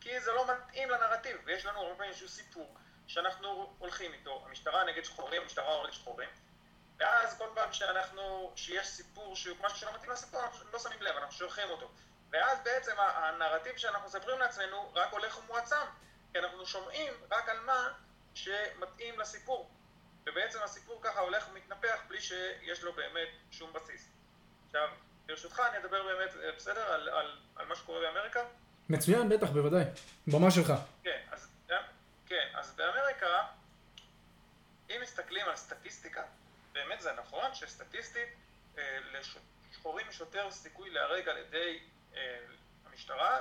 כי 0.01 0.21
זה 0.21 0.33
לא 0.33 0.47
מתאים 0.53 0.91
לנרטיב, 0.91 1.37
ויש 1.45 1.67
לנו 1.67 1.81
הרבה 1.81 1.95
פעמים 1.95 2.11
איזשהו 2.11 2.29
סיפור 2.29 2.77
שאנחנו 3.07 3.75
הולכים 3.79 4.13
איתו, 4.13 4.43
המשטרה 4.47 4.85
נגד 4.85 5.05
שחורים, 5.05 5.43
המשטרה 5.43 5.75
הורגת 5.75 5.93
שחורים, 5.93 6.29
ואז 6.97 7.39
כל 7.39 7.49
פעם 7.55 7.73
שאנחנו, 7.73 8.53
שיש 8.57 8.87
סיפור 8.87 9.37
שהוא 9.37 9.57
משהו 9.61 9.79
שלא 9.79 9.95
מתאים 9.95 10.11
לסיפור, 10.11 10.41
אנחנו 10.41 10.71
לא 10.73 10.79
שמים 10.79 11.03
לב, 11.03 11.17
אנחנו 11.17 11.33
שולחים 11.33 11.71
אותו. 11.71 11.91
ואז 12.33 12.59
בעצם 12.65 12.93
הנרטיב 12.99 13.77
שאנחנו 13.77 14.07
מספרים 14.07 14.39
לעצמנו 14.39 14.93
רק 14.95 15.13
הולך 15.13 15.39
ומועצם, 15.39 15.77
כי 16.33 16.39
אנחנו 16.39 16.67
שומעים 16.67 17.13
רק 17.31 17.49
על 17.49 17.61
מה 17.61 17.93
שמתאים 18.35 19.21
לסיפור. 19.21 19.71
ובעצם 20.27 20.59
הסיפור 20.65 21.01
ככה 21.03 21.21
הולך 21.21 21.49
ומתנפח 21.51 22.01
בלי 22.09 22.21
שיש 22.21 22.83
לו 22.83 22.93
באמת 22.93 23.29
שום 23.51 23.73
בסיס. 23.73 24.09
עכשיו, 24.67 24.89
ברשותך 25.27 25.63
אני 25.71 25.79
אדבר 25.79 26.03
באמת, 26.03 26.37
אה, 26.43 26.53
בסדר, 26.57 26.93
על, 26.93 27.09
על, 27.09 27.39
על 27.57 27.67
מה 27.67 27.77
שקורה 27.77 28.01
באמריקה? 28.01 28.41
מצוין, 28.89 29.29
בטח, 29.29 29.51
בוודאי. 29.51 29.85
במה 30.27 30.51
שלך. 30.51 30.73
כן, 31.03 31.21
אז, 31.31 31.49
אה, 31.71 31.77
כן, 32.27 32.49
אז 32.55 32.75
באמריקה, 32.77 33.47
אם 34.91 35.01
מסתכלים 35.03 35.47
על 35.49 35.57
סטטיסטיקה, 35.57 36.23
באמת 36.73 37.01
זה 37.01 37.13
נכון 37.13 37.55
שסטטיסטית 37.55 38.29
אה, 38.79 38.99
לשחורים 39.71 40.07
יש 40.09 40.21
יותר 40.21 40.51
סיכוי 40.51 40.91
להרג 40.91 41.29
על 41.29 41.39
ידי 41.39 41.81
המשטרה 42.87 43.41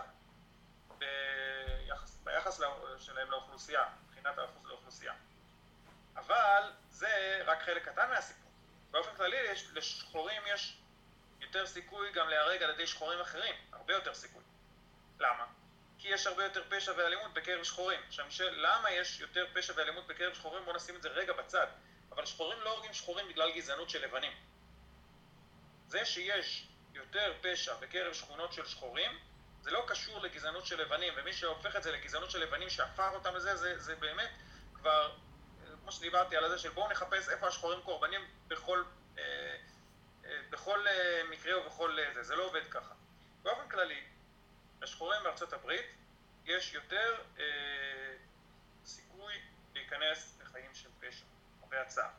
ביחס, 0.97 2.17
ביחס 2.23 2.61
שלהם 2.97 3.31
לאוכלוסייה, 3.31 3.85
מבחינת 4.05 4.37
האחוז 4.37 4.65
לאוכלוסייה. 4.65 5.13
אבל 6.15 6.71
זה 6.89 7.41
רק 7.45 7.61
חלק 7.61 7.89
קטן 7.89 8.09
מהסיפור. 8.09 8.51
באופן 8.91 9.15
כללי 9.15 9.37
יש, 9.37 9.67
לשחורים 9.73 10.41
יש 10.47 10.77
יותר 11.39 11.67
סיכוי 11.67 12.11
גם 12.11 12.29
להיהרג 12.29 12.63
על 12.63 12.69
ידי 12.69 12.87
שחורים 12.87 13.19
אחרים, 13.19 13.55
הרבה 13.71 13.93
יותר 13.93 14.13
סיכוי. 14.13 14.43
למה? 15.19 15.45
כי 15.99 16.07
יש 16.07 16.27
הרבה 16.27 16.43
יותר 16.43 16.63
פשע 16.69 16.93
ואלימות 16.97 17.33
בקרב 17.33 17.63
שחורים. 17.63 17.99
עכשיו, 18.07 18.25
למה 18.51 18.91
יש 18.91 19.19
יותר 19.19 19.45
פשע 19.53 19.73
ואלימות 19.75 20.07
בקרב 20.07 20.33
שחורים? 20.33 20.65
בואו 20.65 20.75
נשים 20.75 20.95
את 20.95 21.01
זה 21.01 21.09
רגע 21.09 21.33
בצד. 21.33 21.67
אבל 22.11 22.25
שחורים 22.25 22.59
לא 22.61 22.69
הורגים 22.69 22.93
שחורים 22.93 23.27
בגלל 23.27 23.51
גזענות 23.51 23.89
של 23.89 24.05
לבנים. 24.05 24.33
זה 25.87 26.05
שיש 26.05 26.67
יותר 26.99 27.33
פשע 27.41 27.75
בקרב 27.75 28.13
שכונות 28.13 28.53
של 28.53 28.65
שחורים, 28.65 29.11
זה 29.61 29.71
לא 29.71 29.83
קשור 29.87 30.21
לגזענות 30.21 30.65
של 30.65 30.81
לבנים, 30.81 31.13
ומי 31.17 31.33
שהופך 31.33 31.75
את 31.75 31.83
זה 31.83 31.91
לגזענות 31.91 32.31
של 32.31 32.39
לבנים, 32.39 32.69
שהפך 32.69 33.09
אותם 33.13 33.35
לזה, 33.35 33.55
זה, 33.55 33.79
זה 33.79 33.95
באמת 33.95 34.29
כבר, 34.73 35.15
כמו 35.81 35.91
שדיברתי 35.91 36.37
על 36.37 36.49
זה, 36.49 36.57
של 36.57 36.69
בואו 36.69 36.91
נחפש 36.91 37.29
איפה 37.29 37.47
השחורים 37.47 37.81
קורבנים 37.81 38.21
בכל, 38.47 38.83
אה, 39.17 39.57
בכל 40.49 40.87
אה, 40.87 41.21
מקרה 41.29 41.57
ובכל 41.57 41.97
זה, 42.13 42.23
זה 42.23 42.35
לא 42.35 42.43
עובד 42.43 42.67
ככה. 42.71 42.93
באופן 43.43 43.69
כללי, 43.69 44.03
לשחורים 44.81 45.23
בארצות 45.23 45.53
הברית 45.53 45.85
יש 46.45 46.73
יותר 46.73 47.21
אה, 47.39 47.43
סיכוי 48.85 49.33
להיכנס 49.73 50.37
לחיים 50.41 50.75
של 50.75 50.89
פשע, 50.99 51.25
הרבה 51.61 51.81
הצעה. 51.81 52.09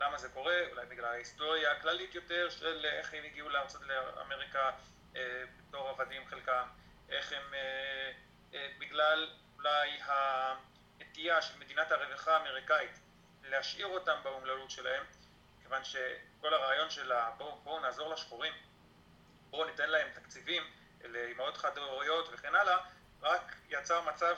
למה 0.00 0.18
זה 0.18 0.28
קורה? 0.28 0.56
אולי 0.70 0.86
בגלל 0.86 1.04
ההיסטוריה 1.04 1.72
הכללית 1.72 2.14
יותר 2.14 2.50
של 2.50 2.84
איך 2.84 3.14
הם 3.14 3.24
הגיעו 3.24 3.48
לארצות 3.48 3.82
לאמריקה 3.82 4.70
אה, 5.16 5.44
בתור 5.58 5.88
עבדים 5.88 6.26
חלקם, 6.26 6.68
איך 7.08 7.32
הם, 7.32 7.54
אה, 7.54 8.12
אה, 8.54 8.68
בגלל 8.78 9.30
אולי 9.56 9.98
הנטייה 10.02 11.42
של 11.42 11.58
מדינת 11.58 11.92
הרווחה 11.92 12.36
האמריקאית 12.36 13.00
להשאיר 13.42 13.86
אותם 13.86 14.16
באומללות 14.22 14.70
שלהם, 14.70 15.04
כיוון 15.62 15.84
שכל 15.84 16.54
הרעיון 16.54 16.90
של 16.90 17.12
בואו 17.36 17.58
בוא 17.64 17.80
נעזור 17.80 18.12
לשחורים, 18.12 18.52
בואו 19.50 19.64
ניתן 19.64 19.90
להם 19.90 20.08
תקציבים 20.14 20.62
לאמהות 21.04 21.56
חד-הוריות 21.56 22.28
וכן 22.32 22.54
הלאה, 22.54 22.76
רק 23.22 23.54
יצר 23.68 24.00
מצב 24.00 24.36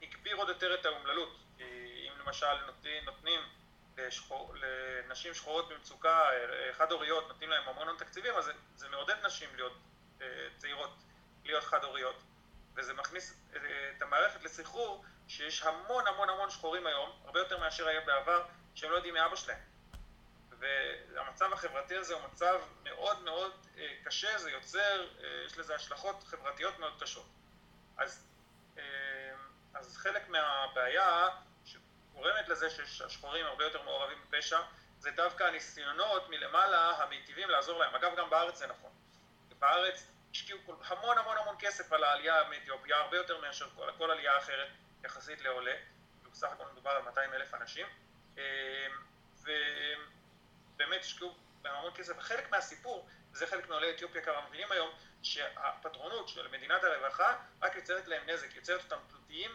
שהגביר 0.00 0.36
עוד 0.36 0.48
יותר 0.48 0.74
את 0.74 0.86
האומללות. 0.86 1.45
למשל 2.26 2.64
נותנים, 2.66 3.04
נותנים 3.04 3.40
לשחור, 3.96 4.54
לנשים 4.54 5.34
שחורות 5.34 5.68
במצוקה, 5.68 6.28
חד-הוריות, 6.72 7.28
נותנים 7.28 7.50
להם 7.50 7.68
המון 7.68 7.96
תקציבים, 7.98 8.34
אז 8.34 8.50
זה, 8.74 8.88
מעודד 8.88 9.26
נשים 9.26 9.48
להיות 9.56 9.78
צעירות, 10.56 10.90
להיות 11.44 11.64
חד-הוריות, 11.64 12.22
וזה 12.74 12.94
מכניס 12.94 13.40
את 13.96 14.02
המערכת 14.02 14.42
לסחרור 14.42 15.04
שיש 15.28 15.62
המון 15.62 16.06
המון 16.06 16.30
המון 16.30 16.50
שחורים 16.50 16.86
היום, 16.86 17.10
הרבה 17.24 17.40
יותר 17.40 17.58
מאשר 17.58 17.88
היה 17.88 18.00
בעבר, 18.00 18.44
שהם 18.74 18.90
לא 18.90 18.96
יודעים 18.96 19.14
מאבא 19.14 19.36
שלהם. 19.36 19.58
והמצב 20.58 21.52
החברתי 21.52 21.96
הזה 21.96 22.14
הוא 22.14 22.22
מצב 22.32 22.60
מאוד 22.82 23.22
מאוד 23.24 23.52
אה, 23.78 23.94
קשה, 24.04 24.38
זה 24.38 24.50
יוצר, 24.50 25.06
אה, 25.24 25.42
יש 25.46 25.58
לזה 25.58 25.74
השלכות 25.74 26.24
חברתיות 26.24 26.78
מאוד 26.78 27.02
קשות. 27.02 27.26
אז, 27.96 28.26
אה, 28.78 28.82
אז 29.74 29.96
חלק 29.96 30.28
מהבעיה 30.28 31.28
שגורמת 32.26 32.48
לזה 32.48 32.70
שהשחורים 32.70 33.46
הרבה 33.46 33.64
יותר 33.64 33.82
מעורבים 33.82 34.18
בפשע, 34.28 34.58
זה 34.98 35.10
דווקא 35.10 35.44
הניסיונות 35.44 36.28
מלמעלה 36.28 36.90
המיטיבים 36.90 37.50
לעזור 37.50 37.78
להם. 37.78 37.94
אגב, 37.94 38.16
גם 38.16 38.30
בארץ 38.30 38.58
זה 38.58 38.66
נכון. 38.66 38.90
בארץ 39.58 40.06
השקיעו 40.32 40.58
המון 40.84 41.18
המון 41.18 41.36
המון 41.38 41.56
כסף 41.58 41.92
על 41.92 42.04
העלייה 42.04 42.44
מאתיופיה, 42.50 42.96
הרבה 42.96 43.16
יותר 43.16 43.40
מאשר 43.40 43.68
כל, 43.76 43.90
כל 43.98 44.10
עלייה 44.10 44.38
אחרת 44.38 44.68
יחסית 45.04 45.40
לעולה. 45.40 45.74
בסך 46.32 46.48
הכל 46.52 46.64
מדובר 46.72 46.90
על 46.90 47.02
200 47.02 47.34
אלף 47.34 47.54
אנשים. 47.54 47.86
ובאמת 49.42 51.00
השקיעו 51.00 51.34
המון 51.64 51.92
כסף. 51.94 52.14
וחלק 52.18 52.50
מהסיפור, 52.50 53.08
וזה 53.32 53.46
חלק 53.46 53.68
מעולי 53.68 53.90
אתיופיה 53.90 54.22
כבר 54.22 54.40
מבינים 54.48 54.72
היום, 54.72 54.90
שהפטרונות 55.22 56.28
של 56.28 56.48
מדינת 56.48 56.84
הרווחה 56.84 57.36
רק 57.62 57.76
יוצרת 57.76 58.08
להם 58.08 58.30
נזק, 58.30 58.54
יוצרת 58.54 58.84
אותם 58.84 58.98
תלותיים 59.08 59.50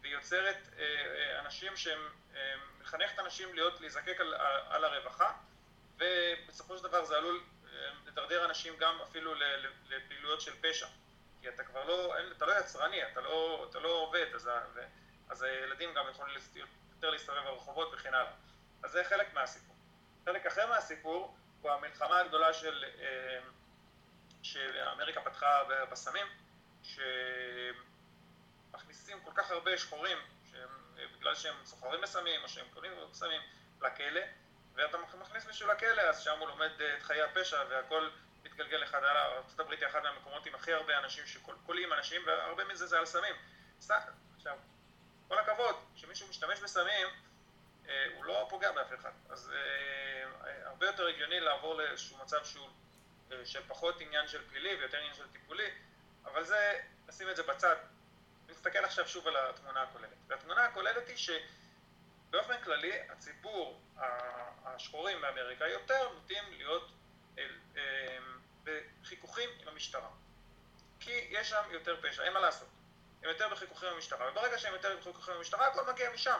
ויוצרת 0.00 0.56
אה, 0.78 0.84
אה, 0.84 1.40
אנשים 1.40 1.76
שהם, 1.76 1.98
אה, 2.34 2.54
מחנכת 2.80 3.18
אנשים 3.18 3.54
להיות, 3.54 3.80
להיזקק 3.80 4.20
על, 4.20 4.34
על 4.68 4.84
הרווחה 4.84 5.32
ובסופו 5.96 6.76
של 6.78 6.82
דבר 6.82 7.04
זה 7.04 7.16
עלול 7.16 7.42
לדרדר 8.06 8.44
אנשים 8.44 8.76
גם 8.76 8.98
אפילו 9.02 9.34
לפעילויות 9.88 10.40
של 10.40 10.52
פשע 10.60 10.86
כי 11.40 11.48
אתה 11.48 11.64
כבר 11.64 11.84
לא, 11.84 12.14
אתה 12.36 12.46
לא 12.46 12.52
יצרני, 12.60 13.06
אתה 13.12 13.20
לא, 13.20 13.66
אתה 13.70 13.78
לא 13.78 13.88
עובד, 13.88 14.26
אז, 14.34 14.50
אז 15.28 15.42
הילדים 15.42 15.94
גם 15.94 16.04
יכולים 16.10 16.34
יותר 16.94 17.10
להסתובב 17.10 17.40
ברחובות 17.44 17.94
וכן 17.94 18.14
הלאה 18.14 18.32
אז 18.82 18.90
זה 18.90 19.04
חלק 19.04 19.34
מהסיפור. 19.34 19.76
חלק 20.24 20.46
אחר 20.46 20.66
מהסיפור 20.66 21.36
הוא 21.62 21.70
המלחמה 21.70 22.20
הגדולה 22.20 22.52
של, 22.52 22.84
שאמריקה 24.42 25.20
פתחה 25.20 25.62
בסמים, 25.90 26.26
שמכניסים 28.78 29.20
כל 29.24 29.30
כך 29.34 29.50
הרבה 29.50 29.78
שחורים, 29.78 30.18
שהם, 30.50 30.68
בגלל 31.16 31.34
שהם 31.34 31.54
סוחרים 31.64 32.00
בסמים 32.00 32.42
או 32.42 32.48
שהם 32.48 32.66
קונים 32.74 32.92
בסמים, 33.10 33.40
לכלא, 33.82 34.20
ואתה 34.74 34.98
מכניס 34.98 35.46
מישהו 35.46 35.68
לכלא, 35.68 36.02
אז 36.02 36.20
שם 36.20 36.38
הוא 36.38 36.48
לומד 36.48 36.70
אה, 36.80 36.96
את 36.96 37.02
חיי 37.02 37.22
הפשע 37.22 37.64
והכל 37.68 38.08
מתגלגל 38.44 38.82
אחד 38.82 39.04
על 39.04 39.16
ארה"ב 39.16 39.70
היא 39.70 39.86
אחד 39.86 40.02
מהמקומות 40.02 40.46
עם 40.46 40.54
הכי 40.54 40.72
הרבה 40.72 40.98
אנשים 40.98 41.26
שקולים 41.26 41.92
אנשים, 41.92 42.22
והרבה 42.26 42.64
מזה 42.64 42.86
זה 42.86 42.98
על 42.98 43.06
סמים. 43.06 43.34
עכשיו, 44.36 44.58
כל 45.28 45.38
הכבוד, 45.38 45.76
כשמישהו 45.94 46.28
משתמש 46.28 46.60
בסמים, 46.60 47.08
אה, 47.88 48.06
הוא 48.16 48.24
לא 48.24 48.46
פוגע 48.50 48.72
באף 48.72 48.94
אחד. 48.94 49.10
אז 49.28 49.52
אה, 49.54 50.64
הרבה 50.64 50.86
יותר 50.86 51.06
הגיוני 51.06 51.40
לעבור 51.40 51.74
לאיזשהו 51.74 52.18
מצב 52.18 52.44
שהוא 52.44 52.68
אה, 53.32 53.46
שפחות 53.46 54.00
עניין 54.00 54.28
של 54.28 54.48
פלילי 54.48 54.74
ויותר 54.74 54.98
עניין 54.98 55.14
של 55.14 55.28
טיפולי, 55.32 55.70
אבל 56.24 56.44
זה, 56.44 56.80
נשים 57.08 57.30
את 57.30 57.36
זה 57.36 57.42
בצד. 57.42 57.76
נסתכל 58.48 58.84
עכשיו 58.84 59.08
שוב 59.08 59.26
על 59.28 59.36
התמונה 59.36 59.82
הכוללת. 59.82 60.10
והתמונה 60.28 60.64
הכוללת 60.64 61.08
היא 61.08 61.16
שבאופן 61.16 62.62
כללי 62.64 62.92
הציבור 63.10 63.82
השחורים 64.64 65.20
באמריקה 65.20 65.68
יותר 65.68 66.08
נוטים 66.14 66.44
להיות 66.50 66.92
בחיכוכים 68.64 69.50
עם 69.62 69.68
המשטרה. 69.68 70.10
כי 71.00 71.26
יש 71.30 71.50
שם 71.50 71.62
יותר 71.70 71.96
פשע, 72.02 72.22
אין 72.22 72.32
מה 72.32 72.40
לעשות. 72.40 72.68
הם 73.22 73.28
יותר 73.28 73.48
בחיכוכים 73.48 73.88
עם 73.88 73.94
המשטרה, 73.94 74.30
וברגע 74.30 74.58
שהם 74.58 74.72
יותר 74.72 74.96
בחיכוכים 74.96 75.34
עם 75.34 75.38
המשטרה, 75.38 75.66
הכל 75.66 75.92
מגיע 75.92 76.10
משם. 76.14 76.38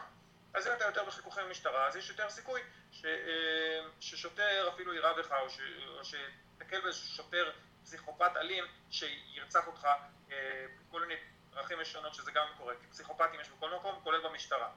אז 0.55 0.67
אם 0.67 0.73
אתה 0.73 0.85
יותר 0.85 1.05
בחיכוכי 1.05 1.41
משטרה, 1.51 1.87
אז 1.87 1.97
יש 1.97 2.11
יותר 2.11 2.31
סיכוי 2.31 2.61
ש, 2.93 3.05
אה, 3.05 3.81
ששוטר 4.01 4.71
אפילו 4.75 4.95
יירה 4.95 5.15
בך, 5.15 5.33
או, 5.33 5.51
ש, 5.51 5.61
או 5.99 6.05
שתקל 6.05 6.81
באיזשהו 6.81 7.17
שוטר 7.17 7.51
פסיכופת 7.83 8.37
אלים 8.37 8.65
שירצח 8.91 9.67
אותך 9.67 9.89
אה, 10.31 10.67
בכל 10.89 11.01
מיני 11.01 11.15
דרכים 11.59 11.81
משונות 11.81 12.15
שזה 12.15 12.31
גם 12.33 12.47
קורה, 12.59 12.75
כי 12.81 12.87
פסיכופטים 12.87 13.41
יש 13.41 13.49
בכל 13.49 13.71
מקום, 13.77 14.01
כולל 14.03 14.29
במשטרה. 14.29 14.71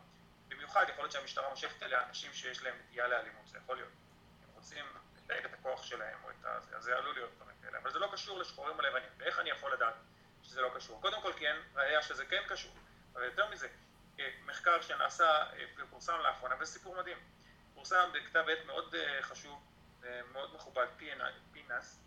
במיוחד 0.47 0.85
יכול 0.89 1.03
להיות 1.03 1.11
שהמשטרה 1.11 1.49
מושכת 1.49 1.83
אליה 1.83 2.07
אנשים 2.07 2.33
שיש 2.33 2.63
להם 2.63 2.75
נטייה 2.79 3.07
לאלימות, 3.07 3.47
זה 3.47 3.57
יכול 3.57 3.75
להיות. 3.75 3.91
הם 4.43 4.49
רוצים 4.55 4.85
לתייג 5.17 5.45
את 5.45 5.53
הכוח 5.53 5.83
שלהם 5.83 6.17
או 6.23 6.29
את 6.29 6.45
הזה, 6.45 6.75
אז 6.77 6.83
זה 6.83 6.97
עלול 6.97 7.13
להיות 7.13 7.31
דברים 7.35 7.55
כאלה, 7.61 7.77
אבל 7.77 7.91
זה 7.91 7.99
לא 7.99 8.09
קשור 8.13 8.39
לשחורים 8.39 8.77
או 8.77 8.81
לבנים. 8.81 9.09
ואיך 9.17 9.39
אני 9.39 9.49
יכול 9.49 9.73
לדעת 9.73 9.93
שזה 10.43 10.61
לא 10.61 10.71
קשור? 10.75 11.01
קודם 11.01 11.21
כל 11.21 11.33
כי 11.33 11.47
אין 11.47 11.57
ראייה 11.75 12.01
שזה 12.01 12.25
כן 12.25 12.41
קשור, 12.47 12.75
אבל 13.13 13.23
יותר 13.23 13.49
מזה, 13.49 13.67
מחקר 14.45 14.81
שנעשה 14.81 15.45
ופורסם 15.77 16.19
לאחרונה, 16.19 16.55
וזה 16.59 16.71
סיפור 16.71 16.95
מדהים. 16.95 17.17
פורסם 17.73 18.09
בכתב 18.13 18.45
עת 18.49 18.65
מאוד 18.65 18.95
אה, 18.95 19.21
חשוב, 19.21 19.63
מאוד 20.31 20.55
מכובד, 20.55 20.85
פינס, 21.51 21.99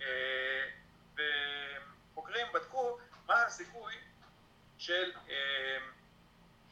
אה, 0.00 0.68
וחוקרים 1.14 2.46
בדקו 2.54 2.98
מה 3.26 3.42
הסיכוי 3.42 3.94
של, 4.78 5.12
אה, 5.28 5.78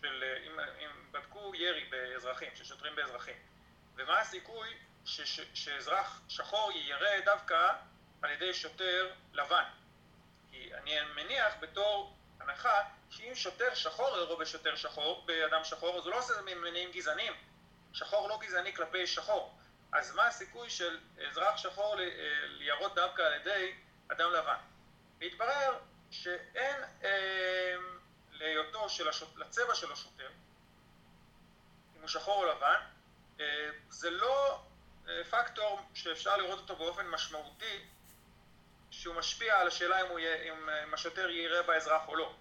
של 0.00 0.24
אם, 0.46 0.60
אם 0.60 1.12
בדקו 1.12 1.54
ירי 1.54 1.84
באזרחים, 1.84 2.48
של 2.54 2.64
שוטרים 2.64 2.96
באזרחים, 2.96 3.36
ומה 3.96 4.20
הסיכוי 4.20 4.68
ש, 5.04 5.20
ש, 5.20 5.40
שאזרח 5.54 6.20
שחור 6.28 6.72
יירה 6.72 7.20
דווקא 7.24 7.72
על 8.22 8.30
ידי 8.30 8.54
שוטר 8.54 9.12
לבן. 9.32 9.64
כי 10.50 10.74
אני 10.74 10.94
מניח 11.14 11.54
בתור 11.60 12.16
הנחה 12.40 12.82
שאם 13.10 13.34
שוטר 13.34 13.74
שחור 13.74 14.18
ירו 14.18 14.36
בשוטר 14.36 14.76
שחור, 14.76 15.24
באדם 15.26 15.64
שחור, 15.64 15.98
אז 15.98 16.04
הוא 16.04 16.12
לא 16.12 16.18
עושה 16.18 16.32
את 16.32 16.44
זה 16.44 16.54
ממניעים 16.54 16.90
גזעניים. 16.92 17.32
שחור 17.92 18.28
לא 18.28 18.38
גזעני 18.42 18.74
כלפי 18.74 19.06
שחור. 19.06 19.58
אז 19.92 20.14
מה 20.14 20.26
הסיכוי 20.26 20.70
של 20.70 20.98
אזרח 21.28 21.56
שחור 21.56 21.96
לירות 22.46 22.94
דווקא 22.94 23.22
על 23.22 23.32
ידי 23.34 23.72
אדם 24.08 24.32
לבן? 24.32 24.56
והתברר 25.20 25.78
שאין 26.10 26.76
אה, 27.04 27.76
להיותו 28.35 28.88
של 28.88 29.09
השוט... 29.09 29.37
לצבע 29.37 29.75
של 29.75 29.92
השוטר, 29.92 30.29
אם 31.97 32.01
הוא 32.01 32.09
שחור 32.09 32.44
או 32.44 32.51
לבן, 32.51 32.81
אה, 33.40 33.70
זה 33.88 34.11
לא 34.11 34.62
אה, 35.09 35.25
פקטור 35.31 35.81
שאפשר 35.94 36.37
לראות 36.37 36.59
אותו 36.59 36.77
באופן 36.77 37.07
משמעותי 37.07 37.85
שהוא 38.90 39.14
משפיע 39.14 39.59
על 39.59 39.68
השאלה 39.68 40.01
אם, 40.01 40.18
יהיה, 40.18 40.53
אם, 40.53 40.68
אם 40.68 40.94
השוטר 40.94 41.31
יראה 41.31 41.62
באזרח 41.62 42.09
או 42.09 42.16
לא. 42.16 42.35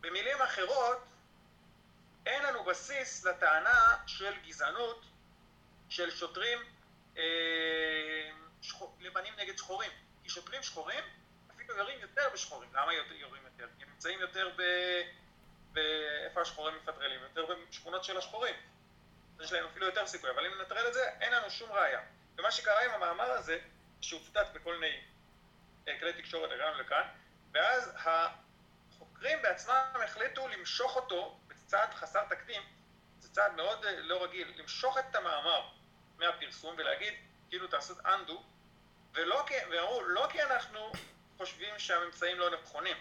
במילים 0.00 0.42
אחרות, 0.42 0.98
אין 2.26 2.42
לנו 2.42 2.64
בסיס 2.64 3.24
לטענה 3.24 3.96
של 4.06 4.32
גזענות 4.46 5.04
של 5.88 6.10
שוטרים 6.10 6.58
אה, 7.16 8.30
שחור, 8.62 8.96
לבנים 9.00 9.34
נגד 9.36 9.58
שחורים. 9.58 9.90
כי 10.22 10.30
שוטרים 10.30 10.62
שחורים 10.62 11.04
יורים 11.68 12.00
יותר 12.00 12.28
בשחורים. 12.34 12.70
למה 12.74 12.94
יורים 12.94 13.42
יותר? 13.44 13.68
כי 13.76 13.82
הם 13.82 13.90
נמצאים 13.90 14.20
יותר 14.20 14.50
ב... 14.56 14.62
באיפה 15.72 16.40
השחורים 16.40 16.76
מפטרלים? 16.76 17.20
יותר 17.22 17.54
בשכונות 17.68 18.04
של 18.04 18.18
השחורים. 18.18 18.54
יש 19.40 19.52
להם 19.52 19.64
אפילו 19.66 19.86
יותר 19.86 20.06
סיכוי, 20.06 20.30
אבל 20.30 20.46
אם 20.46 20.58
ננטרל 20.58 20.88
את 20.88 20.94
זה, 20.94 21.10
אין 21.20 21.32
לנו 21.32 21.50
שום 21.50 21.72
ראייה. 21.72 22.00
ומה 22.38 22.50
שקרה 22.50 22.84
עם 22.84 22.90
המאמר 22.90 23.30
הזה, 23.30 23.58
צוטט 24.02 24.52
בכל 24.54 24.76
מיני 24.76 25.00
אה, 25.88 25.98
כלי 26.00 26.12
תקשורת 26.12 26.50
הגענו 26.52 26.78
לכאן, 26.78 27.02
ואז 27.52 27.92
החוקרים 27.96 29.42
בעצמם 29.42 29.82
החליטו 30.04 30.48
למשוך 30.48 30.96
אותו 30.96 31.40
בצעד 31.46 31.94
חסר 31.94 32.24
תקדים, 32.24 32.62
זה 33.18 33.32
צעד 33.32 33.54
מאוד 33.54 33.84
אה, 33.84 34.00
לא 34.00 34.24
רגיל, 34.24 34.52
למשוך 34.56 34.98
את 34.98 35.14
המאמר 35.14 35.68
מהפרסום 36.18 36.74
ולהגיד, 36.78 37.14
כאילו 37.48 37.66
תעשו 37.66 37.94
undo, 37.94 38.32
ולא 39.12 39.44
ואמרו, 39.70 40.02
לא 40.02 40.28
כי 40.30 40.42
אנחנו 40.42 40.92
חושבים 41.36 41.78
שהממצאים 41.78 42.38
לא 42.38 42.50
נכונים, 42.50 42.96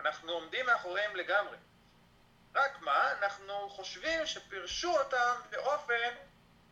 אנחנו 0.00 0.32
עומדים 0.32 0.66
מאחוריהם 0.66 1.16
לגמרי. 1.16 1.56
רק 2.54 2.80
מה, 2.80 3.12
אנחנו 3.12 3.70
חושבים 3.70 4.26
שפירשו 4.26 4.98
אותם 4.98 5.34
באופן, 5.50 6.14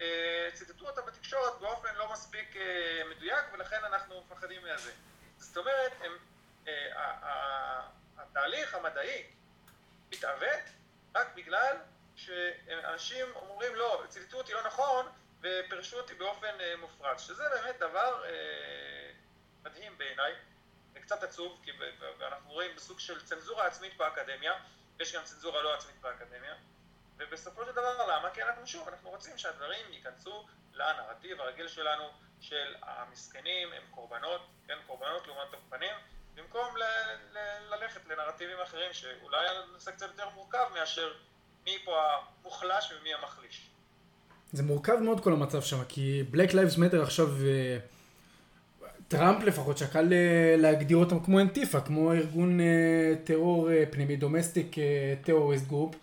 אה, 0.01 0.49
ציטטו 0.55 0.89
אותם 0.89 1.07
בתקשורת 1.07 1.61
באופן 1.61 1.95
לא 1.95 2.13
מספיק 2.13 2.57
אה, 2.57 3.03
מדויק, 3.11 3.45
ולכן 3.53 3.85
אנחנו 3.85 4.21
מפחדים 4.21 4.63
מזה. 4.65 4.93
זאת 5.39 5.57
אומרת, 5.57 5.93
הם, 6.01 6.13
אה, 6.69 7.83
התהליך 8.19 8.75
המדעי 8.75 9.27
מתעוות 10.11 10.65
רק 11.15 11.35
בגלל 11.35 11.77
שאנשים 12.17 13.27
אומרים 13.35 13.75
לא, 13.75 14.05
ציטטו 14.09 14.37
אותי 14.39 14.53
לא 14.53 14.67
נכון 14.67 15.07
ופירשו 15.41 15.97
אותי 15.97 16.15
באופן 16.15 16.55
מופרץ, 16.79 17.21
שזה 17.21 17.43
באמת 17.49 17.79
דבר 17.79 18.25
אה, 18.25 19.11
מדהים 19.63 19.99
בעיניי, 19.99 20.35
וקצת 21.13 21.23
עצוב, 21.23 21.61
כי 21.65 21.71
אנחנו 22.27 22.53
רואים 22.53 22.71
בסוג 22.77 23.01
של 23.01 23.25
צנזורה 23.25 23.67
עצמית 23.67 23.97
באקדמיה, 23.97 24.53
יש 25.01 25.15
גם 25.15 25.23
צנזורה 25.25 25.63
לא 25.63 25.75
עצמית 25.75 26.01
באקדמיה, 26.01 26.55
ובסופו 27.19 27.65
של 27.65 27.73
דבר 27.73 28.07
למה? 28.07 28.31
כי 28.35 28.43
אנחנו 28.43 28.67
שוב, 28.67 28.89
אנחנו 28.89 29.11
רוצים 29.11 29.39
שהדברים 29.39 29.93
ייכנסו 29.93 30.47
לנרטיב 30.75 31.41
הרגיל 31.41 31.69
שלנו 31.69 32.05
של 32.41 32.75
המסכנים 32.83 33.69
הם 33.73 33.83
קורבנות, 33.91 34.41
כן, 34.67 34.75
קורבנות 34.87 35.27
לעומת 35.27 35.51
תוקפנים, 35.51 35.95
במקום 36.35 36.77
ל- 36.77 36.83
ל- 37.39 37.75
ללכת 37.75 38.01
לנרטיבים 38.07 38.61
אחרים 38.63 38.93
שאולי 38.93 39.49
הנושא 39.49 39.91
קצת 39.91 40.07
יותר 40.07 40.29
מורכב 40.29 40.65
מאשר 40.75 41.13
מי 41.65 41.79
פה 41.85 42.03
המוחלש 42.41 42.93
ומי 42.93 43.15
המחליש. 43.15 43.71
זה 44.53 44.63
מורכב 44.63 44.97
מאוד 44.97 45.25
כל 45.25 45.33
המצב 45.33 45.63
שם, 45.63 45.85
כי 45.85 46.25
Black 46.33 46.51
Lives 46.51 46.77
Matter 46.79 47.03
עכשיו, 47.03 47.27
אה, 47.47 47.79
טראמפ 49.13 49.45
לפחות 49.45 49.79
שקל 49.79 50.13
אה, 50.13 50.57
להגדיר 50.59 50.97
אותם 50.97 51.21
כמו 51.21 51.41
אנטיפה, 51.41 51.81
כמו 51.81 52.13
ארגון 52.13 52.61
אה, 52.61 53.15
טרור 53.25 53.69
פנימי, 53.91 54.17
domestic 54.17 54.77
terrorist 55.25 55.69
group, 55.69 55.95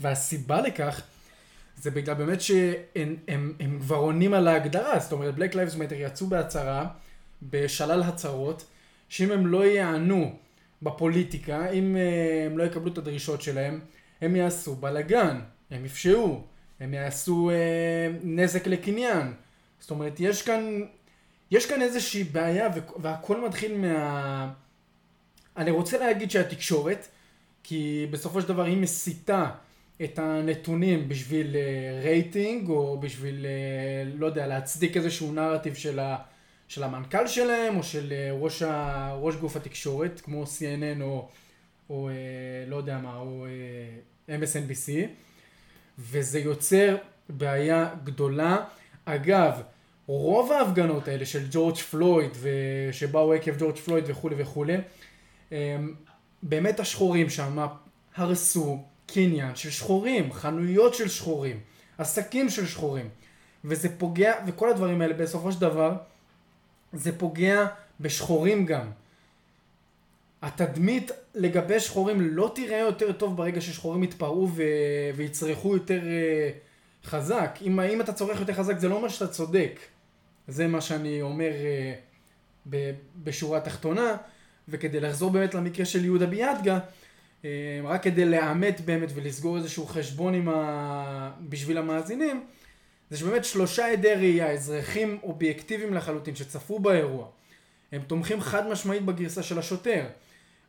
והסיבה 0.00 0.60
לכך 0.60 1.02
זה 1.76 1.90
בגלל 1.90 2.14
באמת 2.14 2.40
שהם 2.40 3.16
הם, 3.28 3.52
הם 3.60 3.78
כבר 3.80 3.96
עונים 3.96 4.34
על 4.34 4.48
ההגדרה, 4.48 4.98
זאת 4.98 5.12
אומרת 5.12 5.34
Black 5.34 5.52
Lives 5.52 5.74
Matter 5.74 5.94
יצאו 5.94 6.26
בהצהרה, 6.26 6.86
בשלל 7.42 8.02
הצהרות, 8.02 8.64
שאם 9.08 9.32
הם 9.32 9.46
לא 9.46 9.66
יענו 9.66 10.36
בפוליטיקה, 10.82 11.70
אם 11.70 11.96
הם 12.46 12.58
לא 12.58 12.64
יקבלו 12.64 12.92
את 12.92 12.98
הדרישות 12.98 13.42
שלהם, 13.42 13.80
הם 14.20 14.36
יעשו 14.36 14.74
בלאגן, 14.76 15.40
הם 15.70 15.84
יפשעו, 15.84 16.42
הם 16.80 16.94
יעשו 16.94 17.50
אה, 17.50 18.08
נזק 18.22 18.66
לקניין. 18.66 19.32
זאת 19.80 19.90
אומרת, 19.90 20.20
יש 20.20 20.42
כאן, 20.42 20.80
יש 21.50 21.66
כאן 21.66 21.82
איזושהי 21.82 22.24
בעיה 22.24 22.68
והכל 22.96 23.48
מתחיל 23.48 23.76
מה... 23.76 24.52
אני 25.56 25.70
רוצה 25.70 25.98
להגיד 25.98 26.30
שהתקשורת, 26.30 27.08
כי 27.62 28.06
בסופו 28.10 28.40
של 28.40 28.48
דבר 28.48 28.64
היא 28.64 28.76
מסיתה 28.76 29.50
את 30.04 30.18
הנתונים 30.18 31.08
בשביל 31.08 31.56
אה, 31.56 32.00
רייטינג, 32.02 32.68
או 32.68 33.00
בשביל, 33.00 33.46
אה, 33.46 34.10
לא 34.14 34.26
יודע, 34.26 34.46
להצדיק 34.46 34.96
איזשהו 34.96 35.32
נרטיב 35.32 35.74
של, 35.74 35.98
ה, 35.98 36.16
של 36.68 36.82
המנכ"ל 36.82 37.26
שלהם, 37.26 37.76
או 37.76 37.82
של 37.82 38.12
אה, 38.12 38.32
ראש, 38.32 38.62
ה, 38.62 39.14
ראש 39.20 39.36
גוף 39.36 39.56
התקשורת, 39.56 40.20
כמו 40.20 40.44
CNN 40.44 41.02
או, 41.02 41.28
או 41.90 42.10
לא 42.66 42.76
יודע 42.76 42.98
מה, 42.98 43.16
או 43.16 43.46
MSNBC, 44.28 44.90
וזה 45.98 46.38
יוצר 46.38 46.96
בעיה 47.28 47.94
גדולה. 48.04 48.64
אגב, 49.04 49.62
רוב 50.06 50.52
ההפגנות 50.52 51.08
האלה 51.08 51.26
של 51.26 51.46
ג'ורג' 51.50 51.76
פלויד, 51.76 52.32
שבאו 52.92 53.32
עקב 53.32 53.52
ג'ורג' 53.58 53.76
פלויד 53.76 54.04
וכולי 54.06 54.34
וכולי, 54.38 54.76
באמת 56.42 56.80
השחורים 56.80 57.30
שם 57.30 57.66
הרסו 58.16 58.82
קניין 59.06 59.56
של 59.56 59.70
שחורים, 59.70 60.32
חנויות 60.32 60.94
של 60.94 61.08
שחורים, 61.08 61.60
עסקים 61.98 62.50
של 62.50 62.66
שחורים. 62.66 63.08
וזה 63.64 63.98
פוגע, 63.98 64.32
וכל 64.46 64.70
הדברים 64.70 65.00
האלה 65.00 65.14
בסופו 65.14 65.52
של 65.52 65.60
דבר, 65.60 65.92
זה 66.92 67.18
פוגע 67.18 67.66
בשחורים 68.00 68.66
גם. 68.66 68.90
התדמית 70.42 71.10
לגבי 71.34 71.80
שחורים 71.80 72.20
לא 72.20 72.52
תראה 72.54 72.78
יותר 72.78 73.12
טוב 73.12 73.36
ברגע 73.36 73.60
ששחורים 73.60 74.02
יתפרעו 74.02 74.48
ו... 74.54 74.62
ויצרכו 75.16 75.74
יותר 75.74 76.00
uh, 76.00 77.08
חזק. 77.08 77.58
אם, 77.62 77.80
אם 77.80 78.00
אתה 78.00 78.12
צורך 78.12 78.40
יותר 78.40 78.52
חזק 78.52 78.78
זה 78.78 78.88
לא 78.88 78.94
אומר 78.94 79.08
שאתה 79.08 79.28
צודק. 79.28 79.80
זה 80.48 80.66
מה 80.66 80.80
שאני 80.80 81.22
אומר 81.22 81.50
uh, 81.50 81.98
ב... 82.70 82.90
בשורה 83.16 83.58
התחתונה. 83.58 84.16
וכדי 84.68 85.00
לחזור 85.00 85.30
באמת 85.30 85.54
למקרה 85.54 85.84
של 85.86 86.04
יהודה 86.04 86.26
ביאדגה, 86.26 86.78
uh, 87.42 87.46
רק 87.84 88.02
כדי 88.02 88.24
לאמת 88.24 88.80
באמת 88.80 89.08
ולסגור 89.14 89.56
איזשהו 89.56 89.86
חשבון 89.86 90.34
עם 90.34 90.48
ה... 90.48 91.32
בשביל 91.40 91.78
המאזינים, 91.78 92.44
זה 93.10 93.16
שבאמת 93.16 93.44
שלושה 93.44 93.92
עדי 93.92 94.14
ראייה, 94.14 94.50
אזרחים 94.50 95.18
אובייקטיביים 95.22 95.94
לחלוטין 95.94 96.36
שצפו 96.36 96.78
באירוע, 96.78 97.26
הם 97.92 98.02
תומכים 98.06 98.40
חד 98.40 98.68
משמעית 98.68 99.04
בגרסה 99.04 99.42
של 99.42 99.58
השוטר. 99.58 100.06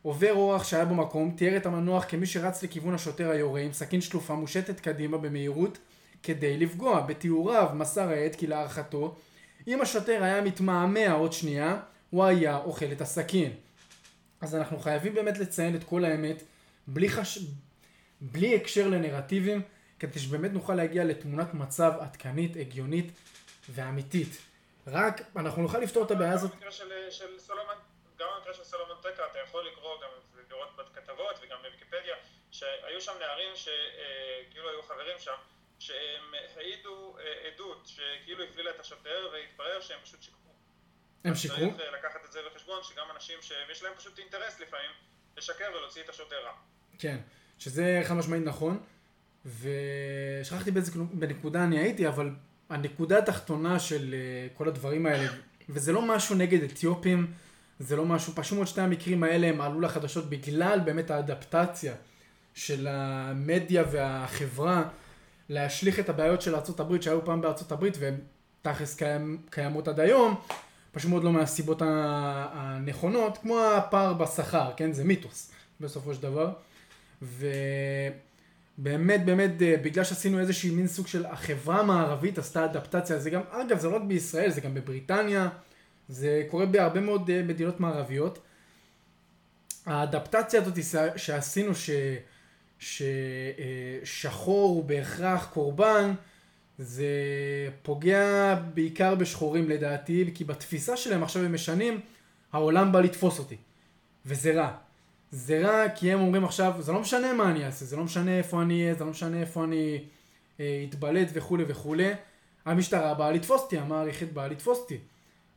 עובר 0.02 0.34
אורח 0.34 0.64
שהיה 0.64 0.86
במקום 0.86 1.32
תיאר 1.38 1.58
את 1.58 1.66
המנוח 1.66 2.06
כמי 2.08 2.26
שרץ 2.26 2.64
לכיוון 2.64 2.94
השוטר 2.94 3.30
היורה 3.30 3.62
עם 3.62 3.74
סכין 3.74 4.02
שלופה 4.02 4.34
מושטת 4.34 4.80
קדימה 4.80 5.18
במהירות 5.18 5.78
כדי 6.24 6.58
לפגוע. 6.58 7.02
בתיאוריו 7.02 7.70
מסר 7.74 8.10
העד 8.10 8.36
כי 8.36 8.48
להערכתו 8.48 9.16
אם 9.68 9.82
השוטר 9.82 10.24
היה 10.24 10.42
מתמהמה 10.42 11.12
עוד 11.12 11.34
שנייה 11.34 11.80
הוא 12.10 12.26
היה 12.26 12.58
אוכל 12.58 12.86
את 12.92 13.02
הסכין. 13.02 13.54
אז 14.42 14.56
אנחנו 14.56 14.80
חייבים 14.80 15.14
באמת 15.14 15.38
לציין 15.38 15.76
את 15.76 15.84
כל 15.84 16.06
האמת 16.06 16.44
בלי, 16.88 17.10
חש... 17.10 17.40
בלי 18.22 18.56
הקשר 18.56 18.88
לנרטיבים 18.88 19.62
כדי 20.00 20.20
שבאמת 20.20 20.54
נוכל 20.54 20.76
להגיע 20.76 21.04
לתמונת 21.04 21.54
מצב 21.54 21.92
עדכנית, 22.00 22.56
הגיונית 22.56 23.12
ואמיתית. 23.70 24.38
רק 24.88 25.22
אנחנו 25.36 25.62
נוכל 25.62 25.78
לפתור 25.80 26.04
את 26.04 26.12
הבעיה 26.12 26.34
הזאת. 26.34 26.52
סולומון 27.38 27.76
גם 28.20 28.28
במקרה 28.38 28.54
של 28.54 28.64
סלומון 28.64 28.98
טקה 29.02 29.24
אתה 29.32 29.40
יכול 29.48 29.68
לקרוא 29.68 29.92
גם 30.04 30.10
לראות 30.50 30.70
בכתבות 30.78 31.40
וגם 31.42 31.58
בוויקיפדיה 31.64 32.16
שהיו 32.52 33.02
שם 33.02 33.12
נערים 33.20 33.56
שכאילו 33.56 34.70
היו 34.70 34.84
חברים 34.84 35.20
שם 35.20 35.36
שהם 35.80 36.34
העידו 36.58 37.16
אה, 37.20 37.50
עדות 37.54 37.88
שכאילו 37.88 38.44
הפלילה 38.44 38.70
את 38.70 38.80
השוטר 38.80 39.30
והתברר 39.34 39.82
שהם 39.82 40.00
פשוט 40.04 40.22
שיקרו. 40.22 40.52
הם 41.24 41.36
שיקרו? 41.36 41.58
צריך 41.58 41.80
אה, 41.80 41.92
לקחת 42.00 42.26
את 42.26 42.32
זה 42.32 42.40
בחשבון 42.52 42.84
שגם 42.84 43.06
אנשים 43.16 43.42
שיש 43.42 43.84
להם 43.84 43.94
פשוט 43.98 44.20
אינטרס 44.20 44.60
לפעמים 44.60 44.90
לשקר 45.38 45.66
ולהוציא 45.76 46.02
את 46.02 46.10
השוטר 46.10 46.44
רע. 46.44 46.52
כן, 47.00 47.18
שזה 47.60 48.02
חד 48.04 48.14
משמעית 48.14 48.44
נכון 48.44 48.84
ושכחתי 49.46 50.72
באיזה 50.72 50.92
בנקודה 51.14 51.64
אני 51.64 51.80
הייתי 51.80 52.08
אבל 52.08 52.30
הנקודה 52.70 53.18
התחתונה 53.18 53.80
של 53.80 54.14
אה, 54.14 54.48
כל 54.54 54.68
הדברים 54.68 55.06
האלה 55.06 55.30
וזה 55.70 55.92
לא 55.92 56.02
משהו 56.02 56.36
נגד 56.36 56.64
אתיופים 56.64 57.34
זה 57.80 57.96
לא 57.96 58.06
משהו, 58.06 58.34
פשוט 58.36 58.54
מאוד 58.54 58.68
שני 58.68 58.84
המקרים 58.84 59.24
האלה 59.24 59.48
הם 59.48 59.62
עלו 59.62 59.82
לחדשות 59.82 60.30
בגלל 60.30 60.80
באמת 60.80 61.12
האדפטציה 61.12 61.94
של 62.54 62.88
המדיה 62.88 63.84
והחברה 63.92 64.90
להשליך 65.50 66.00
את 66.00 66.10
הבעיות 66.10 66.42
של 66.42 66.56
ארה"ב 66.56 67.02
שהיו 67.02 67.26
פעם 67.26 67.42
בארה"ב 67.42 67.86
והן 68.00 68.16
תכלס 68.62 68.96
קיים, 68.96 69.38
קיימות 69.50 69.88
עד 69.88 70.00
היום, 70.00 70.36
פשוט 70.92 71.10
מאוד 71.10 71.24
לא 71.24 71.32
מהסיבות 71.32 71.82
הנכונות, 71.86 73.38
כמו 73.38 73.60
הפער 73.60 74.14
בשכר, 74.14 74.72
כן? 74.78 74.94
זה 74.94 75.04
מיתוס 75.04 75.52
בסופו 75.82 76.14
של 76.14 76.22
דבר. 76.22 76.54
ובאמת 77.22 79.26
באמת 79.26 79.52
בגלל 79.58 80.04
שעשינו 80.04 80.40
איזושהי 80.40 80.70
מין 80.70 80.88
סוג 80.88 81.08
של 81.08 81.26
החברה 81.26 81.80
המערבית 81.80 82.38
עשתה 82.38 82.66
אדפטציה, 82.66 83.20
זה 83.20 83.30
גם, 83.30 83.42
אגב 83.50 83.80
זה 83.80 83.90
לא 83.90 83.96
רק 83.96 84.02
בישראל, 84.02 84.50
זה 84.50 84.62
גם 84.62 84.74
בבריטניה. 84.74 85.50
זה 86.10 86.44
קורה 86.50 86.66
בהרבה 86.66 87.00
מאוד 87.00 87.30
אה, 87.30 87.44
מדינות 87.44 87.80
מערביות. 87.80 88.40
האדפטציה 89.86 90.62
הזאת 90.62 90.78
שעשינו 91.16 91.76
ש... 91.76 91.90
ששחור 92.80 94.70
הוא 94.70 94.84
בהכרח 94.84 95.50
קורבן, 95.54 96.14
זה 96.78 97.08
פוגע 97.82 98.56
בעיקר 98.74 99.16
בשחורים 99.16 99.70
לדעתי, 99.70 100.32
כי 100.34 100.44
בתפיסה 100.44 100.98
שלהם 100.98 101.24
עכשיו 101.24 101.44
הם 101.44 101.54
משנים, 101.54 102.02
העולם 102.54 102.92
בא 102.92 103.00
לתפוס 103.00 103.40
אותי. 103.40 103.56
וזה 104.26 104.54
רע. 104.54 104.72
זה 105.32 105.68
רע 105.68 105.90
כי 105.90 106.12
הם 106.12 106.20
אומרים 106.20 106.46
עכשיו, 106.46 106.74
זה 106.80 106.92
לא 106.92 107.00
משנה 107.00 107.34
מה 107.34 107.52
אני 107.52 107.66
אעשה, 107.66 107.86
זה 107.86 107.96
לא 107.96 108.04
משנה 108.04 108.38
איפה 108.38 108.62
אני 108.62 108.84
אהיה, 108.84 108.94
זה 108.94 109.04
לא 109.04 109.12
משנה 109.12 109.42
איפה 109.42 109.64
אני 109.64 110.04
אה, 110.60 110.86
אתבלט 110.90 111.28
וכולי 111.34 111.64
וכולי. 111.68 112.12
המשטרה 112.66 113.14
באה 113.14 113.32
לתפוס 113.32 113.62
אותי, 113.62 113.78
המערכת 113.78 114.28
באה 114.34 114.48
לתפוס 114.48 114.80
אותי. 114.80 114.98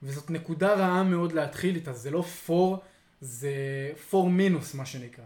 וזאת 0.02 0.30
נקודה 0.30 0.74
רעה 0.74 1.02
מאוד 1.02 1.32
להתחיל 1.32 1.74
איתה, 1.74 1.92
זה 1.92 2.10
לא 2.10 2.22
פור, 2.22 2.78
זה 3.20 3.52
פור 4.10 4.30
מינוס 4.30 4.74
מה 4.74 4.86
שנקרא. 4.86 5.24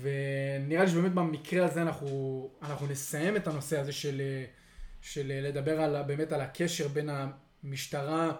ונראה 0.00 0.84
לי 0.84 0.90
שבאמת 0.90 1.14
במקרה 1.14 1.64
הזה 1.66 1.82
אנחנו, 1.82 2.50
אנחנו 2.62 2.86
נסיים 2.86 3.36
את 3.36 3.46
הנושא 3.46 3.80
הזה 3.80 3.92
של, 3.92 4.22
של 5.00 5.40
לדבר 5.42 5.80
על, 5.80 6.02
באמת 6.02 6.32
על 6.32 6.40
הקשר 6.40 6.88
בין 6.88 7.10
המשטרה 7.62 8.32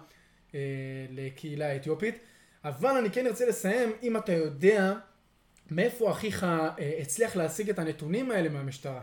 לקהילה 1.11 1.67
האתיופית. 1.69 2.19
אבל 2.65 2.97
אני 2.97 3.11
כן 3.11 3.27
ארצה 3.27 3.47
לסיים, 3.47 3.93
אם 4.03 4.17
אתה 4.17 4.33
יודע 4.33 4.93
מאיפה 5.71 6.11
אחיך 6.13 6.47
הצליח 7.01 7.37
להשיג 7.37 7.71
את 7.71 7.79
הנתונים 7.79 8.31
האלה 8.31 8.49
מהמשטרה. 8.49 9.03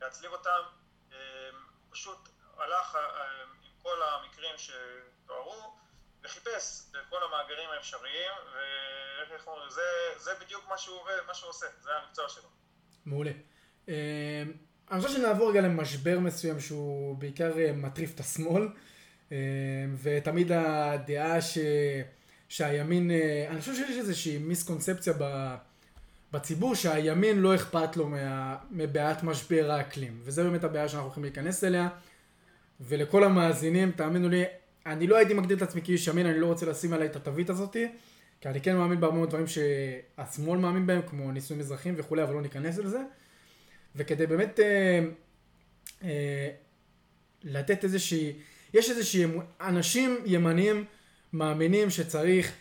להצליב 0.00 0.32
אותם, 0.32 0.60
אמ, 1.12 1.16
פשוט 1.90 2.28
הלך 2.56 2.94
אה, 2.96 3.00
עם 3.42 3.70
כל 3.82 3.96
המקרים 4.02 4.54
שתוארו 4.56 5.76
וחיפש 6.24 6.82
בכל 6.92 7.16
המאגרים 7.28 7.70
האפשריים 7.70 8.32
ואיך 9.30 9.46
אומרים, 9.46 9.70
זה, 9.70 9.82
זה 10.16 10.30
בדיוק 10.40 10.64
מה 10.68 10.78
שהוא, 10.78 10.98
מה 11.26 11.34
שהוא 11.34 11.50
עושה, 11.50 11.66
זה 11.80 11.90
המקצוע 12.02 12.28
שלו. 12.28 12.48
מעולה. 13.06 13.30
אמ, 13.88 13.94
אני 14.90 15.00
חושב 15.00 15.14
שנעבור 15.14 15.50
רגע 15.50 15.60
למשבר 15.60 16.18
מסוים 16.18 16.60
שהוא 16.60 17.16
בעיקר 17.18 17.58
אה, 17.58 17.72
מטריף 17.72 18.14
את 18.14 18.20
השמאל 18.20 18.68
אמ, 19.32 19.36
ותמיד 20.02 20.52
הדעה 20.52 21.40
ש... 21.40 21.58
שהימין, 22.48 23.10
אה, 23.10 23.46
אני 23.50 23.60
חושב 23.60 23.74
שיש 23.74 23.96
איזושהי 23.98 24.38
מיסקונספציה 24.38 25.12
ב... 25.18 25.54
בציבור 26.32 26.74
שהימין 26.74 27.38
לא 27.38 27.54
אכפת 27.54 27.96
לו 27.96 28.08
מה, 28.08 28.56
מבעיית 28.70 29.22
משבר 29.22 29.70
האקלים. 29.70 30.20
וזה 30.22 30.44
באמת 30.44 30.64
הבעיה 30.64 30.88
שאנחנו 30.88 31.06
הולכים 31.06 31.22
להיכנס 31.22 31.64
אליה. 31.64 31.88
ולכל 32.80 33.24
המאזינים, 33.24 33.90
תאמינו 33.90 34.28
לי, 34.28 34.44
אני 34.86 35.06
לא 35.06 35.16
הייתי 35.16 35.34
מגדיר 35.34 35.56
את 35.56 35.62
עצמי 35.62 35.82
כאיש 35.84 36.08
ימין, 36.08 36.26
אני 36.26 36.40
לא 36.40 36.46
רוצה 36.46 36.66
לשים 36.66 36.92
עליי 36.92 37.06
את 37.06 37.16
התווית 37.16 37.50
הזאתי. 37.50 37.86
כי 38.40 38.48
אני 38.48 38.60
כן 38.60 38.76
מאמין 38.76 39.00
בהרבה 39.00 39.16
מאוד 39.16 39.28
דברים 39.28 39.46
שהשמאל 39.46 40.58
מאמין 40.58 40.86
בהם, 40.86 41.02
כמו 41.06 41.32
נישואים 41.32 41.60
אזרחיים 41.60 41.94
וכולי, 41.96 42.22
אבל 42.22 42.34
לא 42.34 42.42
ניכנס 42.42 42.78
לזה. 42.78 43.00
וכדי 43.96 44.26
באמת 44.26 44.60
אה, 44.60 45.00
אה, 46.02 46.50
לתת 47.44 47.84
איזושהי, 47.84 48.32
יש 48.74 48.90
איזושהי, 48.90 49.24
אנשים 49.60 50.18
ימניים 50.26 50.84
מאמינים 51.32 51.90
שצריך 51.90 52.52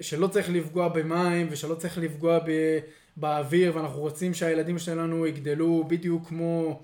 שלא 0.00 0.26
צריך 0.26 0.50
לפגוע 0.50 0.88
במים 0.88 1.46
ושלא 1.50 1.74
צריך 1.74 1.98
לפגוע 1.98 2.38
ב, 2.38 2.78
באוויר 3.16 3.76
ואנחנו 3.76 4.00
רוצים 4.00 4.34
שהילדים 4.34 4.78
שלנו 4.78 5.26
יגדלו 5.26 5.84
בדיוק 5.88 6.28
כמו, 6.28 6.82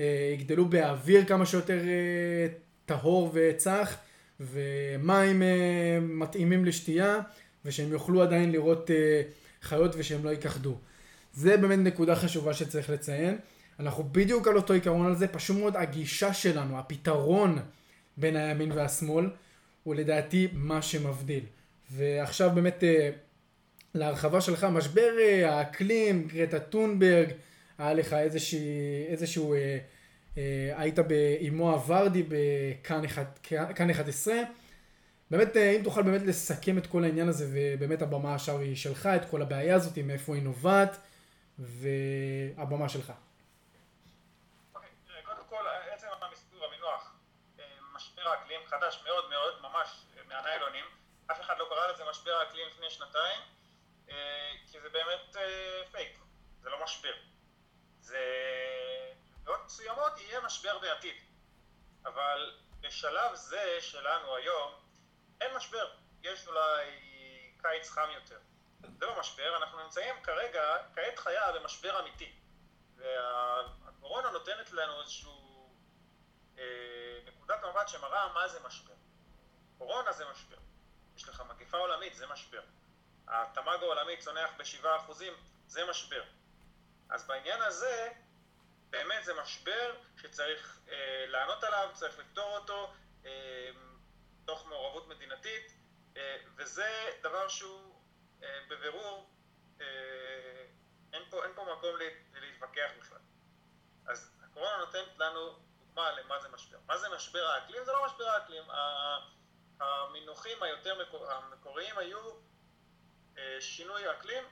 אה, 0.00 0.34
יגדלו 0.34 0.64
באוויר 0.64 1.24
כמה 1.24 1.46
שיותר 1.46 1.78
אה, 1.78 2.46
טהור 2.86 3.30
וצח 3.34 3.96
ומים 4.40 5.42
מתאימים 6.00 6.64
לשתייה 6.64 7.18
ושהם 7.64 7.92
יוכלו 7.92 8.22
עדיין 8.22 8.52
לראות 8.52 8.90
חיות 9.62 9.94
ושהם 9.98 10.24
לא 10.24 10.30
ייכחדו. 10.30 10.76
זה 11.34 11.56
באמת 11.56 11.78
נקודה 11.78 12.16
חשובה 12.16 12.54
שצריך 12.54 12.90
לציין. 12.90 13.38
אנחנו 13.80 14.04
בדיוק 14.12 14.48
על 14.48 14.56
אותו 14.56 14.72
עיקרון 14.72 15.06
על 15.06 15.16
זה, 15.16 15.28
פשוט 15.28 15.56
מאוד 15.56 15.76
הגישה 15.76 16.34
שלנו, 16.34 16.78
הפתרון 16.78 17.58
בין 18.16 18.36
הימין 18.36 18.72
והשמאל, 18.72 19.26
הוא 19.82 19.94
לדעתי 19.94 20.48
מה 20.52 20.82
שמבדיל. 20.82 21.44
ועכשיו 21.96 22.50
באמת 22.50 22.84
אה, 22.84 23.10
להרחבה 23.94 24.40
שלך, 24.40 24.64
משבר 24.64 25.18
אה, 25.18 25.54
האקלים, 25.54 26.28
גרטה 26.28 26.60
טונברג, 26.60 27.32
היה 27.78 27.94
לך 27.94 28.12
איזשהו, 29.08 29.54
אה, 29.54 29.78
היית 30.76 30.98
עם 31.40 31.56
מואה 31.56 31.78
ורדי 31.86 32.22
בכאן 32.28 33.90
11. 33.90 34.34
באמת, 35.30 35.56
אם 35.56 35.80
תוכל 35.84 36.02
באמת 36.02 36.22
לסכם 36.22 36.78
את 36.78 36.86
כל 36.86 37.04
העניין 37.04 37.28
הזה, 37.28 37.46
ובאמת 37.52 38.02
הבמה 38.02 38.34
עכשיו 38.34 38.58
היא 38.58 38.76
שלך, 38.76 39.06
את 39.06 39.30
כל 39.30 39.42
הבעיה 39.42 39.76
הזאת, 39.76 39.98
מאיפה 39.98 40.34
היא 40.34 40.42
נובעת, 40.42 40.96
והבמה 41.58 42.88
שלך. 42.88 43.12
אוקיי, 44.74 44.90
קודם 45.24 45.42
כל, 45.48 45.64
עצם 45.94 46.06
המינוח, 46.68 47.14
משבר 47.96 48.22
האקלים 48.28 48.60
חדש 48.66 49.04
מאוד 49.04 49.24
מאוד, 49.30 49.52
ממש 49.62 50.02
מהניילונים. 50.28 50.84
אף 51.32 51.40
אחד 51.40 51.58
לא 51.58 51.66
קרא 51.68 51.86
לזה 51.86 52.04
משבר 52.04 52.32
האקלים 52.32 52.68
לפני 52.68 52.90
שנתיים, 52.90 53.40
אה, 54.08 54.52
כי 54.70 54.80
זה 54.80 54.88
באמת 54.88 55.36
אה, 55.36 55.82
פייק, 55.92 56.18
זה 56.60 56.70
לא 56.70 56.84
משבר. 56.84 57.14
זה... 58.00 58.18
בעוד 59.42 59.60
מסוימות 59.64 60.18
יהיה 60.18 60.40
משבר 60.40 60.78
בעתיד, 60.78 61.16
אבל 62.04 62.60
בשלב 62.80 63.34
זה 63.34 63.78
שלנו 63.80 64.36
היום 64.36 64.72
אין 65.40 65.56
משבר, 65.56 65.90
יש 66.22 66.48
אולי 66.48 67.00
קיץ 67.62 67.90
חם 67.90 68.08
יותר. 68.14 68.38
זה 68.98 69.06
לא 69.06 69.20
משבר, 69.20 69.56
אנחנו 69.56 69.82
נמצאים 69.82 70.22
כרגע, 70.22 70.76
כעת 70.94 71.18
חיה 71.18 71.52
במשבר 71.52 72.00
אמיתי. 72.00 72.32
והקורונה 72.96 74.30
נותנת 74.30 74.72
לנו 74.72 75.00
איזשהו 75.00 75.76
אה, 76.58 77.18
נקודת 77.24 77.64
מבט 77.64 77.88
שמראה 77.88 78.32
מה 78.32 78.48
זה 78.48 78.60
משבר. 78.60 78.94
קורונה 79.78 80.12
זה 80.12 80.24
משבר. 80.30 80.56
יש 81.16 81.28
לך 81.28 81.42
מגפה 81.48 81.78
עולמית, 81.78 82.14
זה 82.14 82.26
משבר. 82.26 82.62
התמ"ג 83.28 83.78
העולמי 83.82 84.16
צונח 84.16 84.50
ב-7%, 84.56 85.12
זה 85.66 85.84
משבר. 85.90 86.22
אז 87.08 87.26
בעניין 87.26 87.62
הזה, 87.62 88.08
באמת 88.90 89.24
זה 89.24 89.34
משבר 89.34 89.94
שצריך 90.16 90.80
אה, 90.88 91.24
לענות 91.28 91.64
עליו, 91.64 91.90
צריך 91.94 92.18
לפתור 92.18 92.56
אותו 92.56 92.92
אה, 93.24 93.70
תוך 94.44 94.66
מעורבות 94.66 95.08
מדינתית, 95.08 95.72
אה, 96.16 96.36
וזה 96.56 97.10
דבר 97.22 97.48
שהוא 97.48 98.00
אה, 98.42 98.58
בבירור, 98.68 99.30
אה, 99.80 99.86
אין, 101.12 101.22
פה, 101.30 101.44
אין 101.44 101.52
פה 101.54 101.76
מקום 101.76 101.96
להתווכח 102.34 102.90
בכלל. 102.98 103.18
אז 104.06 104.30
הקורונה 104.44 104.76
נותנת 104.76 105.18
לנו 105.18 105.58
דוגמה 105.78 106.12
למה 106.12 106.40
זה 106.40 106.48
משבר. 106.48 106.78
מה 106.86 106.98
זה 106.98 107.08
משבר 107.08 107.46
האקלים? 107.46 107.84
זה 107.84 107.92
לא 107.92 108.06
משבר 108.06 108.24
האקלים. 108.24 108.62
המינוחים 109.82 110.62
היותר 110.62 110.98
המקוריים 111.30 111.98
היו 111.98 112.20
אה, 113.38 113.56
שינוי 113.60 114.10
אקלים 114.10 114.44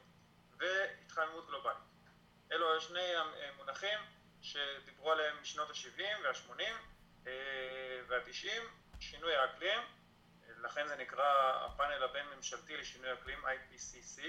והתחממות 0.59 1.47
גלובלית. 1.47 1.76
אלו 2.53 2.72
היו 2.72 2.81
שני 2.81 3.14
המונחים 3.16 3.99
שדיברו 4.43 5.12
עליהם 5.12 5.37
משנות 5.43 5.70
ה-70 5.70 6.03
וה-80 6.24 6.62
אה, 7.26 8.01
וה-90, 8.09 8.49
שינוי 9.01 9.37
האקלים, 9.37 9.81
לכן 10.62 10.89
זה 10.89 10.97
נקרא 10.97 11.53
הפאנל 11.64 12.03
הבין-ממשלתי 12.03 12.76
לשינוי 12.76 13.12
אקלים 13.12 13.39
IPCC, 13.45 14.22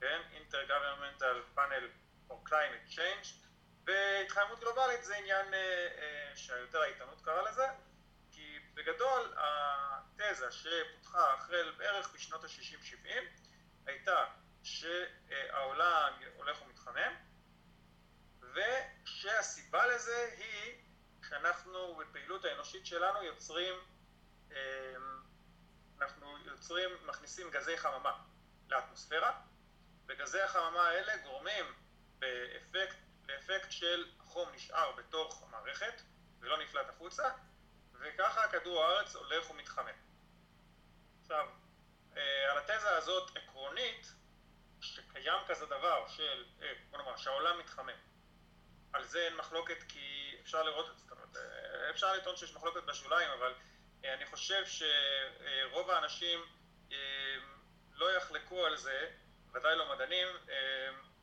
כן? 0.00 0.20
Intergovernmental 0.32 1.58
Panel 1.58 1.84
for 2.28 2.48
Climate 2.48 2.96
Change, 2.96 3.28
והתחממות 3.86 4.60
גלובלית 4.60 5.04
זה 5.04 5.16
עניין 5.16 5.54
אה, 5.54 6.32
שיותר 6.36 6.80
העיתונות 6.80 7.20
קרא 7.24 7.42
לזה, 7.42 7.66
בגדול 8.74 9.34
התזה 9.36 10.52
שפותחה 10.52 11.34
החל 11.34 11.72
בערך 11.76 12.14
בשנות 12.14 12.44
ה-60-70 12.44 13.08
הייתה 13.86 14.24
שהעולם 14.62 16.12
הולך 16.36 16.62
ומתחמם 16.62 17.14
ושהסיבה 18.40 19.86
לזה 19.86 20.34
היא 20.36 20.74
שאנחנו 21.28 21.96
בפעילות 21.96 22.44
האנושית 22.44 22.86
שלנו 22.86 23.22
יוצרים 23.22 23.74
אמ, 24.50 24.56
אנחנו 26.00 26.38
יוצרים, 26.38 26.90
מכניסים 27.06 27.50
גזי 27.50 27.76
חממה 27.76 28.22
לאטמוספירה 28.68 29.40
וגזי 30.06 30.40
החממה 30.40 30.88
האלה 30.88 31.16
גורמים 31.16 31.64
באפקט, 32.18 32.96
לאפקט 33.28 33.70
של 33.70 34.04
החום 34.20 34.48
נשאר 34.54 34.92
בתוך 34.92 35.42
המערכת 35.42 36.02
ולא 36.40 36.58
נפלט 36.58 36.88
החוצה 36.88 37.30
וככה 38.04 38.48
כדור 38.48 38.84
הארץ 38.84 39.16
הולך 39.16 39.50
ומתחמם. 39.50 39.94
עכשיו, 41.20 41.46
אה, 42.16 42.52
על 42.52 42.58
התזה 42.58 42.96
הזאת 42.96 43.36
עקרונית, 43.36 44.12
שקיים 44.80 45.38
כזה 45.48 45.66
דבר 45.66 46.08
של, 46.08 46.44
אה, 46.62 46.72
בוא 46.90 46.98
נאמר, 46.98 47.16
שהעולם 47.16 47.58
מתחמם. 47.58 47.98
על 48.92 49.04
זה 49.04 49.18
אין 49.18 49.36
מחלוקת 49.36 49.82
כי 49.88 50.36
אפשר 50.40 50.62
לראות 50.62 50.90
את 50.90 50.98
זה, 50.98 51.02
זאת 51.02 51.10
אומרת, 51.12 51.36
אה, 51.36 51.90
אפשר 51.90 52.12
לטעון 52.12 52.36
שיש 52.36 52.54
מחלוקת 52.54 52.82
בשוליים, 52.84 53.30
אבל 53.30 53.54
אני 54.04 54.26
חושב 54.26 54.64
שרוב 54.66 55.90
האנשים 55.90 56.40
לא 57.92 58.16
יחלקו 58.16 58.66
על 58.66 58.76
זה, 58.76 59.10
ודאי 59.54 59.76
לא 59.76 59.94
מדענים, 59.94 60.28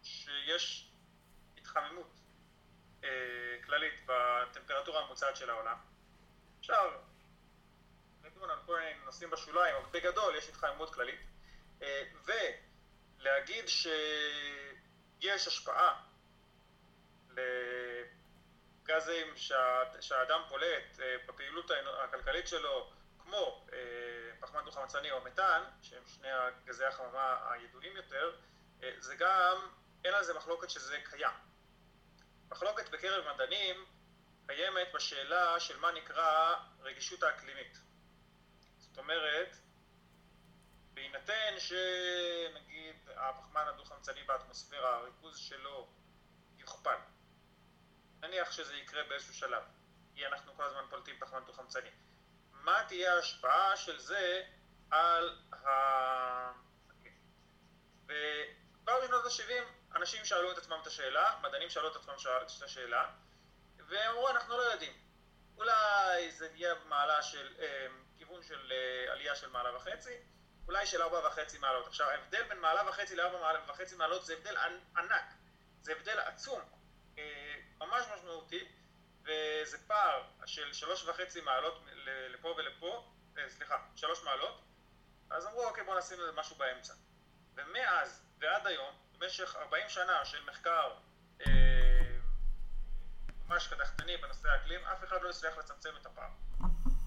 שיש 0.03 0.91
התחממות 1.57 2.19
כללית 3.65 4.05
בטמפרטורה 4.05 5.01
הממוצעת 5.01 5.35
של 5.35 5.49
העולם. 5.49 5.77
אפשר 6.61 6.97
לדון 8.23 8.49
על 8.49 8.57
כל 8.65 8.79
מיני 8.79 8.93
נושאים 9.05 9.29
בשוליים, 9.29 9.75
אבל 9.75 9.85
בגדול 9.91 10.35
יש 10.35 10.49
התחממות 10.49 10.93
כללית. 10.93 11.19
אה, 11.81 12.03
ולהגיד 13.19 13.67
שיש 13.67 15.47
השפעה 15.47 16.01
לגזים 17.29 19.27
שהאדם 19.99 20.41
פולט 20.49 20.99
אה, 20.99 21.15
בפעילות 21.27 21.71
הכלכלית 22.03 22.47
שלו, 22.47 22.91
כמו 23.19 23.65
אה, 23.73 23.77
פחמן 24.39 24.65
דו-חמצני 24.65 25.11
או 25.11 25.21
מתאן, 25.21 25.63
שהם 25.81 26.03
שני 26.07 26.27
גזי 26.65 26.85
החממה 26.85 27.51
הידועים 27.51 27.95
יותר, 27.95 28.31
זה 28.99 29.15
גם, 29.15 29.67
אין 30.05 30.13
על 30.13 30.23
זה 30.23 30.33
מחלוקת 30.33 30.69
שזה 30.69 30.97
קיים. 31.03 31.33
מחלוקת 32.49 32.89
בקרב 32.89 33.33
מדענים 33.33 33.85
קיימת 34.47 34.87
בשאלה 34.93 35.59
של 35.59 35.79
מה 35.79 35.91
נקרא 35.91 36.55
רגישות 36.79 37.23
האקלימית. 37.23 37.77
זאת 38.77 38.97
אומרת, 38.97 39.55
בהינתן 40.93 41.59
שנגיד 41.59 42.95
הפחמן 43.15 43.67
הדו-חמצני 43.67 44.23
באטמוספירה, 44.23 44.95
הריכוז 44.95 45.37
שלו 45.37 45.87
יוכפל, 46.57 46.97
נניח 48.21 48.51
שזה 48.51 48.75
יקרה 48.75 49.03
באיזשהו 49.03 49.33
שלב, 49.33 49.63
כי 50.15 50.27
אנחנו 50.27 50.55
כל 50.55 50.63
הזמן 50.63 50.83
פולטים 50.89 51.15
פחמן 51.19 51.45
דו-חמצני. 51.45 51.89
מה 52.51 52.83
תהיה 52.87 53.15
ההשפעה 53.15 53.77
של 53.77 53.99
זה 53.99 54.43
על 54.91 55.39
ה... 55.53 56.51
וכבר 58.05 59.01
בשנות 59.03 59.25
ה-70 59.25 59.95
אנשים 59.95 60.25
שאלו 60.25 60.51
את 60.51 60.57
עצמם 60.57 60.77
את 60.81 60.87
השאלה, 60.87 61.39
מדענים 61.41 61.69
שאלו 61.69 61.91
את 61.91 61.95
עצמם 61.95 62.13
את 62.57 62.63
השאלה, 62.63 63.09
ואמרו 63.91 64.29
אנחנו 64.29 64.57
לא 64.57 64.61
יודעים. 64.61 64.93
אולי 65.57 66.31
זה 66.31 66.47
יהיה 66.53 66.73
מעלה 66.85 67.21
של, 67.21 67.55
אה, 67.59 67.87
כיוון 68.17 68.43
של 68.43 68.71
אה, 68.71 69.13
עלייה 69.13 69.35
של 69.35 69.49
מעלה 69.49 69.75
וחצי, 69.75 70.17
אולי 70.67 70.85
של 70.85 71.01
ארבע 71.01 71.27
וחצי 71.27 71.57
מעלות. 71.57 71.87
עכשיו 71.87 72.09
ההבדל 72.09 72.43
בין 72.43 72.59
מעלה 72.59 72.89
וחצי 72.89 73.15
לארבע 73.15 73.59
וחצי 73.67 73.95
מעלות 73.95 74.25
זה 74.25 74.33
הבדל 74.33 74.57
ענק, 74.97 75.33
זה 75.81 75.91
הבדל 75.91 76.19
עצום, 76.19 76.61
אה, 77.17 77.55
ממש 77.79 78.05
משמעותי. 78.15 78.67
וזה 79.23 79.77
פער 79.87 80.23
של 80.45 80.73
שלוש 80.73 81.03
וחצי 81.03 81.41
מעלות 81.41 81.81
לפה 82.29 82.55
ולפה, 82.57 83.11
אה, 83.37 83.49
סליחה, 83.49 83.77
שלוש 83.95 84.23
מעלות, 84.23 84.61
אז 85.29 85.47
אמרו 85.47 85.63
אוקיי 85.63 85.83
בואו 85.83 85.97
נשים 85.97 86.17
משהו 86.35 86.55
באמצע. 86.55 86.93
ומאז 87.55 88.25
ועד 88.39 88.67
היום, 88.67 88.95
במשך 89.17 89.55
40 89.55 89.89
שנה 89.89 90.25
של 90.25 90.43
מחקר 90.43 90.93
ממש 93.51 93.67
קדחתני 93.67 94.17
בנושא 94.17 94.49
האקלים, 94.49 94.85
אף 94.85 95.03
אחד 95.03 95.21
לא 95.21 95.29
הצליח 95.29 95.57
לצמצם 95.57 95.89
את 96.01 96.05
הפער. 96.05 96.29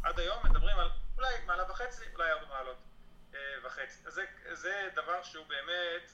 עד 0.04 0.18
היום 0.18 0.46
מדברים 0.46 0.78
על 0.78 0.90
אולי 1.16 1.34
מעלה 1.46 1.70
וחצי, 1.70 2.04
אולי 2.14 2.32
ארבע 2.32 2.46
מעלות 2.46 2.76
אה, 3.34 3.38
וחצי. 3.64 4.10
זה, 4.10 4.24
זה 4.52 4.90
דבר 4.94 5.22
שהוא 5.22 5.46
באמת, 5.46 6.10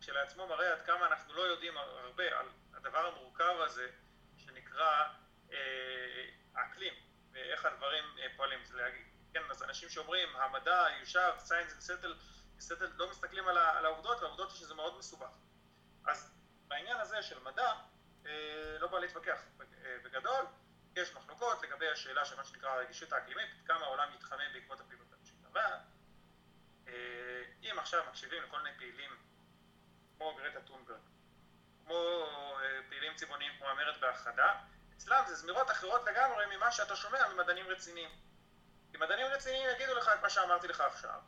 כשלעצמו 0.00 0.46
מראה 0.46 0.72
עד 0.72 0.82
כמה 0.86 1.06
אנחנו 1.06 1.34
לא 1.34 1.42
יודעים 1.42 1.76
הרבה 1.76 2.38
על 2.38 2.46
הדבר 2.74 3.06
המורכב 3.06 3.54
הזה, 3.60 3.90
שנקרא 4.36 5.04
אה, 5.52 5.58
האקלים 6.54 6.94
ואיך 7.32 7.64
הדברים 7.64 8.04
אה, 8.18 8.26
פועלים. 8.36 8.64
זה 8.64 8.76
להגיד, 8.76 9.06
כן, 9.34 9.42
אז 9.50 9.62
אנשים 9.62 9.88
שאומרים 9.88 10.28
המדע 10.36 10.86
יושב, 11.00 11.32
and 11.38 11.82
settle, 11.82 12.14
settle 12.60 12.92
לא 12.94 13.10
מסתכלים 13.10 13.48
על, 13.48 13.58
על 13.58 13.86
העובדות, 13.86 14.22
והעובדות 14.22 14.50
שזה 14.50 14.74
מאוד 14.74 14.98
מסובך. 14.98 15.30
אז 16.06 16.34
בעניין 16.68 16.96
הזה 16.96 17.22
של 17.22 17.38
מדע, 17.42 17.72
אה, 18.26 18.78
לא 18.78 18.86
בא 18.86 18.98
להתווכח. 18.98 19.42
בגדול, 20.02 20.46
יש 20.96 21.14
מחלוקות 21.14 21.62
לגבי 21.62 21.88
השאלה 21.88 22.24
של 22.24 22.36
מה 22.36 22.44
שנקרא 22.44 22.70
הרגישות 22.70 23.12
האקלימית, 23.12 23.50
כמה 23.66 23.84
העולם 23.84 24.12
מתחמם 24.14 24.52
בעקבות 24.52 24.80
הפעילות 24.80 25.12
האנושית. 25.12 25.44
אבל 25.52 25.70
אם 27.62 27.78
עכשיו 27.78 28.04
מקשיבים 28.08 28.42
לכל 28.42 28.62
מיני 28.62 28.78
פעילים 28.78 29.10
כמו 30.16 30.34
גרטה 30.34 30.60
טונברג, 30.60 31.00
כמו 31.84 32.26
פעילים 32.88 33.14
צבעוניים 33.14 33.52
כמו 33.58 33.68
המרד 33.68 34.00
בהכחדה, 34.00 34.54
אצלם 34.96 35.24
זה 35.26 35.34
זמירות 35.34 35.70
אחרות 35.70 36.06
לגמרי 36.06 36.56
ממה 36.56 36.72
שאתה 36.72 36.96
שומע 36.96 37.28
ממדענים 37.28 37.66
רציניים. 37.66 38.10
כי 38.90 38.96
מדענים 38.98 39.26
רציניים 39.26 39.68
יגידו 39.74 39.94
לך 39.94 40.08
את 40.08 40.22
מה 40.22 40.30
שאמרתי 40.30 40.68
לך 40.68 40.80
עכשיו, 40.80 41.20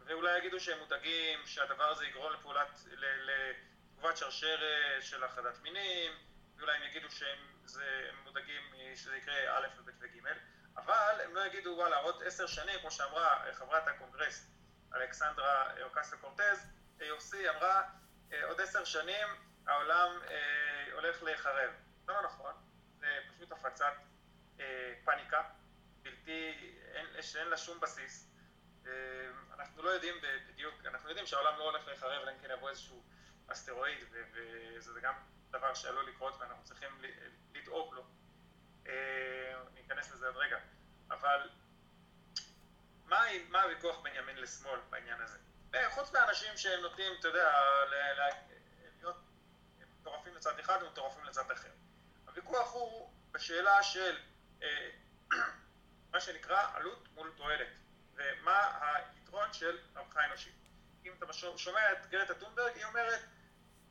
ואולי 0.00 0.38
יגידו 0.38 0.60
שהם 0.60 0.78
מודאגים 0.78 1.46
שהדבר 1.46 1.84
הזה 1.84 2.06
יגרום 2.06 2.32
לפעולת, 2.32 2.80
לתגובת 2.96 4.16
שרשרת 4.16 5.02
של 5.02 5.24
הכחדת 5.24 5.58
מינים, 5.58 6.12
ואולי 6.58 6.76
הם 6.76 6.82
יגידו 6.82 7.10
שהם 7.10 7.38
זה, 7.64 8.08
הם 8.08 8.16
מודאגים 8.24 8.62
שזה 8.94 9.16
יקרה 9.16 9.58
א' 9.58 9.66
וב' 9.76 9.90
וג', 10.00 10.28
אבל 10.76 11.20
הם 11.24 11.34
לא 11.34 11.46
יגידו 11.46 11.70
וואלה 11.70 11.96
עוד 11.96 12.22
עשר 12.22 12.46
שנים, 12.46 12.80
כמו 12.80 12.90
שאמרה 12.90 13.44
חברת 13.52 13.88
הקונגרס 13.88 14.50
אלכסנדרה 14.94 15.72
אוקסטה 15.82 16.16
קורטז, 16.16 16.70
AOC 17.00 17.36
אמרה 17.56 17.82
עוד 18.42 18.60
עשר 18.60 18.84
שנים 18.84 19.28
העולם 19.66 20.18
אה, 20.30 20.92
הולך 20.92 21.22
להיחרב. 21.22 21.70
לא 22.08 22.22
נכון, 22.22 22.52
זה 22.98 23.18
פשוט 23.34 23.52
הפצת 23.52 23.92
אה, 24.60 24.94
פאניקה, 25.04 25.42
בלתי, 26.02 26.72
אין, 26.94 27.22
שאין 27.22 27.48
לה 27.48 27.56
שום 27.56 27.80
בסיס. 27.80 28.30
אה, 28.86 28.92
אנחנו 29.54 29.82
לא 29.82 29.90
יודעים 29.90 30.14
בדיוק, 30.48 30.74
אנחנו 30.86 31.08
יודעים 31.08 31.26
שהעולם 31.26 31.58
לא 31.58 31.64
הולך 31.64 31.86
להיחרב 31.86 32.22
אלא 32.22 32.30
אם 32.30 32.38
כן 32.42 32.48
יבוא 32.50 32.70
איזשהו 32.70 33.02
אסטרואיד, 33.48 33.98
וזה 34.32 35.00
גם 35.00 35.14
דבר 35.50 35.74
שעלול 35.74 36.08
לקרות 36.08 36.36
ואנחנו 36.40 36.64
צריכים 36.64 37.02
לדאוג 37.54 37.94
לו. 37.94 38.04
אה, 38.86 39.54
ניכנס 39.74 40.10
לזה 40.12 40.26
עוד 40.26 40.36
רגע. 40.36 40.58
אבל 41.10 41.48
מה, 43.04 43.22
מה 43.48 43.62
הוויכוח 43.62 44.00
בין 44.02 44.14
ימין 44.16 44.36
לשמאל 44.36 44.80
בעניין 44.90 45.20
הזה? 45.20 45.38
אה, 45.74 45.90
חוץ 45.90 46.12
מאנשים 46.12 46.56
שהם 46.56 46.80
נוטים, 46.80 47.12
אתה 47.20 47.28
יודע, 47.28 47.52
להיות 49.00 49.16
מטורפים 50.00 50.34
לצד 50.34 50.58
אחד 50.58 50.82
ומטורפים 50.82 51.24
לצד 51.24 51.50
אחר. 51.50 51.70
הוויכוח 52.26 52.72
הוא 52.72 53.12
בשאלה 53.32 53.82
של 53.82 54.18
אה, 54.62 54.90
מה 56.12 56.20
שנקרא 56.20 56.66
עלות 56.74 57.08
מול 57.14 57.32
תועלת, 57.36 57.78
ומה 58.14 58.78
היתרון 58.94 59.52
של 59.52 59.78
רווחה 59.96 60.24
אנושית. 60.24 60.54
אם 61.04 61.12
אתה 61.18 61.32
שומע 61.56 61.92
את 61.92 62.06
גרטה 62.06 62.34
טונברג, 62.34 62.76
היא 62.76 62.84
אומרת, 62.84 63.20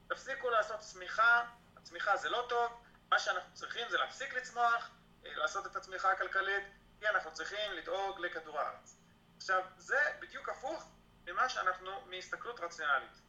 תפסיקו 0.08 0.50
לעשות 0.50 0.80
צמיחה, 0.80 1.46
הצמיחה 1.78 2.18
זה 2.18 2.30
לא 2.30 2.46
טוב, 2.50 2.84
מה 3.12 3.20
שאנחנו 3.20 3.54
צריכים 3.54 3.90
זה 3.90 3.98
להפסיק 3.98 4.34
לצמוח, 4.34 4.90
אה, 5.26 5.36
לעשות 5.36 5.66
את 5.66 5.76
הצמיחה 5.76 6.12
הכלכלית, 6.12 6.64
כי 7.00 7.08
אנחנו 7.08 7.34
צריכים 7.34 7.72
לדאוג 7.72 8.20
לכדור 8.20 8.60
הארץ. 8.60 8.98
עכשיו, 9.38 9.64
זה 9.78 10.00
בדיוק 10.20 10.50
הפוך 10.50 10.92
ממה 11.28 11.50
שאנחנו, 11.50 12.02
מהסתכלות 12.06 12.60
רציונלית. 12.60 13.22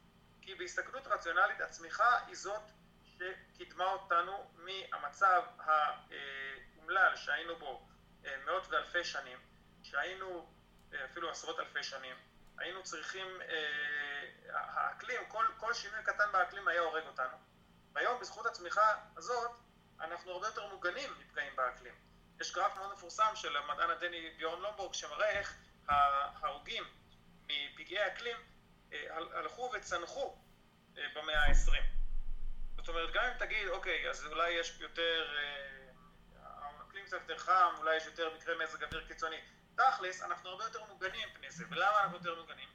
כי 0.43 0.55
בהסתכלות 0.55 1.07
רציונלית 1.07 1.61
הצמיחה 1.61 2.19
היא 2.27 2.37
זאת 2.37 2.63
שקידמה 3.05 3.93
אותנו 3.93 4.51
מהמצב 4.55 5.43
האומלל 5.59 7.17
שהיינו 7.17 7.57
בו 7.57 7.89
אה, 8.27 8.37
מאות 8.47 8.69
ואלפי 8.69 9.05
שנים, 9.05 9.39
שהיינו 9.83 10.49
אה, 10.93 11.05
אפילו 11.05 11.31
עשרות 11.31 11.61
אלפי 11.61 11.83
שנים, 11.83 12.17
היינו 12.59 12.83
צריכים, 12.83 13.27
אה, 13.43 14.18
האקלים, 14.53 15.21
כל, 15.29 15.45
כל 15.57 15.75
שינוי 15.75 16.03
קטן 16.03 16.33
באקלים 16.33 16.69
היה 16.69 16.81
הורג 16.81 17.07
אותנו. 17.07 17.37
והיום 17.93 18.21
בזכות 18.21 18.47
הצמיחה 18.47 18.95
הזאת 19.17 19.51
אנחנו 20.01 20.33
הרבה 20.33 20.47
יותר 20.47 20.67
מוגנים 20.67 21.11
מפגעים 21.21 21.57
באקלים. 21.57 21.95
יש 22.41 22.53
גרף 22.53 22.77
מאוד 22.77 22.93
מפורסם 22.93 23.31
של 23.35 23.57
המדען 23.57 23.91
הדני 23.91 24.31
ביורן 24.37 24.61
לומבורג 24.61 24.95
שמראה 24.95 25.31
איך 25.31 25.55
ההרוגים 25.89 26.85
מפגעי 27.47 28.07
אקלים 28.07 28.37
הלכו 29.11 29.71
וצנחו 29.75 30.39
במאה 30.95 31.43
העשרים. 31.43 31.83
זאת 32.77 32.89
אומרת, 32.89 33.11
גם 33.15 33.25
אם 33.25 33.39
תגיד, 33.39 33.69
אוקיי, 33.69 34.11
אז 34.11 34.27
אולי 34.27 34.51
יש 34.51 34.81
יותר, 34.81 35.37
אה, 35.39 35.91
האקלים 36.79 37.05
קצת 37.05 37.17
יותר 37.21 37.39
חם, 37.39 37.75
אולי 37.79 37.97
יש 37.97 38.07
יותר 38.07 38.35
מקרי 38.37 38.65
מזג 38.65 38.85
אוויר 38.85 39.07
קיצוני. 39.07 39.41
תכלס, 39.75 40.23
אנחנו 40.23 40.51
הרבה 40.51 40.65
יותר 40.65 40.85
מוגנים 40.85 41.29
מפני 41.29 41.51
זה. 41.51 41.65
ולמה 41.71 42.03
אנחנו 42.03 42.17
יותר 42.17 42.41
מוגנים? 42.41 42.69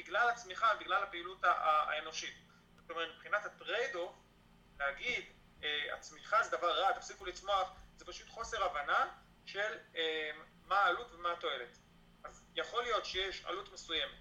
בגלל 0.00 0.28
הצמיחה, 0.28 0.74
בגלל 0.74 1.02
הפעילות 1.02 1.44
האנושית. 1.44 2.34
זאת 2.76 2.90
אומרת, 2.90 3.08
מבחינת 3.14 3.44
ה 3.44 3.50
trade-off, 3.50 4.12
להגיד, 4.78 5.24
אה, 5.62 5.94
הצמיחה 5.94 6.42
זה 6.42 6.56
דבר 6.56 6.80
רע, 6.80 6.92
תפסיקו 6.92 7.24
לצמוח, 7.24 7.72
זה 7.96 8.04
פשוט 8.04 8.28
חוסר 8.28 8.64
הבנה 8.64 9.08
של 9.46 9.78
אה, 9.96 10.30
מה 10.64 10.78
העלות 10.78 11.12
ומה 11.12 11.32
התועלת. 11.32 11.78
אז 12.24 12.44
יכול 12.54 12.82
להיות 12.82 13.04
שיש 13.04 13.44
עלות 13.44 13.72
מסוימת 13.72 14.20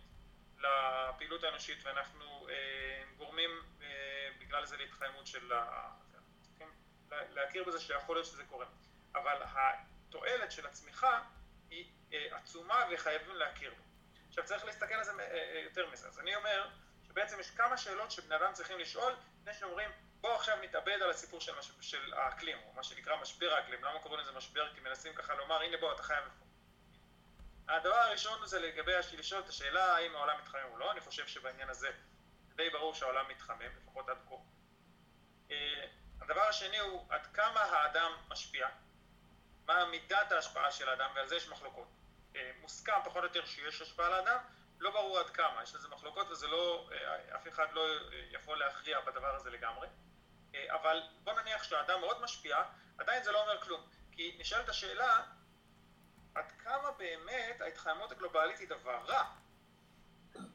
לפעילות 0.58 1.44
האנושית 1.44 1.80
ואנחנו 1.84 2.48
אה, 2.50 3.04
גורמים 3.18 3.50
אה, 3.82 4.30
בגלל 4.40 4.66
זה 4.66 4.78
להתחממות 4.78 5.28
של 5.28 5.52
ה... 5.54 5.92
צריכים 6.42 6.68
להכיר 7.10 7.64
בזה 7.64 7.80
שיכול 7.80 8.16
להיות 8.16 8.26
שזה 8.26 8.44
קורה. 8.44 8.66
אבל 9.16 9.42
התועלת 9.44 10.52
של 10.52 10.68
הצמיחה 10.68 11.22
היא 11.70 11.92
אה, 12.14 12.38
עצומה 12.38 12.86
וחייבים 12.92 13.36
להכיר 13.36 13.74
בה. 13.74 13.89
עכשיו 14.30 14.46
צריך 14.46 14.66
להסתכל 14.66 14.94
על 14.94 15.04
זה 15.04 15.12
אה, 15.20 15.26
אה, 15.26 15.60
יותר 15.64 15.90
מזה. 15.90 16.08
אז 16.08 16.20
אני 16.20 16.36
אומר 16.36 16.70
שבעצם 17.08 17.40
יש 17.40 17.52
כמה 17.52 17.78
שאלות 17.78 18.12
שבני 18.12 18.36
אדם 18.36 18.54
צריכים 18.54 18.80
לשאול 18.80 19.16
לפני 19.42 19.54
שאומרים 19.54 19.90
בואו 20.22 20.36
עכשיו 20.36 20.58
נתאבד 20.62 20.98
על 21.02 21.10
הסיפור 21.10 21.42
של, 21.42 21.60
מש... 21.60 21.72
של 21.82 22.14
האקלים, 22.14 22.58
או 22.66 22.74
מה 22.74 22.84
שנקרא 22.84 23.16
משבר 23.22 23.54
האקלים. 23.54 23.84
למה 23.84 24.00
קוראים 24.00 24.22
לזה 24.22 24.32
משבר? 24.32 24.74
כי 24.74 24.82
מנסים 24.82 25.14
ככה 25.14 25.34
לומר 25.34 25.62
הנה 25.62 25.78
בוא 25.78 25.94
אתה 25.94 26.04
חייב 26.04 26.26
לפעול. 26.26 26.50
הדבר 27.70 27.96
הראשון 27.96 28.48
זה 28.48 28.60
לגבי 28.60 28.92
לשאול 29.18 29.42
את 29.42 29.50
השאלה 29.50 29.96
האם 29.96 30.16
העולם 30.16 30.38
מתחמם 30.42 30.72
או 30.72 30.78
לא, 30.78 30.92
אני 30.92 31.02
חושב 31.02 31.28
שבעניין 31.28 31.70
הזה 31.70 31.90
די 32.56 32.70
ברור 32.70 32.94
שהעולם 32.94 33.28
מתחמם, 33.30 33.76
לפחות 33.82 34.10
עד 34.10 34.18
כה. 34.30 34.36
אה, 35.52 35.86
הדבר 36.22 36.42
השני 36.42 36.80
הוא 36.80 37.06
עד 37.10 37.26
כמה 37.34 37.60
האדם 37.60 38.12
משפיע, 38.28 38.68
מה 39.66 39.86
מידת 39.86 40.32
ההשפעה 40.32 40.72
של 40.72 40.90
האדם, 40.90 41.12
ועל 41.16 41.28
זה 41.28 41.36
יש 41.36 41.50
מחלוקות. 41.50 41.88
מוסכם 42.62 42.94
פחות 43.06 43.24
או 43.24 43.28
יותר 43.28 43.46
שיש 43.46 43.82
השפעה 43.82 44.10
לאדם, 44.10 44.38
לא 44.80 44.92
ברור 44.92 45.20
עד 45.20 45.30
כמה, 45.30 45.64
יש 45.64 45.76
לזה 45.76 45.88
מחלוקות 45.88 46.30
וזה 46.30 46.48
לא, 46.48 46.90
אף 47.36 47.48
אחד 47.48 47.72
לא 47.74 47.88
יכול 48.32 48.60
להכריע 48.60 49.00
בדבר 49.00 49.36
הזה 49.36 49.50
לגמרי. 49.50 49.88
אבל 50.68 51.02
בוא 51.24 51.34
נניח 51.34 51.64
שהאדם 51.64 52.00
מאוד 52.00 52.22
משפיע, 52.22 52.64
עדיין 52.98 53.24
זה 53.24 53.32
לא 53.32 53.42
אומר 53.42 53.62
כלום. 53.62 53.88
כי 54.12 54.36
נשאלת 54.40 54.70
השאלה, 54.70 55.24
עד 56.36 56.52
כמה 56.64 56.92
באמת 56.92 57.62
ההתחממות 57.62 58.12
הגלובלית 58.12 58.60
היא 58.60 58.68
דבר 58.68 59.00
רע? 59.06 59.24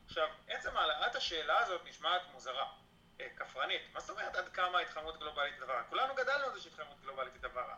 עכשיו, 0.07 0.29
עצם 0.49 0.77
העלאת 0.77 1.15
השאלה 1.15 1.59
הזאת 1.59 1.85
נשמעת 1.85 2.23
מוזרה, 2.33 2.73
אה, 3.21 3.29
כפרנית. 3.37 3.83
מה 3.93 4.01
זאת 4.01 4.11
אומרת 4.11 4.35
עד 4.35 4.49
כמה 4.49 4.79
התחממות 4.79 5.19
גלובלית 5.19 5.55
היא 5.55 5.61
דבר 5.61 5.73
רע? 5.73 5.83
כולנו 5.89 6.15
גדלנו 6.15 6.45
על 6.45 6.53
זה 6.53 6.61
שהתחממות 6.61 7.01
גלובלית 7.01 7.33
היא 7.33 7.43
דבר 7.43 7.61
רע. 7.61 7.77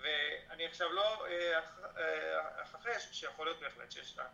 ואני 0.00 0.66
עכשיו 0.66 0.92
לא 0.92 1.26
אה, 1.26 1.60
אה, 1.96 2.62
אכחש 2.62 3.08
שיכול 3.12 3.46
להיות 3.46 3.60
בהחלט 3.60 3.92
שיש 3.92 4.18
לה, 4.18 4.26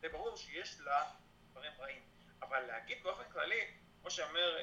זה 0.00 0.08
ברור 0.08 0.36
שיש 0.36 0.80
לה 0.80 1.04
דברים 1.50 1.72
רעים. 1.78 2.02
אבל 2.42 2.60
להגיד 2.60 3.02
באופן 3.02 3.30
כללי, 3.32 3.70
כמו 4.00 4.10
שאומר 4.10 4.58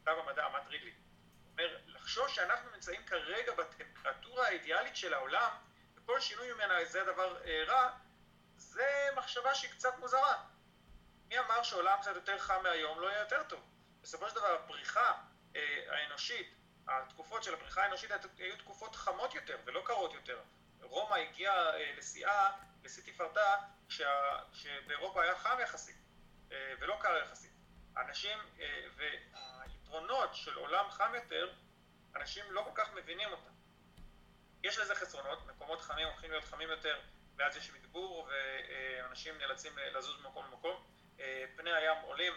כתב 0.00 0.14
המדע, 0.18 0.48
מאט 0.48 0.66
רידלי, 0.68 0.92
אומר, 1.50 1.78
לחשוש 1.86 2.34
שאנחנו 2.34 2.70
נמצאים 2.70 3.06
כרגע 3.06 3.52
בטמפרטורה 3.54 4.46
האידיאלית 4.46 4.96
של 4.96 5.14
העולם, 5.14 5.50
וכל 5.96 6.20
שינוי 6.20 6.52
ממנה 6.52 6.84
זה 6.84 7.04
דבר 7.04 7.36
רע, 7.66 7.90
זה 8.56 9.08
מחשבה 9.16 9.54
שהיא 9.54 9.70
קצת 9.70 9.98
מוזרה. 9.98 10.44
מי 11.28 11.38
אמר 11.38 11.62
שעולם 11.62 11.98
קצת 12.00 12.14
יותר 12.14 12.38
חם 12.38 12.62
מהיום 12.62 13.00
לא 13.00 13.06
יהיה 13.06 13.20
יותר 13.20 13.42
טוב? 13.42 13.60
בסופו 14.02 14.28
של 14.28 14.34
דבר 14.34 14.54
הפריחה 14.54 15.12
אה, 15.56 15.84
האנושית, 15.88 16.54
התקופות 16.88 17.42
של 17.42 17.54
הפריחה 17.54 17.82
האנושית 17.82 18.10
היו 18.38 18.56
תקופות 18.56 18.96
חמות 18.96 19.34
יותר 19.34 19.56
ולא 19.64 19.82
קרות 19.84 20.14
יותר. 20.14 20.40
רומא 20.82 21.14
הגיעה 21.14 21.74
אה, 21.74 21.92
לשיאה, 21.96 22.50
לשיא 22.84 23.02
תפארתה, 23.12 23.54
כשבאירופה 24.52 25.22
היה 25.22 25.38
חם 25.38 25.56
יחסית 25.62 25.96
אה, 26.52 26.74
ולא 26.80 26.96
קר 27.00 27.16
יחסית. 27.16 27.52
אנשים, 27.96 28.38
אה, 28.60 28.84
והיתרונות 28.96 30.34
של 30.34 30.54
עולם 30.54 30.90
חם 30.90 31.12
יותר, 31.14 31.52
אנשים 32.16 32.44
לא 32.50 32.62
כל 32.62 32.70
כך 32.74 32.92
מבינים 32.94 33.28
אותם. 33.32 33.50
יש 34.64 34.78
לזה 34.78 34.94
חסרונות, 34.94 35.46
מקומות 35.46 35.80
חמים 35.80 36.06
הולכים 36.08 36.30
להיות 36.30 36.44
חמים 36.44 36.68
יותר, 36.68 37.00
ואז 37.36 37.56
יש 37.56 37.70
מדבור 37.70 38.28
ואנשים 38.28 39.38
נאלצים 39.38 39.72
לזוז 39.78 40.20
ממקום 40.20 40.44
למקום. 40.46 40.84
פני 41.56 41.72
הים 41.72 41.96
עולים, 42.02 42.32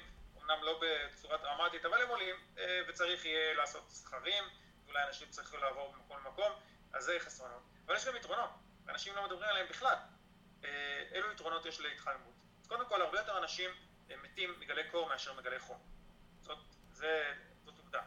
אמנם 0.52 0.64
לא 0.64 0.80
בצורה 0.82 1.38
דרמטית, 1.38 1.86
אבל 1.86 2.02
הם 2.02 2.10
עולים, 2.10 2.36
אה, 2.58 2.82
וצריך 2.88 3.26
יהיה 3.26 3.54
לעשות 3.54 3.90
סכרים, 3.90 4.44
ואולי 4.86 5.04
אנשים 5.08 5.30
צריכים 5.30 5.60
לעבור 5.60 5.94
ממקום 5.96 6.18
למקום, 6.18 6.52
אז 6.94 7.04
זה 7.04 7.18
חסרונות. 7.20 7.62
אבל 7.86 7.96
יש 7.96 8.06
גם 8.06 8.16
יתרונות, 8.16 8.50
ואנשים 8.86 9.16
לא 9.16 9.24
מדברים 9.24 9.50
עליהם 9.50 9.68
בכלל. 9.70 9.96
אה, 10.64 11.04
אילו 11.12 11.32
יתרונות 11.32 11.66
יש 11.66 11.80
להתחממות? 11.80 12.34
אז 12.62 12.68
קודם 12.68 12.86
כל, 12.86 13.02
הרבה 13.02 13.20
יותר 13.20 13.38
אנשים 13.38 13.72
מתים 14.22 14.60
מגלי 14.60 14.90
קור 14.92 15.10
מאשר 15.10 15.34
מגלי 15.34 15.60
חום. 15.60 15.78
זאת, 16.42 16.58
זה, 16.92 17.34
זאת 17.66 17.78
עובדה. 17.78 18.02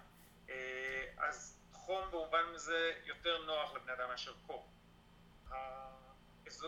אז 1.18 1.58
חום 1.72 2.10
במובן 2.10 2.44
הזה 2.54 2.92
יותר 3.04 3.38
נוח 3.38 3.74
לבני 3.74 3.92
אדם 3.92 4.08
מאשר 4.08 4.32
קור. 4.46 4.70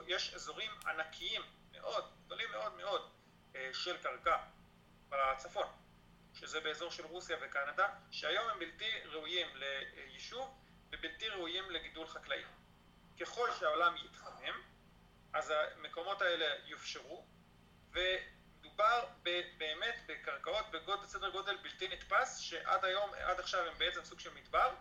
יש 0.06 0.34
אזורים 0.34 0.70
ענקיים 0.86 1.42
מאוד, 1.72 2.04
גדולים 2.26 2.50
מאוד 2.50 2.76
מאוד, 2.76 3.10
אה, 3.56 3.70
של 3.72 3.96
קרקע 3.96 4.36
בצפון, 5.08 5.66
שזה 6.34 6.60
באזור 6.60 6.90
של 6.90 7.06
רוסיה 7.06 7.36
וקנדה, 7.42 7.88
שהיום 8.10 8.48
הם 8.48 8.58
בלתי 8.58 8.90
ראויים 9.04 9.46
ליישוב 9.56 10.62
ובלתי 10.92 11.28
ראויים 11.28 11.70
לגידול 11.70 12.06
חקלאי. 12.06 12.42
ככל 13.20 13.48
שהעולם 13.58 13.94
יתחמם, 14.04 14.62
אז 15.32 15.52
המקומות 15.76 16.22
האלה 16.22 16.46
יופשרו, 16.64 17.26
ומדובר 17.90 19.06
באמת 19.58 19.94
בקרקעות 20.06 20.70
בגודל, 20.70 21.06
סדר 21.06 21.30
גודל 21.30 21.56
בלתי 21.56 21.88
נתפס, 21.88 22.38
שעד 22.38 22.84
היום, 22.84 23.10
עד 23.14 23.40
עכשיו 23.40 23.66
הם 23.66 23.78
בעצם 23.78 24.04
סוג 24.04 24.20
של 24.20 24.34
מדבר, 24.34 24.74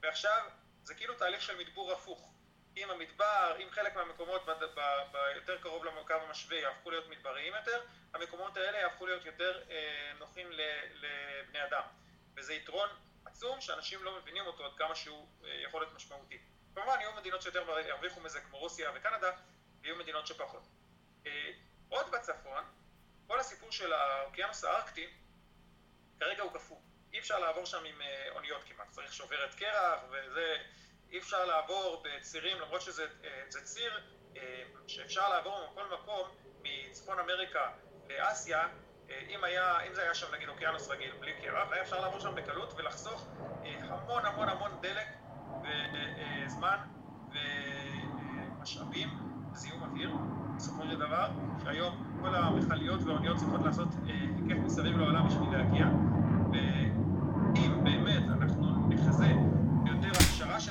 ועכשיו 0.00 0.50
זה 0.82 0.94
כאילו 0.94 1.14
תהליך 1.14 1.42
של 1.42 1.58
מדבור 1.58 1.92
הפוך. 1.92 2.33
עם 2.76 2.90
המדבר, 2.90 3.56
אם 3.62 3.68
חלק 3.70 3.96
מהמקומות 3.96 4.42
ביותר 5.12 5.58
קרוב 5.58 5.84
לקו 5.84 6.14
המשווה 6.14 6.56
יהפכו 6.56 6.90
להיות 6.90 7.08
מדבריים 7.08 7.54
יותר, 7.54 7.82
המקומות 8.14 8.56
האלה 8.56 8.78
יהפכו 8.78 9.06
להיות 9.06 9.24
יותר 9.24 9.62
אה, 9.70 10.12
נוחים 10.18 10.46
לבני 10.94 11.64
אדם. 11.64 11.82
וזה 12.36 12.54
יתרון 12.54 12.88
עצום 13.24 13.60
שאנשים 13.60 14.04
לא 14.04 14.18
מבינים 14.20 14.46
אותו 14.46 14.64
עד 14.66 14.72
כמה 14.76 14.94
שהוא 14.94 15.26
אה, 15.44 15.62
יכול 15.64 15.82
להיות 15.82 15.94
משמעותי. 15.94 16.38
כמובן, 16.74 17.00
יהיו 17.00 17.12
מדינות 17.12 17.42
שיותר 17.42 17.80
ירוויחו 17.88 18.20
מזה 18.20 18.40
כמו 18.40 18.58
רוסיה 18.58 18.90
וקנדה, 18.94 19.30
ויהיו 19.82 19.96
מדינות 19.96 20.26
שפחות. 20.26 20.62
אה, 21.26 21.50
עוד 21.88 22.10
בצפון, 22.10 22.64
כל 23.26 23.40
הסיפור 23.40 23.72
של 23.72 23.92
האוקיינוס 23.92 24.64
הארקטי, 24.64 25.06
כרגע 26.20 26.42
הוא 26.42 26.52
קפוא. 26.52 26.76
אי 27.12 27.18
אפשר 27.18 27.38
לעבור 27.38 27.66
שם 27.66 27.84
עם 27.84 28.02
אה, 28.02 28.28
אוניות 28.30 28.62
כמעט, 28.64 28.90
צריך 28.90 29.12
שוברת 29.12 29.54
קרח 29.54 30.00
וזה... 30.10 30.56
אי 31.14 31.18
אפשר 31.18 31.44
לעבור 31.44 32.02
בצירים, 32.04 32.56
למרות 32.60 32.80
שזה 32.80 33.02
אה, 33.24 33.28
ציר 33.48 33.92
אה, 34.36 34.62
שאפשר 34.86 35.28
לעבור 35.30 35.58
מכל 35.72 35.82
מקום 35.94 36.28
מצפון 36.62 37.18
אמריקה 37.18 37.60
לאסיה, 38.08 38.60
אה, 39.10 39.20
אם, 39.28 39.44
היה, 39.44 39.80
אם 39.88 39.94
זה 39.94 40.02
היה 40.02 40.14
שם 40.14 40.34
נגיד 40.34 40.48
אוקיינוס 40.48 40.88
רגיל 40.88 41.12
בלי 41.20 41.32
קרח, 41.42 41.72
היה 41.72 41.82
אפשר 41.82 42.00
לעבור 42.00 42.20
שם 42.20 42.34
בקלות 42.34 42.74
ולחסוך 42.76 43.26
המון 43.82 44.24
המון 44.24 44.48
המון 44.48 44.70
דלק 44.80 45.06
וזמן 45.62 46.76
ומשאבים 48.60 49.08
וזיהום 49.52 49.82
אוויר, 49.82 50.10
בסופו 50.56 50.82
של 50.82 50.98
דבר, 50.98 51.28
שהיום 51.64 52.18
כל 52.22 52.34
המכליות 52.34 53.02
והאוניות 53.02 53.36
צריכות 53.36 53.60
לעשות 53.64 53.88
היקף 54.04 54.58
מסביב 54.64 54.96
לעולם 54.96 55.28
בשביל 55.28 55.48
להגיע, 55.52 55.86
ואם 56.52 57.84
באמת 57.84 58.22
אנחנו 58.40 58.88
נחזה 58.88 59.53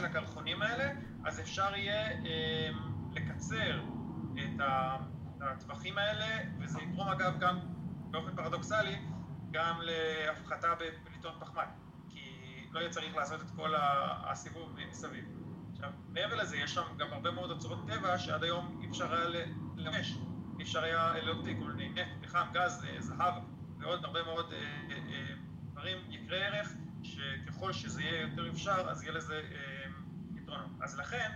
של 0.04 0.08
הקרחונים 0.08 0.62
האלה, 0.62 0.92
אז 1.26 1.40
אפשר 1.40 1.76
יהיה 1.76 2.08
אה, 2.08 2.70
לקצר 3.12 3.80
את 4.34 4.62
הטווחים 5.42 5.98
האלה, 5.98 6.50
וזה 6.60 6.82
יתרום 6.82 7.08
אגב 7.10 7.40
גם, 7.40 7.60
באופן 8.12 8.36
פרדוקסלי, 8.36 8.96
גם 9.52 9.80
להפחתה 9.82 10.68
בפליטות 10.76 11.34
פחמן, 11.40 11.66
כי 12.10 12.20
לא 12.72 12.80
יהיה 12.80 12.90
צריך 12.90 13.16
לעשות 13.16 13.42
את 13.42 13.52
כל 13.56 13.74
הסיבוב 14.26 14.76
מסביב. 14.90 15.26
עכשיו, 15.72 15.90
מעבר 16.10 16.36
לזה, 16.36 16.58
יש 16.58 16.74
שם 16.74 16.98
גם 16.98 17.08
הרבה 17.14 17.32
מאוד 17.32 17.52
אוצרות 17.52 17.88
טבע 17.88 18.18
שעד 18.18 18.44
היום 18.44 18.80
אי 18.82 18.90
אפשר 18.90 19.14
היה 19.14 19.46
לממש, 19.76 20.18
אי 20.60 20.64
אפשר 20.64 20.84
היה 20.84 21.14
להוציא 21.22 21.56
כל 21.60 21.72
מיני 21.72 21.90
נפט, 21.90 22.26
פחם, 22.28 22.46
גז, 22.54 22.86
אה, 22.90 23.02
זהב 23.02 23.34
ועוד 23.80 24.06
הרבה 24.06 24.24
מאוד 24.24 24.54
אה, 24.54 24.60
אה, 24.90 25.36
דברים 25.72 25.98
יקרי 26.10 26.44
ערך 26.44 26.74
שככל 27.04 27.74
שזה 27.74 28.02
יהיה 28.02 28.22
יותר 28.22 28.50
אפשר, 28.50 28.90
אז 28.90 29.04
יהיה 29.04 29.14
לזה 29.14 29.42
יתרונות. 30.54 30.82
אז 30.82 31.00
לכן, 31.00 31.32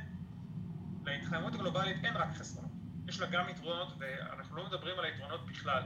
להתחממות 1.06 1.54
הגלובלית 1.54 1.98
אין 2.04 2.18
רק 2.18 2.30
חסרונות, 2.36 2.72
יש 3.08 3.20
לה 3.20 3.28
גם 3.28 3.50
יתרונות, 3.50 3.88
ואנחנו 4.00 4.56
לא 4.56 4.66
מדברים 4.66 5.00
על 5.00 5.06
היתרונות 5.06 5.46
בכלל, 5.46 5.84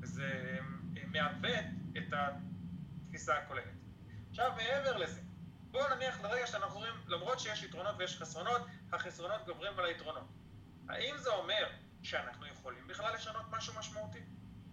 וזה 0.00 0.58
אה, 0.96 1.02
מעוות 1.06 1.64
את 1.96 2.12
התפיסה 2.12 3.38
הכוללת. 3.38 3.64
עכשיו, 4.30 4.52
מעבר 4.56 4.96
לזה, 4.96 5.20
בואו 5.70 5.94
נניח 5.94 6.20
לרגע 6.20 6.46
שאנחנו 6.46 6.78
רואים, 6.78 6.94
למרות 7.06 7.40
שיש 7.40 7.62
יתרונות 7.62 7.94
ויש 7.98 8.18
חסרונות, 8.18 8.62
החסרונות 8.92 9.46
גוברים 9.46 9.78
על 9.78 9.84
היתרונות. 9.84 10.28
האם 10.88 11.14
זה 11.18 11.30
אומר 11.30 11.66
שאנחנו 12.02 12.46
יכולים 12.46 12.86
בכלל 12.86 13.14
לשנות 13.14 13.44
משהו 13.50 13.74
משמעותי? 13.78 14.20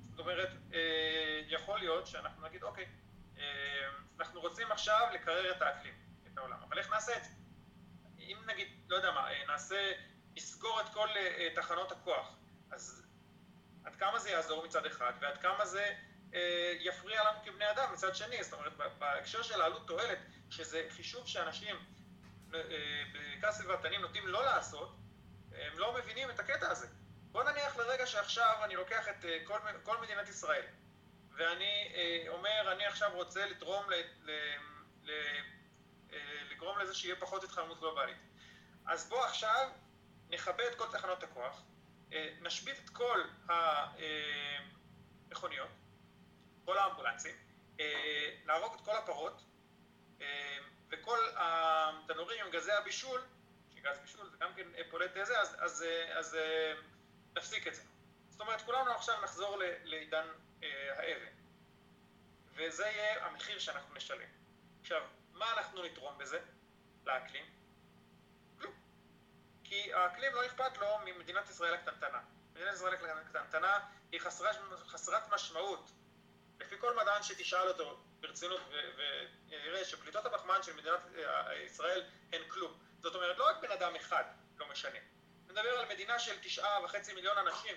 זאת 0.02 0.20
אומרת, 0.20 0.50
אה, 0.74 1.42
יכול 1.48 1.80
להיות 1.80 2.08
שאנחנו 2.08 2.48
נגיד, 2.48 2.64
אוקיי, 2.64 2.86
אה, 3.38 3.44
אנחנו 4.20 4.42
רוצים 4.42 4.72
עכשיו 4.72 5.08
לקרר 5.14 5.52
את 5.52 5.62
האקלים, 5.62 5.94
את 6.28 6.38
העולם, 6.38 6.58
אבל 6.68 6.78
איך 6.78 6.94
נעשה 6.94 7.18
את 7.18 7.24
זה? 7.24 7.30
אם 8.28 8.38
נגיד, 8.46 8.68
לא 8.90 8.96
יודע 8.96 9.12
מה, 9.12 9.32
אה, 9.32 9.46
נעשה, 9.48 9.92
נסגור 10.36 10.82
את 10.82 10.90
כל 10.94 11.08
אה, 11.16 11.48
תחנות 11.56 11.92
הכוח, 11.92 12.36
אז 12.72 13.06
עד 13.86 13.96
כמה 13.96 14.20
זה 14.20 14.30
יעזור 14.30 14.66
מצד 14.66 14.86
אחד, 14.86 15.14
ועד 15.22 15.38
כמה 15.38 15.66
זה 15.66 15.94
יפריע 16.80 17.24
לנו 17.24 17.40
כבני 17.46 17.72
אדם 17.72 17.94
מצד 17.94 18.16
שני, 18.16 18.44
זאת 18.44 18.54
אומרת, 18.54 18.74
בהקשר 19.00 19.42
של 19.42 19.62
העלות 19.62 19.88
תועלת, 19.88 20.18
שזה 20.50 20.88
חישוב 20.90 21.28
שאנשים, 21.28 21.76
בעיקר 23.12 23.52
סביבתנים, 23.52 24.02
נוטים 24.02 24.28
לא 24.28 24.46
לעשות, 24.46 24.96
הם 25.52 25.80
לא 25.80 25.94
מבינים 25.94 26.30
את 26.30 26.40
הקטע 26.40 26.72
הזה. 26.72 26.88
בוא 27.32 27.44
נניח 27.44 27.78
לרגע 27.78 28.06
שעכשיו 28.06 28.56
אני 28.64 28.76
לוקח 28.76 29.08
את 29.08 29.26
כל, 29.44 29.60
כל 29.84 29.98
מדינת 30.02 30.30
ישראל, 30.30 30.64
ואני 31.38 31.92
אה, 31.96 32.26
אומר, 32.28 32.72
אני 32.72 32.86
עכשיו 32.86 33.12
רוצה 33.14 33.46
לתרום, 33.46 33.90
ל, 33.90 33.94
ל, 34.24 34.32
ל, 35.04 35.10
אה, 35.10 35.42
לגרום 36.58 36.80
לזה 36.80 36.94
שיהיה 36.96 37.16
פחות 37.16 37.44
התחממות 37.44 37.80
גלובלית. 37.80 38.18
אז 38.86 39.10
בוא 39.10 39.26
עכשיו 39.26 39.70
נכבה 40.30 40.68
את 40.68 40.76
כל 40.76 40.92
תחנות 40.92 41.24
הכוח, 41.24 41.62
אה, 42.14 42.34
נשבית 42.42 42.80
את 42.86 42.90
כל 42.90 43.22
המכוניות, 45.30 45.70
כל 46.66 46.78
האמבולנסים, 46.78 47.36
נהרוג 48.46 48.74
את 48.74 48.82
כל 48.82 48.98
הפרות, 48.98 49.44
וכל 50.90 51.20
התנורים 51.36 52.46
עם 52.46 52.52
גזי 52.52 52.72
הבישול, 52.72 53.22
גז 53.76 54.00
בישול, 54.00 54.30
זה 54.30 54.38
גם 54.40 54.54
כן 54.56 54.68
פולט 54.90 55.12
זה, 55.24 55.40
אז, 55.40 55.56
אז, 55.60 55.86
אז 56.14 56.38
נפסיק 57.36 57.68
את 57.68 57.76
זה. 57.76 57.82
זאת 58.30 58.42
אומרת, 58.42 58.62
כולנו 58.62 58.92
עכשיו 58.92 59.22
נחזור 59.22 59.58
לעידן 59.84 60.28
האבן. 60.96 61.32
וזה 62.56 62.86
יהיה 62.86 63.26
המחיר 63.26 63.60
שאנחנו 63.60 63.96
נשלם. 63.96 64.30
עכשיו, 64.82 65.02
מה 65.38 65.54
אנחנו 65.54 65.84
נתרום 65.84 66.18
בזה 66.18 66.40
לאקלים? 67.06 67.46
כלום. 68.60 68.74
כי 69.64 69.94
האקלים 69.94 70.36
לא 70.36 70.46
אכפת 70.46 70.78
לו 70.78 70.88
ממדינת 71.06 71.50
ישראל 71.50 71.74
הקטנטנה. 71.74 72.20
מדינת 72.54 72.74
ישראל 72.74 72.94
הקטנטנה 72.94 73.80
היא 74.12 74.20
חסרת, 74.20 74.56
חסרת 74.88 75.34
משמעות. 75.34 75.92
לפי 76.60 76.76
כל 76.80 76.96
מדען 76.96 77.24
שתשאל 77.24 77.68
אותו 77.68 78.00
ברצינות 78.20 78.62
ויראה 79.50 79.86
שפליטות 79.86 80.26
הפחמן 80.26 80.64
של 80.64 80.74
מדינת 80.74 81.00
אה, 81.18 81.56
ישראל 81.56 82.04
הן 82.34 82.42
כלום. 82.48 82.80
זאת 83.02 83.16
אומרת, 83.16 83.38
לא 83.38 83.50
רק 83.50 83.58
בן 83.62 83.72
אדם 83.72 83.96
אחד 83.96 84.24
לא 84.58 84.68
משנה. 84.70 85.00
נדבר 85.48 85.80
על 85.80 85.90
מדינה 85.90 86.20
של 86.20 86.40
תשעה 86.40 86.84
וחצי 86.84 87.14
מיליון 87.14 87.38
אנשים. 87.38 87.76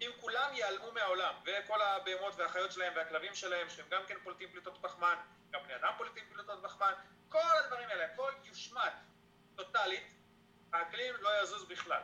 אם 0.00 0.10
כולם 0.20 0.54
ייעלמו 0.54 0.92
מהעולם, 0.92 1.34
וכל 1.44 1.82
הבהמות 1.82 2.34
והחיות 2.36 2.72
שלהם 2.72 2.92
והכלבים 2.96 3.34
שלהם, 3.34 3.70
שהם 3.70 3.86
גם 3.88 4.02
כן 4.06 4.14
פולטים 4.24 4.48
פליטות 4.52 4.78
פחמן, 4.82 5.16
גם 5.56 5.62
בני 5.64 5.76
אדם 5.76 5.92
פולטים 5.98 6.24
פליטות 6.32 6.62
פחמן, 6.62 6.92
כל 7.28 7.58
הדברים 7.64 7.88
האלה, 7.88 8.04
הכל 8.12 8.32
יושמד 8.44 8.90
טוטאלית, 9.54 10.14
האקלים 10.72 11.14
לא 11.20 11.42
יזוז 11.42 11.64
בכלל. 11.68 12.00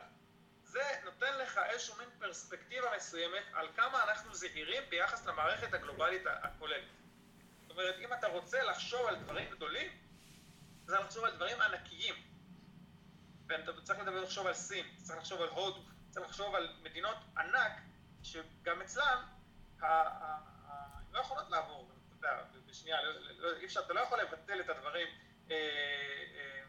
זה 0.63 0.83
נותן 1.03 1.37
לך 1.37 1.57
איזשהו 1.57 1.95
מין 1.97 2.09
פרספקטיבה 2.19 2.95
מסוימת 2.95 3.43
על 3.53 3.67
כמה 3.75 4.03
אנחנו 4.03 4.35
זהירים 4.35 4.83
ביחס 4.89 5.25
למערכת 5.25 5.73
הגלובלית 5.73 6.21
הכוללת. 6.25 6.87
זאת 7.61 7.71
אומרת, 7.71 7.95
אם 7.99 8.13
אתה 8.13 8.27
רוצה 8.27 8.63
לחשוב 8.63 9.07
על 9.07 9.15
דברים 9.15 9.49
גדולים, 9.51 9.91
זה 10.85 10.99
לחשוב 10.99 11.23
על 11.23 11.35
דברים 11.35 11.61
ענקיים. 11.61 12.15
ואתה 13.47 13.81
צריך 13.83 13.99
לדבר 13.99 14.23
לחשוב 14.23 14.47
על 14.47 14.53
סין, 14.53 14.85
צריך 14.97 15.19
לחשוב 15.19 15.41
על 15.41 15.49
הודו, 15.49 15.81
צריך 16.09 16.25
לחשוב 16.25 16.55
על 16.55 16.75
מדינות 16.81 17.17
ענק, 17.37 17.71
שגם 18.23 18.81
אצלם, 18.81 19.23
לא 21.11 21.19
יכולות 21.19 21.49
לעבור, 21.49 21.91
אתה 22.07 22.15
יודע, 22.15 22.43
בשנייה, 22.73 23.01
לא, 23.01 23.11
לא, 23.37 23.49
אתה 23.85 23.93
לא 23.93 23.99
יכול 23.99 24.19
לבטל 24.21 24.59
את 24.59 24.69
הדברים, 24.69 25.07
אה, 25.51 25.55
אה, 26.35 26.63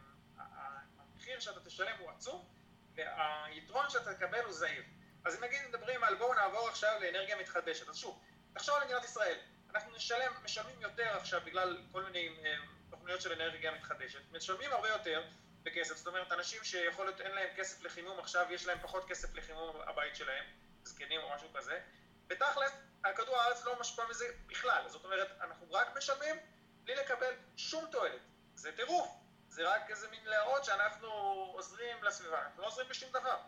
המחיר 0.98 1.40
שאתה 1.40 1.60
תשלם 1.60 1.96
הוא 1.98 2.10
עצום, 2.10 2.48
והיתרון 2.94 3.90
שאתה 3.90 4.14
תקבל 4.14 4.40
הוא 4.44 4.52
זהיר. 4.52 4.82
אז 5.24 5.38
אם 5.38 5.44
נגיד 5.44 5.58
מדברים 5.68 6.04
על 6.04 6.14
בואו 6.14 6.34
נעבור 6.34 6.68
עכשיו 6.68 7.00
לאנרגיה 7.00 7.36
מתחדשת, 7.36 7.88
אז 7.88 7.96
שוב, 7.96 8.22
תחשוב 8.54 8.74
על 8.74 8.84
מדינת 8.84 9.04
ישראל, 9.04 9.38
אנחנו 9.70 9.96
נשלם, 9.96 10.32
משלמים 10.44 10.80
יותר 10.80 11.16
עכשיו 11.16 11.40
בגלל 11.44 11.82
כל 11.92 12.04
מיני 12.04 12.28
אה, 12.44 12.56
תוכניות 12.90 13.20
של 13.20 13.32
אנרגיה 13.32 13.72
מתחדשת, 13.74 14.20
משלמים 14.32 14.72
הרבה 14.72 14.88
יותר 14.88 15.22
בכסף, 15.62 15.96
זאת 15.96 16.06
אומרת 16.06 16.32
אנשים 16.32 16.64
שיכול 16.64 17.04
להיות 17.04 17.20
אין 17.20 17.32
להם 17.32 17.48
כסף 17.56 17.82
לחימום 17.82 18.18
עכשיו, 18.18 18.46
יש 18.50 18.66
להם 18.66 18.78
פחות 18.82 19.08
כסף 19.08 19.34
לחימום 19.34 19.76
הבית 19.86 20.16
שלהם, 20.16 20.44
זקנים 20.82 21.20
או 21.20 21.34
משהו 21.34 21.48
כזה, 21.54 21.80
בתכלס, 22.26 22.72
כדור 23.12 23.36
הארץ 23.40 23.64
לא 23.64 23.80
משפע 23.80 24.02
מזה 24.10 24.26
בכלל, 24.46 24.82
זאת 24.88 25.04
אומרת, 25.04 25.28
אנחנו 25.40 25.72
רק 25.72 25.96
משלמים 25.96 26.36
בלי 26.84 26.94
לקבל 26.94 27.34
שום 27.56 27.86
תועלת, 27.90 28.20
זה 28.54 28.76
טירוף, 28.76 29.08
זה 29.48 29.68
רק 29.68 29.90
איזה 29.90 30.08
מין 30.10 30.24
להראות 30.24 30.64
שאנחנו 30.64 31.08
עוזרים 31.54 32.04
לסביבה, 32.04 32.42
אנחנו 32.42 32.62
לא 32.62 32.66
עוזרים 32.66 32.88
בשום 32.88 33.10
דבר. 33.10 33.40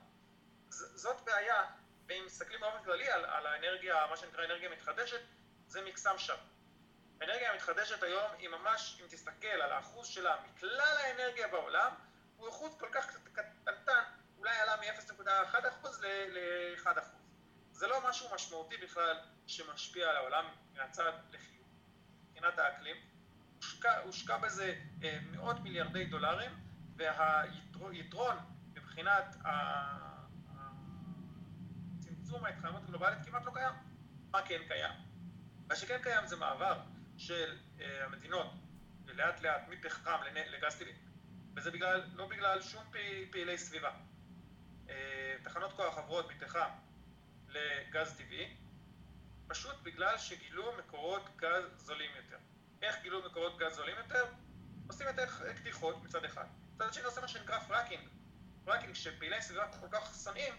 ז- 0.68 1.00
זאת 1.00 1.20
בעיה, 1.20 1.64
ואם 2.08 2.22
מסתכלים 2.26 2.60
באופן 2.60 2.84
כללי 2.84 3.08
על, 3.08 3.24
על 3.24 3.46
האנרגיה, 3.46 4.06
מה 4.10 4.16
שנקרא 4.16 4.44
אנרגיה 4.44 4.68
מתחדשת, 4.68 5.20
זה 5.66 5.82
מקסם 5.84 6.18
שם. 6.18 6.36
האנרגיה 7.20 7.52
המתחדשת 7.52 8.02
היום 8.02 8.30
היא 8.38 8.48
ממש, 8.48 8.98
אם 9.00 9.06
תסתכל 9.08 9.46
על 9.46 9.72
האחוז 9.72 10.06
שלה 10.06 10.36
מכלל 10.44 10.96
האנרגיה 10.98 11.48
בעולם, 11.48 11.94
הוא 12.36 12.48
אחוז 12.48 12.76
כל 12.78 12.88
כך 12.92 13.16
קטנטן, 13.32 14.02
אולי 14.38 14.56
עלה 14.56 14.76
מ-0.1% 14.76 15.86
ל-1%. 16.02 17.00
זה 17.72 17.86
לא 17.86 18.00
משהו 18.08 18.34
משמעותי 18.34 18.76
בכלל 18.76 19.16
שמשפיע 19.46 20.10
על 20.10 20.16
העולם 20.16 20.44
מהצד 20.74 21.12
לחיוב. 21.32 21.66
מבחינת 22.30 22.58
האקלים, 22.58 22.96
הושקע, 23.56 23.98
הושקע 23.98 24.38
בזה 24.38 24.80
אה, 25.02 25.18
מאות 25.30 25.60
מיליארדי 25.60 26.04
דולרים, 26.04 26.50
והיתרון 26.96 28.36
מבחינת 28.72 29.36
צמצום 31.98 32.44
ההתחממות 32.44 32.82
הגלובלית 32.84 33.18
כמעט 33.26 33.44
לא 33.44 33.50
קיים. 33.54 33.74
מה 34.30 34.42
כן 34.46 34.60
קיים? 34.68 34.92
מה 35.68 35.76
שכן 35.76 36.02
קיים 36.02 36.26
זה 36.26 36.36
מעבר 36.36 36.80
של 37.16 37.58
אה, 37.80 38.04
המדינות 38.04 38.52
לאט 39.06 39.40
לאט 39.42 39.68
מפחם 39.68 40.20
לגז 40.34 40.74
טבעי, 40.78 40.92
וזה 41.56 41.70
בגלל, 41.70 42.02
לא 42.14 42.28
בגלל 42.28 42.62
שום 42.62 42.84
פעילי 43.30 43.58
סביבה. 43.58 43.90
אה, 44.88 45.36
תחנות 45.44 45.72
כוח 45.72 45.98
עוברות 45.98 46.30
מפחם 46.30 46.68
לגז 47.48 48.16
טבעי, 48.16 48.56
פשוט 49.48 49.76
בגלל 49.82 50.18
שגילו 50.18 50.72
מקורות 50.78 51.36
גז 51.36 51.64
זולים 51.76 52.10
יותר. 52.16 52.36
איך 52.82 53.02
גילו 53.02 53.22
מקורות 53.26 53.58
גז 53.58 53.72
זולים 53.72 53.96
יותר? 53.96 54.24
עושים 54.86 55.06
יותר 55.06 55.24
קדיחות 55.56 56.02
מצד 56.04 56.24
אחד. 56.24 56.44
מצד 56.74 56.92
שני 56.92 57.04
עושים 57.04 57.22
מה 57.22 57.28
שנקרא 57.28 57.58
fracking. 57.58 58.08
fracking 58.64 58.94
שפעילי 58.94 59.42
סביבה 59.42 59.68
כל 59.80 59.86
כך 59.90 60.14
שונאים, 60.24 60.54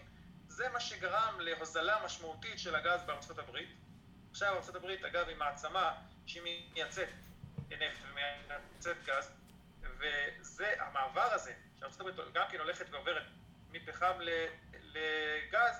זה 0.48 0.68
מה 0.68 0.80
שגרם 0.80 1.40
להוזלה 1.40 2.04
משמעותית 2.04 2.58
של 2.58 2.74
הגז 2.74 3.02
בארצות 3.06 3.38
הברית. 3.38 3.68
עכשיו 4.30 4.56
ארצות 4.56 4.74
הברית, 4.74 5.04
אגב, 5.04 5.28
היא 5.28 5.36
מעצמה 5.36 5.94
שהיא 6.26 6.72
מייצאת 6.72 7.08
נפט 7.68 7.98
ומייצאת 8.10 8.96
גז, 9.04 9.32
וזה, 9.80 10.74
המעבר 10.78 11.32
הזה, 11.32 11.54
שארצות 11.80 12.00
הברית 12.00 12.16
גם 12.34 12.46
כן 12.50 12.58
הולכת 12.58 12.86
ועוברת 12.90 13.22
מפחם 13.70 14.18
לגז, 14.72 15.76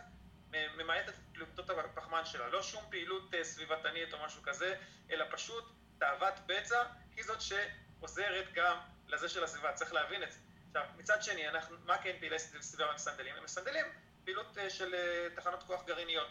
ממעטת 0.52 1.08
את 1.08 1.14
פליטות 1.32 1.70
הפחמן 1.70 2.24
שלה. 2.24 2.48
לא 2.48 2.62
שום 2.62 2.84
פעילות 2.90 3.34
אה, 3.34 3.44
סביבתנית 3.44 4.12
או 4.12 4.18
משהו 4.24 4.42
כזה, 4.42 4.76
אלא 5.10 5.24
פשוט 5.30 5.64
תאוות 5.98 6.34
בצע 6.46 6.82
היא 7.16 7.24
זאת 7.24 7.38
שעוזרת 7.40 8.52
גם 8.52 8.78
לזה 9.06 9.28
של 9.28 9.44
הסביבה, 9.44 9.72
צריך 9.72 9.92
להבין 9.92 10.22
את 10.22 10.32
זה. 10.32 10.38
עכשיו, 10.66 10.82
מצד 10.96 11.22
שני, 11.22 11.48
אנחנו, 11.48 11.76
מה 11.84 11.98
כן 11.98 12.16
פעילי 12.20 12.38
סביבה 12.38 12.94
מסנדלים? 12.94 13.34
הם 13.36 13.44
מסנדלים 13.44 13.86
פעילות 14.24 14.58
אה, 14.58 14.70
של 14.70 14.94
אה, 14.94 15.28
תחנות 15.34 15.62
כוח 15.62 15.84
גרעיניות. 15.84 16.28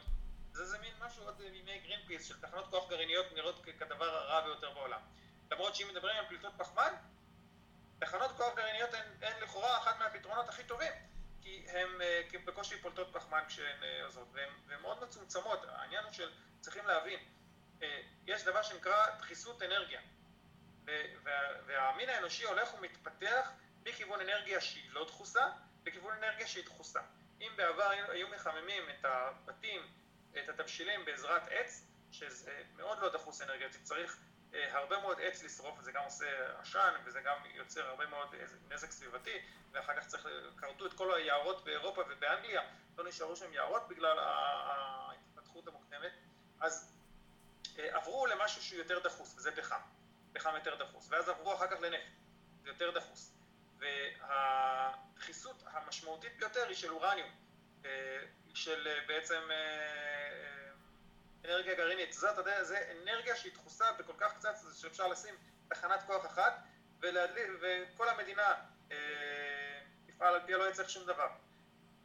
זה 0.51 0.63
איזה 0.63 0.78
מין 0.80 0.93
משהו 0.99 1.24
עוד 1.24 1.41
מימי 1.51 1.80
גרין 1.80 1.99
פיס, 2.07 2.26
של 2.26 2.41
תחנות 2.41 2.68
כוח 2.70 2.89
גרעיניות 2.89 3.26
נראות 3.34 3.65
כדבר 3.80 4.05
הרע 4.05 4.41
ביותר 4.41 4.72
בעולם. 4.72 4.99
למרות 5.51 5.76
שאם 5.76 5.88
מדברים 5.88 6.15
על 6.18 6.26
פליטות 6.28 6.53
פחמן, 6.57 6.93
תחנות 7.99 8.32
כוח 8.38 8.55
גרעיניות 8.55 8.93
הן, 8.93 9.01
הן 9.22 9.43
לכאורה 9.43 9.78
אחת 9.78 9.99
מהפתרונות 9.99 10.49
הכי 10.49 10.63
טובים, 10.63 10.91
כי 11.48 11.66
הן 11.70 12.02
אה, 12.02 12.22
בקושי 12.45 12.82
פולטות 12.82 13.08
פחמן 13.14 13.39
כשהן 13.48 13.84
אה, 13.84 14.06
עוזרות, 14.06 14.28
והן 14.34 14.82
מאוד 14.82 15.04
מצומצמות. 15.04 15.60
העניין 15.68 16.04
הוא 16.04 16.12
שצריכים 16.14 16.88
להבין, 16.88 17.20
אה, 17.84 18.02
יש 18.26 18.43
דבר 18.43 18.62
שנקרא 18.62 19.16
דחיסות 19.18 19.64
אנרגיה, 19.64 20.02
והמין 21.66 22.10
האנושי 22.10 22.43
הולך 22.43 22.74
ומתפתח 22.74 23.52
מכיוון 23.86 24.22
אנרגיה 24.22 24.62
שהיא 24.62 24.91
לא 24.91 25.06
דחוסה, 25.06 25.45
לכיוון 25.86 26.14
אנרגיה 26.14 26.48
שהיא 26.48 26.66
דחוסה. 26.66 27.02
אם 27.41 27.52
בעבר 27.56 27.89
היו 27.89 28.28
מחממים 28.28 28.84
את 28.89 29.06
הבתים, 29.06 29.82
את 30.32 30.50
התבשילים 30.50 31.06
בעזרת 31.06 31.41
עץ, 31.50 31.86
שזה 32.12 32.62
מאוד 32.76 33.00
לא 33.00 33.10
דחוס 33.10 33.41
אנרגטית, 33.41 33.84
צריך 33.84 34.18
הרבה 34.54 35.00
מאוד 35.00 35.18
עץ 35.22 35.43
לשרוף, 35.43 35.80
וזה 35.80 35.91
גם 35.91 36.04
עושה 36.04 36.60
עשן, 36.60 36.93
וזה 37.06 37.22
גם 37.22 37.38
יוצר 37.45 37.88
הרבה 37.88 38.06
מאוד 38.06 38.36
נזק 38.70 38.91
סביבתי, 38.91 39.41
ואחר 39.72 40.00
כך 40.00 40.08
צריך, 40.08 40.28
כרתו 40.58 40.86
את 40.86 40.93
כל 40.93 41.14
היערות 41.14 41.64
באירופה 41.64 42.02
ובאנגליה, 42.10 42.62
לא 42.98 43.08
נשארו 43.08 43.36
שם 43.36 43.54
יערות 43.54 43.88
בגלל 43.88 44.20
ההתפתחות 44.20 45.68
המוקדמת, 45.68 46.12
אז 46.60 46.93
אה, 47.80 47.95
עברו 47.95 48.26
למשהו 48.26 48.64
שהוא 48.64 48.80
יותר 48.80 49.00
דחוס, 49.00 49.36
וזה 49.38 49.56
פחם, 49.56 49.80
פחם 50.34 50.56
יותר 50.56 50.76
דחוס, 50.76 51.08
ואז 51.12 51.30
עברו 51.30 51.54
אחר 51.54 51.68
כך 51.68 51.80
לנפט, 51.82 52.08
זה 52.64 52.70
יותר 52.70 52.91
דחוס, 52.91 53.32
והדחיסות 53.78 55.64
המשמעותית 55.66 56.38
ביותר 56.38 56.68
היא 56.68 56.76
של 56.76 56.91
אורניום, 56.91 57.30
אה, 57.86 58.20
של 58.54 58.88
בעצם 59.08 59.41
אנרגיה 61.48 61.76
גרעינית. 61.76 62.14
זאת, 62.14 62.34
אתה 62.34 62.41
יודע, 62.41 62.64
זה 62.64 62.91
אנרגיה 63.02 63.36
שהיא 63.36 63.54
דחוסה 63.54 63.91
בכל 63.93 64.14
כך 64.18 64.34
קצת 64.34 64.56
שאפשר 64.74 65.08
לשים 65.08 65.36
תחנת 65.68 66.04
כוח 66.08 66.26
אחת 66.26 66.54
ולהדליק, 67.00 67.48
וכל 67.62 68.10
המדינה 68.10 68.54
אה, 68.91 68.98
יפעל 70.08 70.34
על 70.34 70.41
פיה, 70.45 70.58
לא 70.58 70.70
יצטרך 70.70 70.89
שום 70.89 71.06
דבר. 71.06 71.28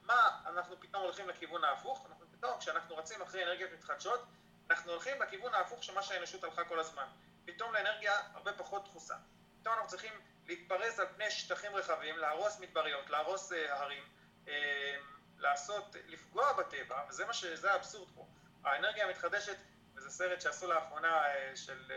מה 0.02 0.40
אנחנו 0.46 0.80
פתאום 0.80 1.02
הולכים 1.02 1.28
לכיוון 1.28 1.64
ההפוך? 1.64 2.06
אנחנו 2.08 2.26
פתאום, 2.32 2.58
כשאנחנו 2.58 2.96
רצים 2.96 3.22
אחרי 3.22 3.44
אנרגיות 3.44 3.70
מתחדשות, 3.72 4.24
אנחנו 4.70 4.92
הולכים 4.92 5.22
לכיוון 5.22 5.54
ההפוך 5.54 5.84
של 5.84 5.94
מה 5.94 6.02
שהאנושות 6.02 6.44
הלכה 6.44 6.64
כל 6.64 6.80
הזמן. 6.80 7.06
פתאום 7.44 7.74
לאנרגיה 7.74 8.12
הרבה 8.34 8.52
פחות 8.52 8.84
דחוסה. 8.84 9.14
פתאום 9.60 9.74
אנחנו 9.74 9.88
צריכים 9.88 10.12
להתפרס 10.46 10.98
על 10.98 11.06
פני 11.16 11.30
שטחים 11.30 11.74
רחבים, 11.74 12.18
להרוס 12.18 12.60
מדבריות, 12.60 13.10
להרוס 13.10 13.52
אה, 13.52 13.80
הרים, 13.80 14.04
אה, 14.48 14.96
לעשות, 15.38 15.96
לפגוע 16.06 16.52
בטבע, 16.52 17.04
וזה 17.08 17.26
מה 17.26 17.32
ש... 17.32 17.44
זה 17.44 17.72
האבסורד 17.72 18.08
פה. 18.14 18.26
האנרגיה 18.64 19.06
המתחדשת, 19.06 19.56
וזה 19.96 20.10
סרט 20.10 20.40
שעשו 20.40 20.66
לאחרונה 20.72 21.08
אה, 21.08 21.56
של, 21.56 21.78
אה, 21.90 21.96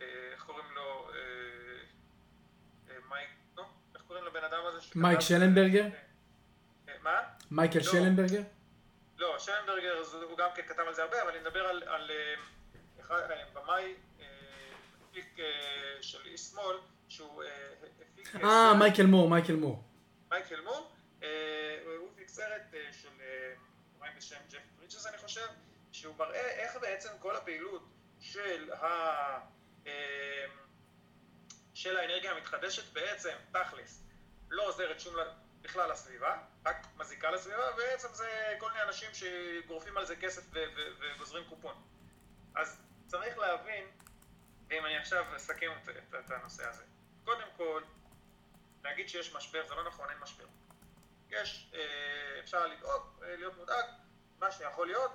אה, 0.00 0.06
איך 0.32 0.44
קוראים 0.44 0.66
לו, 0.74 1.10
מייק, 3.08 3.30
נו, 3.56 3.62
איך 3.94 4.02
קוראים 4.02 4.24
לבן 4.24 4.44
אדם 4.44 4.66
הזה 4.66 4.78
מייק 4.94 5.20
שלנברגר? 5.20 5.84
מה? 7.02 7.20
מייקל 7.50 7.78
לא. 7.78 7.84
שלנברגר? 7.84 8.42
לא, 9.18 9.38
שלנברגר 9.38 10.02
הוא 10.22 10.38
גם 10.38 10.48
כן 10.54 10.62
כתב 10.68 10.82
על 10.86 10.94
זה 10.94 11.02
הרבה, 11.02 11.22
אבל 11.22 11.30
אני 11.30 11.40
מדבר 11.40 11.66
על, 11.66 11.82
על 11.82 12.10
אחד, 13.00 13.20
במאי, 13.52 13.94
מפיק 15.02 15.36
של 16.00 16.26
איש 16.26 16.40
שמאל, 16.40 16.76
שהוא 17.08 17.42
הפיק... 18.12 18.36
אה, 18.44 18.74
מייקל 18.74 19.06
מור, 19.06 19.30
מייקל 19.30 19.56
מור. 19.56 19.84
מייקל 20.30 20.60
מור, 20.60 20.92
הוא 21.20 22.08
הפיק 22.12 22.28
סרט 22.28 22.62
של 22.92 23.08
במאי 23.98 24.10
בשם 24.16 24.36
ג'ף 24.50 24.79
ברידג'ס 24.90 25.06
אני 25.06 25.18
חושב, 25.18 25.46
שהוא 25.92 26.16
מראה 26.16 26.50
איך 26.50 26.76
בעצם 26.76 27.08
כל 27.18 27.36
הפעילות 27.36 27.82
של 28.20 28.72
ה... 28.72 29.40
של 31.74 31.96
האנרגיה 31.96 32.32
המתחדשת 32.32 32.92
בעצם, 32.92 33.36
תכלס, 33.52 34.02
לא 34.48 34.68
עוזרת 34.68 35.00
שום 35.00 35.14
בכלל 35.62 35.90
לסביבה, 35.90 36.42
רק 36.66 36.86
מזיקה 36.96 37.30
לסביבה, 37.30 37.72
ובעצם 37.74 38.08
זה 38.12 38.56
כל 38.58 38.70
מיני 38.70 38.82
אנשים 38.82 39.10
שגורפים 39.14 39.96
על 39.96 40.06
זה 40.06 40.16
כסף 40.16 40.42
וגוזרים 41.00 41.44
קופון. 41.48 41.82
אז 42.54 42.82
צריך 43.06 43.38
להבין, 43.38 43.84
ואם 44.68 44.86
אני 44.86 44.96
עכשיו 44.96 45.36
אסכם 45.36 45.70
את, 45.82 45.88
את, 45.88 46.14
את 46.14 46.30
הנושא 46.30 46.68
הזה, 46.68 46.84
קודם 47.24 47.48
כל, 47.56 47.82
להגיד 48.84 49.08
שיש 49.08 49.34
משבר, 49.34 49.68
זה 49.68 49.74
לא 49.74 49.84
נכון, 49.84 50.10
אין 50.10 50.18
משבר. 50.18 50.46
יש, 51.28 51.72
אפשר 52.40 52.66
לדאוג, 52.66 53.02
להיות 53.22 53.56
מודאג, 53.56 53.84
מה 54.40 54.50
שיכול 54.50 54.86
להיות, 54.86 55.10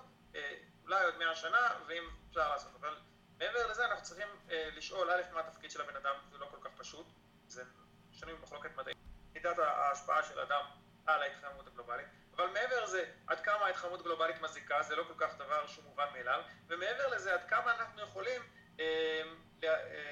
אולי 0.83 1.03
עוד 1.05 1.17
מאה 1.17 1.35
שנה, 1.35 1.79
ואם 1.87 2.03
אפשר 2.29 2.51
לעשות, 2.51 2.71
אבל 2.79 2.97
מעבר 3.37 3.67
לזה 3.67 3.85
אנחנו 3.85 4.03
צריכים 4.03 4.27
לשאול, 4.49 5.11
א', 5.11 5.21
מה 5.33 5.39
התפקיד 5.39 5.71
של 5.71 5.81
הבן 5.81 5.95
אדם, 5.95 6.15
זה 6.31 6.37
לא 6.37 6.45
כל 6.51 6.57
כך 6.61 6.71
פשוט, 6.77 7.07
זה 7.47 7.63
שנים 8.11 8.35
במחלוקת 8.35 8.75
מדעית, 8.75 8.97
מידת 9.33 9.59
ההשפעה 9.59 10.23
של 10.23 10.39
אדם 10.39 10.65
על 11.05 11.21
ההתחממות 11.21 11.67
הגלובלית, 11.67 12.07
אבל 12.35 12.47
מעבר 12.47 12.83
לזה, 12.83 13.05
עד 13.27 13.39
כמה 13.39 13.65
ההתחממות 13.65 13.99
הגלובלית 13.99 14.41
מזיקה, 14.41 14.83
זה 14.83 14.95
לא 14.95 15.03
כל 15.03 15.13
כך 15.17 15.35
דבר 15.37 15.67
שהוא 15.67 15.83
מובן 15.83 16.07
מאליו, 16.13 16.41
ומעבר 16.67 17.07
לזה, 17.07 17.33
עד 17.33 17.49
כמה 17.49 17.75
אנחנו 17.75 18.01
יכולים 18.01 18.41
אה, 18.79 19.23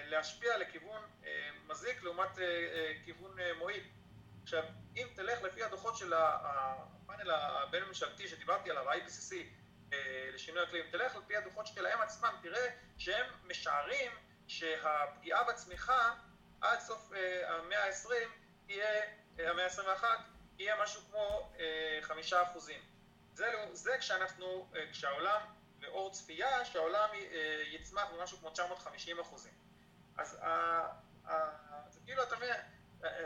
להשפיע 0.05 0.57
לכיוון 0.57 1.01
אה, 1.25 1.49
מזיק 1.67 2.03
לעומת 2.03 2.39
אה, 2.39 2.43
אה, 2.43 2.93
כיוון 3.05 3.39
אה, 3.39 3.53
מועיל. 3.53 3.83
עכשיו, 4.43 4.63
אם 4.95 5.07
תלך 5.15 5.41
לפי 5.41 5.63
הדוחות 5.63 5.97
של 5.97 6.13
הפאנל 7.13 7.31
הבין-ממשלתי 7.31 8.27
שדיברתי 8.27 8.71
עליו, 8.71 8.89
ה-IPCC, 8.89 9.33
אה, 9.93 10.29
לשינוי 10.33 10.63
אקלים, 10.63 10.85
תלך 10.91 11.15
לפי 11.15 11.37
הדוחות 11.37 11.67
שלהם 11.67 12.01
עצמם, 12.01 12.35
תראה 12.41 12.69
שהם 12.97 13.25
משערים 13.43 14.11
שהפגיעה 14.47 15.43
בצמיחה 15.43 16.13
עד 16.61 16.79
סוף 16.79 17.13
אה, 17.13 17.55
המאה 17.55 17.85
ה-20 17.85 18.09
תהיה, 18.67 19.01
אה, 19.39 19.49
המאה 19.49 19.65
ה-21, 19.65 20.03
יהיה 20.59 20.83
משהו 20.83 21.01
כמו 21.01 21.53
חמישה 22.01 22.43
אחוזים. 22.43 22.81
זה, 23.33 23.45
זה 23.71 23.97
כשאנחנו, 23.99 24.69
כשהעולם, 24.91 25.41
לאור 25.79 26.11
צפייה, 26.11 26.65
שהעולם 26.65 27.09
יצמח 27.71 28.03
במשהו 28.13 28.37
כמו 28.37 28.49
950 28.49 29.19
אחוזים. 29.19 29.53
אז 30.17 30.39
זה 31.89 31.99
כאילו, 32.05 32.23
אתה 32.23 32.35
מבין, 32.35 32.49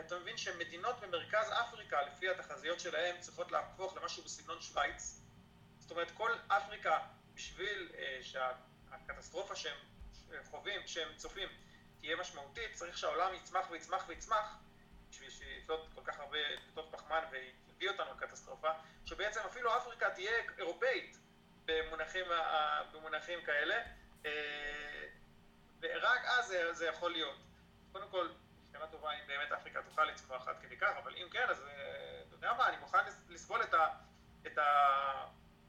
אתה 0.06 0.18
מבין 0.18 0.36
שמדינות 0.36 1.00
במרכז 1.00 1.52
אפריקה, 1.52 2.02
לפי 2.02 2.28
התחזיות 2.28 2.80
שלהם, 2.80 3.20
צריכות 3.20 3.52
להפוך 3.52 3.96
למשהו 3.96 4.22
בסגנון 4.22 4.60
שווייץ. 4.60 5.20
זאת 5.78 5.90
אומרת, 5.90 6.10
כל 6.10 6.32
אפריקה, 6.48 6.98
בשביל 7.34 7.92
שהקטסטרופה 8.22 9.56
שהם 9.56 9.76
חווים, 10.44 10.86
שהם 10.86 11.08
צופים, 11.16 11.48
תהיה 12.00 12.16
משמעותית, 12.16 12.74
צריך 12.74 12.98
שהעולם 12.98 13.34
יצמח 13.34 13.70
ויצמח 13.70 14.04
ויצמח, 14.08 14.58
בשביל 15.10 15.30
שיפלוט 15.30 15.80
כל 15.94 16.00
כך 16.04 16.20
הרבה 16.20 16.38
פליטות 16.64 16.88
פחמן 16.90 17.24
ויביא 17.30 17.90
אותנו 17.90 18.14
לקטסטרופה, 18.14 18.70
שבעצם 19.04 19.40
אפילו 19.40 19.76
אפריקה 19.76 20.10
תהיה 20.10 20.32
אירופאית 20.58 21.18
במונחים, 21.64 22.26
במונחים 22.92 23.38
כאלה, 23.44 23.82
ורק 25.80 26.24
אז 26.24 26.46
זה, 26.46 26.74
זה 26.74 26.86
יכול 26.86 27.12
להיות. 27.12 27.38
קודם 27.92 28.08
כל, 28.10 28.28
שאלה 28.72 28.86
טובה 28.86 29.12
אם 29.12 29.26
באמת 29.26 29.52
תוכל 30.22 30.34
לצמוח 30.34 30.48
עד 30.48 30.56
כדי 30.62 30.76
כך, 30.76 30.90
אבל 31.02 31.14
אם 31.16 31.26
כן, 31.30 31.46
אז 31.50 31.62
אתה 32.28 32.34
יודע 32.34 32.52
מה, 32.52 32.68
אני 32.68 32.76
מוכן 32.76 32.98
לסבול 33.28 33.60
את 34.46 34.58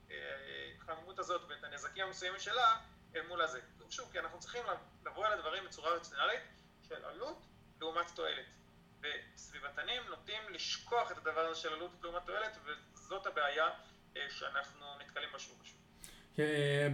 ההתחממות 0.10 1.20
הזאת 1.20 1.42
ואת 1.50 1.64
הנזקים 1.64 2.06
המסוימים 2.06 2.40
שלה 2.40 2.78
אל 3.16 3.28
מול 3.28 3.42
הזה. 3.42 3.60
שוב, 3.90 4.10
כי 4.12 4.20
אנחנו 4.20 4.40
צריכים 4.40 4.64
לבוא 5.06 5.26
על 5.26 5.34
הדברים 5.34 5.66
בצורה 5.66 5.92
רציונלית 5.92 6.42
של 6.88 7.06
עלות 7.06 7.46
לעומת 7.82 8.06
תועלת. 8.16 8.46
וסביבתנים 9.02 10.04
נוטים 10.10 10.42
לשכוח 10.50 11.12
את 11.12 11.18
הדבר 11.18 11.42
הזה 11.42 11.60
של 11.60 11.74
עלות 11.74 11.92
לעומת 12.02 12.26
תועלת, 12.26 12.58
וזאת 12.94 13.28
הבעיה 13.28 13.70
שאנחנו 14.30 14.86
נתקלים 15.00 15.30
בה 15.32 15.40
שוב 15.40 15.62
ושוב. 15.62 15.80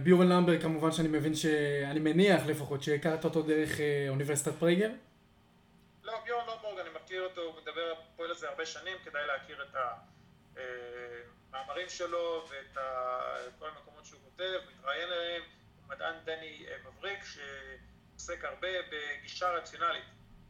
ביורן 0.02 0.28
לומבורג 0.28 0.60
כמובן 0.60 0.92
שאני 0.92 1.08
מבין, 1.08 1.34
שאני 1.34 2.00
מניח 2.00 2.46
לפחות, 2.46 2.82
שהכרת 2.82 3.24
אותו 3.24 3.42
דרך 3.42 3.70
אוניברסיטת 4.08 4.52
פרייגר? 4.58 4.90
לא, 6.02 6.24
ביורן 6.24 6.46
לומבורג, 6.46 6.78
אני 6.78 6.90
מכיר 7.16 7.28
אותו, 7.28 7.40
הוא 7.40 7.54
מדבר, 7.62 7.94
פועל 8.16 8.28
על 8.30 8.36
זה 8.36 8.48
הרבה 8.48 8.66
שנים, 8.66 8.98
כדאי 9.04 9.26
להכיר 9.26 9.62
את 9.62 9.76
המאמרים 11.52 11.88
שלו 11.88 12.48
ואת 12.50 12.78
כל 13.58 13.68
המקומות 13.68 14.06
שהוא 14.06 14.20
כותב, 14.24 14.60
מתראיין 14.70 15.12
עליהם, 15.12 15.42
הוא 15.76 15.88
מדען 15.88 16.14
דני 16.24 16.66
מבריק 16.84 17.18
שעוסק 17.24 18.44
הרבה 18.44 18.68
בגישה 18.90 19.50
רציונלית 19.50 20.04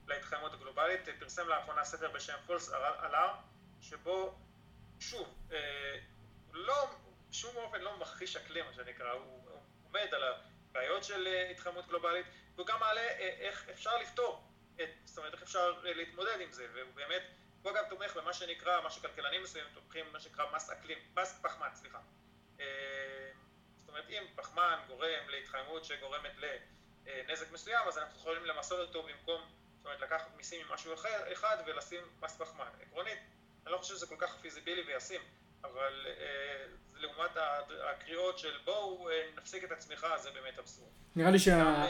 להתחממות 0.09 0.53
הגלובלית, 0.53 1.01
פרסם 1.19 1.49
לאחרונה 1.49 1.85
ספר 1.85 2.11
בשם 2.11 2.37
False 2.47 2.72
Alarm, 2.72 3.34
שבו, 3.81 4.39
שוב, 5.01 5.49
לא, 6.53 6.91
בשום 7.31 7.57
אופן 7.57 7.81
לא 7.81 7.99
מכחיש 7.99 8.37
אקלים, 8.37 8.64
מה 8.67 8.73
שנקרא, 8.73 9.12
הוא 9.12 9.61
עומד 9.85 10.14
על 10.14 10.23
הבעיות 10.23 11.05
של 11.05 11.27
התחממות 11.51 11.87
גלובלית, 11.89 12.27
והוא 12.55 12.67
גם 12.67 12.81
מעלה 12.81 13.09
איך 13.19 13.69
אפשר 13.69 13.97
לפתור, 13.99 14.45
זאת 15.05 15.18
אומרת, 15.18 15.35
איך 15.35 15.43
אפשר 15.43 15.81
להתמודד 15.83 16.41
עם 16.41 16.53
זה, 16.53 16.66
והוא 16.74 16.95
באמת 16.95 17.22
הוא 17.62 17.72
אגב 17.72 17.85
תומך 17.89 18.16
במה 18.16 18.33
שנקרא, 18.33 18.81
מה 18.81 18.91
שכלכלנים 18.91 19.43
מסוימים 19.43 19.72
תומכים 19.74 20.07
במה 20.09 20.20
שנקרא 20.20 20.45
מס 20.55 20.70
אקלים, 20.70 20.99
מס 21.16 21.41
פחמן, 21.43 21.68
סליחה. 21.74 21.99
זאת 22.57 23.89
אומרת, 23.89 24.05
אם 24.09 24.22
פחמן 24.35 24.79
גורם 24.87 25.29
להתחממות 25.29 25.85
שגורמת 25.85 26.33
לנזק 27.07 27.53
מסוים, 27.53 27.89
אז 27.89 27.99
אנחנו 27.99 28.20
יכולים 28.20 28.45
למסות 28.45 28.89
אותו 28.89 29.03
במקום, 29.03 29.43
זאת 29.77 29.85
אומרת, 29.85 30.01
לקחת 30.01 30.37
מיסים 30.37 30.66
ממשהו 30.68 30.95
אחד 31.33 31.57
ולשים 31.66 32.03
מס 32.20 32.37
פחמן. 32.37 32.68
עקרונית, 32.81 33.18
אני 33.64 33.72
לא 33.72 33.79
חושב 33.79 33.95
שזה 33.95 34.07
כל 34.07 34.16
כך 34.18 34.37
פיזיבילי 34.41 34.83
וישים, 34.83 35.20
אבל 35.64 36.07
לעומת 36.95 37.31
הקריאות 37.85 38.39
של 38.39 38.59
בואו 38.64 39.09
נפסיק 39.37 39.64
את 39.64 39.72
הצמיחה, 39.72 40.18
זה 40.18 40.31
באמת 40.31 40.59
אבסורד. 40.59 40.91
נראה 41.16 41.31
לי 41.31 41.39
שה... 41.39 41.87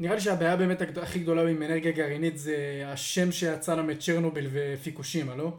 נראה 0.00 0.14
לי 0.14 0.20
שהבעיה 0.20 0.56
באמת 0.56 0.78
הכי 1.02 1.18
גדולה 1.18 1.42
עם 1.42 1.62
אנרגיה 1.62 1.92
גרעינית 1.92 2.38
זה 2.38 2.82
השם 2.86 3.32
שיצא 3.32 3.74
לה 3.74 3.82
מצ'רנוביל 3.82 4.48
ופיקושימה, 4.52 5.34
לא? 5.34 5.52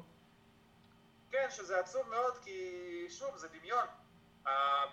כן, 1.31 1.47
שזה 1.49 1.79
עצוב 1.79 2.09
מאוד 2.09 2.37
כי 2.37 3.07
שוב, 3.09 3.37
זה 3.37 3.47
דמיון. 3.47 3.85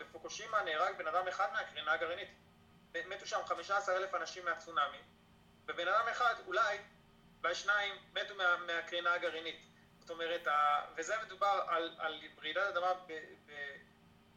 בפוקושימה 0.01 0.63
נהרג 0.65 0.97
בן 0.99 1.07
אדם 1.07 1.29
אחד 1.29 1.47
מהקרינה 1.53 1.93
הגרעינית. 1.93 2.29
מתו 3.09 3.27
שם 3.27 3.39
15 3.47 3.97
אלף 3.97 4.15
אנשים 4.15 4.45
מהצונאמי, 4.45 4.99
ובן 5.69 5.89
אדם 5.89 6.09
אחד, 6.11 6.35
אולי, 6.47 6.79
אולי 7.43 7.55
שניים, 7.55 7.95
מתו 8.15 8.35
מה, 8.35 8.57
מהקרינה 8.67 9.13
הגרעינית. 9.13 9.61
זאת 10.01 10.11
אומרת, 10.11 10.47
וזה 10.97 11.15
מדובר 11.27 11.61
על, 11.69 11.97
על 11.99 12.21
רעידת 12.43 12.77
אדמה 12.77 12.93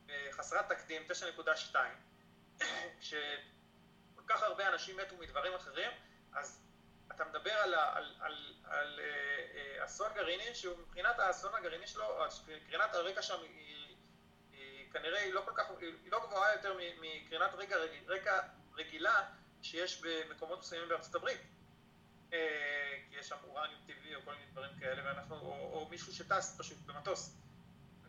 בחסרת 0.10 0.72
תקדים, 0.72 1.02
9.2, 1.12 1.76
ש... 3.02 3.14
כך 4.32 4.44
הרבה 4.44 4.68
אנשים 4.68 4.98
מתו 4.98 5.18
מדברים 5.18 5.54
אחרים, 5.54 5.92
אז 6.34 6.62
אתה 7.12 7.26
מדבר 7.26 7.54
על, 7.54 7.74
על, 7.74 8.16
על, 8.20 8.54
על 8.64 9.00
אה, 9.00 9.86
אסון 9.86 10.14
גרעיני, 10.14 10.56
שהוא 10.56 10.78
מבחינת 10.80 11.20
האסון 11.20 11.56
הגרעיני 11.56 11.88
שלו, 11.88 12.24
קרינת 12.68 12.94
הרקע 12.94 13.22
שם 13.22 13.42
היא, 13.42 13.98
היא 14.52 14.92
כנראה 14.92 15.20
היא 15.20 15.34
לא 15.34 15.42
כל 15.46 15.52
כך, 15.56 15.70
היא 15.80 16.12
לא 16.12 16.20
גבוהה 16.28 16.54
יותר 16.54 16.78
מקרינת 17.02 17.54
רקע, 17.54 17.76
רקע 18.08 18.40
רגילה 18.76 19.30
שיש 19.62 20.02
במקומות 20.02 20.60
מסוימים 20.60 20.90
בארצות 20.90 21.16
הברית. 21.16 21.42
אה, 22.34 22.98
כי 23.10 23.16
יש 23.16 23.28
שם 23.30 23.36
אורניום 23.44 23.82
טבעי 23.88 24.16
או 24.16 24.22
כל 24.26 24.32
מיני 24.34 24.46
דברים 24.52 24.72
כאלה, 24.80 25.02
ואנחנו, 25.06 25.36
או, 25.36 25.74
או 25.74 25.88
מישהו 25.90 26.14
שטס 26.14 26.56
פשוט 26.60 26.78
במטוס, 26.86 27.38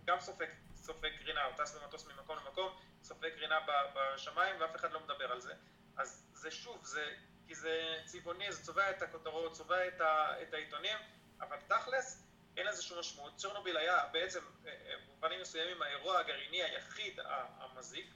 גם 0.04 0.20
סופג, 0.20 0.46
סופג 0.74 1.10
קרינה, 1.18 1.44
הוא 1.44 1.56
טס 1.56 1.76
במטוס 1.76 2.06
ממקום 2.06 2.36
למקום, 2.36 2.78
סופג 3.02 3.28
קרינה 3.28 3.58
בשמיים 3.94 4.60
ואף 4.60 4.76
אחד 4.76 4.92
לא 4.92 5.00
מדבר 5.00 5.32
על 5.32 5.40
זה. 5.40 5.54
אז 5.96 6.26
זה 6.32 6.50
שוב, 6.50 6.84
זה, 6.84 7.14
כי 7.46 7.54
זה 7.54 8.00
צבעוני, 8.04 8.52
זה 8.52 8.64
צובע 8.64 8.90
את 8.90 9.02
הכותרות, 9.02 9.52
צובע 9.52 9.88
את, 9.88 10.00
ה, 10.00 10.42
את 10.42 10.54
העיתונים, 10.54 10.98
אבל 11.40 11.56
תכלס 11.68 12.26
אין 12.56 12.66
לזה 12.66 12.82
שום 12.82 12.98
משמעות. 12.98 13.36
צ'רנוביל 13.36 13.76
היה 13.76 14.06
בעצם 14.12 14.40
במובנים 14.62 15.40
מסוימים 15.40 15.82
האירוע 15.82 16.18
הגרעיני 16.18 16.62
היחיד 16.62 17.20
המזיק, 17.56 18.14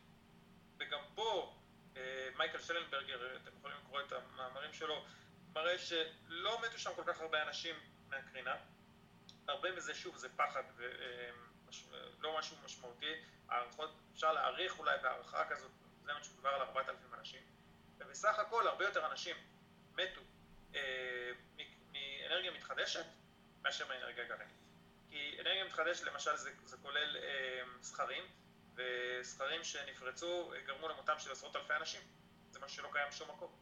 וגם 0.78 1.00
פה 1.14 1.56
מייקל 2.36 2.58
שלנברגר, 2.58 3.36
אתם 3.36 3.50
יכולים 3.58 3.76
לקרוא 3.84 4.00
את 4.00 4.12
המאמרים 4.12 4.72
שלו, 4.72 5.04
מראה 5.52 5.78
שלא 5.78 6.60
מתו 6.62 6.78
שם 6.78 6.90
כל 6.96 7.02
כך 7.06 7.20
הרבה 7.20 7.42
אנשים 7.42 7.76
מהקרינה. 8.08 8.56
הרבה 9.48 9.72
מזה, 9.72 9.94
שוב, 9.94 10.16
זה 10.16 10.28
פחד 10.36 10.62
ולא 10.76 12.38
משהו 12.38 12.56
משמעותי. 12.64 13.12
הערכות, 13.48 13.90
אפשר 14.12 14.32
להעריך 14.32 14.78
אולי 14.78 14.98
בהערכה 15.02 15.44
כזאת, 15.48 15.70
זה 16.02 16.12
מה 16.12 16.24
שמדובר 16.24 16.48
על 16.48 16.60
4,000 16.60 17.14
אנשים. 17.14 17.42
ובסך 17.99 18.38
הכל 18.38 18.66
הרבה 18.66 18.84
יותר 18.84 19.07
אנשים 19.07 19.36
מתו 19.94 20.20
אה, 20.74 21.30
מאנרגיה 21.92 22.51
מתחדשת 22.51 23.05
מאשר 23.62 23.88
מאנרגיה 23.88 24.24
גרעינית. 24.24 24.57
כי 25.11 25.36
אנרגיה 25.40 25.64
מתחדשת 25.64 26.05
למשל 26.05 26.36
זה, 26.36 26.51
זה 26.64 26.76
כולל 26.76 27.16
אה, 27.16 27.62
סכרים, 27.82 28.24
וסכרים 28.74 29.64
שנפרצו 29.64 30.53
גרמו 30.66 30.88
למותם 30.88 31.18
של 31.18 31.32
עשרות 31.32 31.57
אלפי 31.57 31.74
אנשים. 31.74 32.01
זה 32.51 32.61
משהו 32.61 32.76
שלא 32.76 32.88
קיים 32.92 33.09
בשום 33.09 33.30
מקום. 33.30 33.53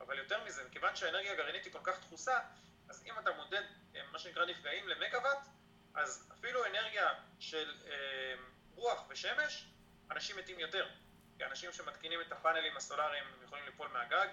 אבל 0.00 0.18
יותר 0.18 0.44
מזה, 0.44 0.64
מכיוון 0.64 0.96
שהאנרגיה 0.96 1.32
הגרעינית 1.32 1.64
היא 1.64 1.72
כל 1.72 1.78
כך 1.82 2.00
דחוסה, 2.00 2.40
אז 2.88 3.04
אם 3.06 3.18
אתה 3.18 3.32
מודד 3.32 3.62
אה, 3.94 4.00
מה 4.12 4.18
שנקרא 4.18 4.46
נפגעים 4.46 4.88
למגוואט, 4.88 5.46
אז 5.94 6.28
אפילו 6.32 6.66
אנרגיה 6.66 7.08
של 7.38 7.74
אה, 7.86 8.34
רוח 8.74 9.04
ושמש, 9.08 9.66
אנשים 10.10 10.36
מתים 10.36 10.60
יותר. 10.60 10.88
כי 11.36 11.44
אנשים 11.44 11.72
שמתקינים 11.72 12.20
את 12.20 12.32
הפאנלים 12.32 12.76
הסולאריים 12.76 13.24
יכולים 13.44 13.64
ליפול 13.64 13.88
מהגג, 13.88 14.28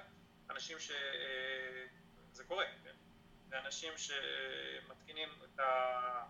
אנשים 0.50 0.80
ש... 0.80 0.92
אה, 0.92 1.86
זה 2.32 2.44
קורה, 2.44 2.66
כן? 2.84 2.96
זה 3.50 3.60
אנשים 3.60 3.94
שמתקינים 3.98 5.30
את, 5.44 5.60
ה... 5.60 6.24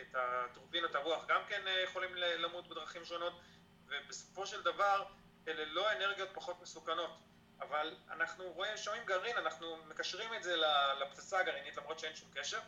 את 0.00 0.14
הטורבינות 0.14 0.94
הרוח 0.94 1.26
גם 1.28 1.40
כן 1.48 1.66
אה, 1.66 1.82
יכולים 1.82 2.14
למות 2.14 2.68
בדרכים 2.68 3.04
שונות, 3.04 3.40
ובסופו 3.86 4.46
של 4.46 4.62
דבר 4.62 5.04
אלה 5.48 5.64
לא 5.64 5.92
אנרגיות 5.92 6.28
פחות 6.34 6.62
מסוכנות. 6.62 7.18
אבל 7.60 7.96
אנחנו 8.10 8.52
רואים, 8.52 8.76
שומעים 8.76 9.04
גרעין, 9.04 9.36
אנחנו 9.36 9.76
מקשרים 9.76 10.34
את 10.34 10.42
זה 10.42 10.56
לפצצה 11.00 11.38
הגרעינית, 11.38 11.76
למרות 11.76 11.98
שאין 11.98 12.14
שום 12.14 12.28
קשר, 12.34 12.60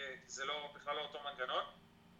אה, 0.00 0.14
זה 0.26 0.44
לא, 0.44 0.72
בכלל 0.74 0.96
לא 0.96 1.00
אותו 1.00 1.22
מנגנון, 1.22 1.64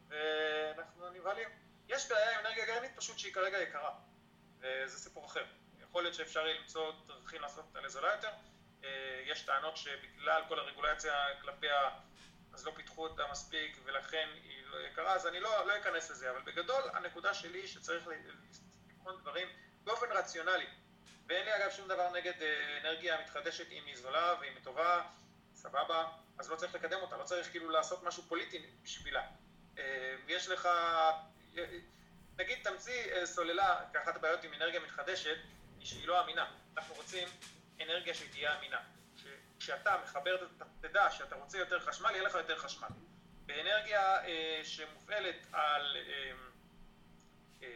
ואנחנו 0.08 1.10
נבהלים. 1.10 1.48
יש 1.88 2.08
בעיה 2.08 2.38
עם 2.38 2.46
אנרגיה 2.46 2.66
גרעינית 2.66 2.96
פשוט 2.96 3.18
שהיא 3.18 3.34
כרגע 3.34 3.62
יקרה, 3.62 3.94
וזה 4.60 4.98
סיפור 4.98 5.26
אחר. 5.26 5.44
יכול 5.80 6.02
להיות 6.02 6.14
שאפשר 6.14 6.46
יהיה 6.46 6.60
למצוא 6.60 6.92
דרכים 7.06 7.40
לעשות 7.40 7.64
אותה 7.68 7.80
לזולה 7.80 8.12
יותר. 8.12 8.30
אה, 8.84 9.22
יש 9.26 9.42
טענות 9.42 9.76
שבגלל 9.76 10.42
כל 10.48 10.58
הרגולציה 10.58 11.14
כלפיה, 11.40 11.90
אז 12.52 12.66
לא 12.66 12.72
פיתחו 12.76 13.06
אותה 13.06 13.22
מספיק, 13.30 13.78
ולכן 13.84 14.28
היא 14.42 14.66
לא 14.66 14.78
יקרה, 14.78 15.14
אז 15.14 15.26
אני 15.26 15.40
לא, 15.40 15.66
לא 15.66 15.76
אכנס 15.76 16.10
לזה, 16.10 16.30
אבל 16.30 16.40
בגדול 16.40 16.82
הנקודה 16.92 17.34
שלי 17.34 17.68
שצריך 17.68 18.08
לבחון 18.88 19.20
דברים 19.20 19.48
באופן 19.84 20.06
רציונלי. 20.12 20.66
ואין 21.26 21.44
לי 21.44 21.56
אגב 21.56 21.70
שום 21.70 21.88
דבר 21.88 22.12
נגד 22.12 22.42
אה, 22.42 22.78
אנרגיה 22.80 23.20
מתחדשת 23.20 23.70
אם 23.70 23.82
היא 23.86 23.96
זולה 23.96 24.34
ואם 24.40 24.52
היא 24.54 24.64
טובה, 24.64 25.02
סבבה, 25.54 26.08
אז 26.38 26.50
לא 26.50 26.56
צריך 26.56 26.74
לקדם 26.74 27.00
אותה, 27.00 27.16
לא 27.16 27.24
צריך 27.24 27.50
כאילו 27.50 27.70
לעשות 27.70 28.02
משהו 28.02 28.22
פוליטי 28.22 28.66
בשבילה. 28.82 29.22
אה, 29.78 30.16
יש 30.28 30.48
לך, 30.48 30.68
נגיד 32.40 32.58
תמציא 32.62 33.12
אה, 33.12 33.26
סוללה, 33.26 33.80
כי 33.92 33.98
אחת 33.98 34.16
הבעיות 34.16 34.44
עם 34.44 34.54
אנרגיה 34.54 34.80
מתחדשת 34.80 35.36
היא 35.78 35.86
שהיא 35.86 36.08
לא 36.08 36.24
אמינה. 36.24 36.50
אנחנו 36.76 36.94
רוצים 36.94 37.28
אנרגיה 37.80 38.14
שהיא 38.14 38.30
תהיה 38.30 38.58
אמינה. 38.58 38.80
כשאתה 39.58 39.96
מחבר, 40.04 40.46
תדע 40.80 41.10
שאתה 41.10 41.34
רוצה 41.34 41.58
יותר 41.58 41.80
חשמל, 41.80 42.10
יהיה 42.10 42.22
לך 42.22 42.34
יותר 42.34 42.58
חשמל. 42.58 42.88
באנרגיה 43.46 44.18
שמופעלת 44.62 45.46
על 45.52 45.96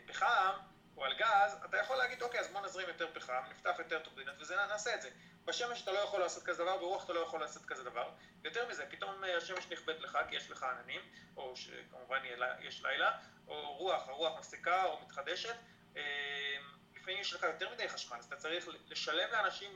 פחם, 0.06 0.52
או 0.96 1.04
על 1.04 1.14
גז, 1.14 1.58
אתה 1.64 1.76
יכול 1.76 1.96
להגיד, 1.96 2.22
אוקיי, 2.22 2.40
אז 2.40 2.48
בוא 2.48 2.60
נזרים 2.60 2.88
יותר 2.88 3.06
פחם, 3.14 3.42
נפתח 3.50 3.74
יותר 3.78 3.98
טורבינות, 3.98 4.34
ונעשה 4.48 4.94
את 4.94 5.02
זה. 5.02 5.10
בשמש 5.44 5.82
אתה 5.82 5.92
לא 5.92 5.98
יכול 5.98 6.20
לעשות 6.20 6.42
כזה 6.42 6.62
דבר, 6.62 6.76
ברוח 6.76 7.04
אתה 7.04 7.12
לא 7.12 7.20
יכול 7.20 7.40
לעשות 7.40 7.64
כזה 7.64 7.84
דבר. 7.84 8.10
יותר 8.44 8.68
מזה, 8.68 8.86
פתאום 8.90 9.24
אה, 9.24 9.36
השמש 9.36 9.66
נכבדת 9.70 10.00
לך 10.00 10.18
כי 10.28 10.36
יש 10.36 10.50
לך 10.50 10.62
עננים, 10.62 11.00
או 11.36 11.56
שכמובן 11.56 12.18
יש 12.60 12.82
לילה, 12.82 13.18
או 13.48 13.76
רוח, 13.76 14.08
הרוח 14.08 14.38
מפסיקה 14.38 14.84
או 14.84 15.00
מתחדשת. 15.00 15.54
אה, 15.96 16.56
לפעמים 16.94 17.20
יש 17.20 17.32
לך 17.32 17.42
יותר 17.42 17.74
מדי 17.74 17.88
חשמל, 17.88 18.16
אז 18.16 18.24
אתה 18.24 18.36
צריך 18.36 18.68
לשלם 18.88 19.30
לאנשים 19.32 19.70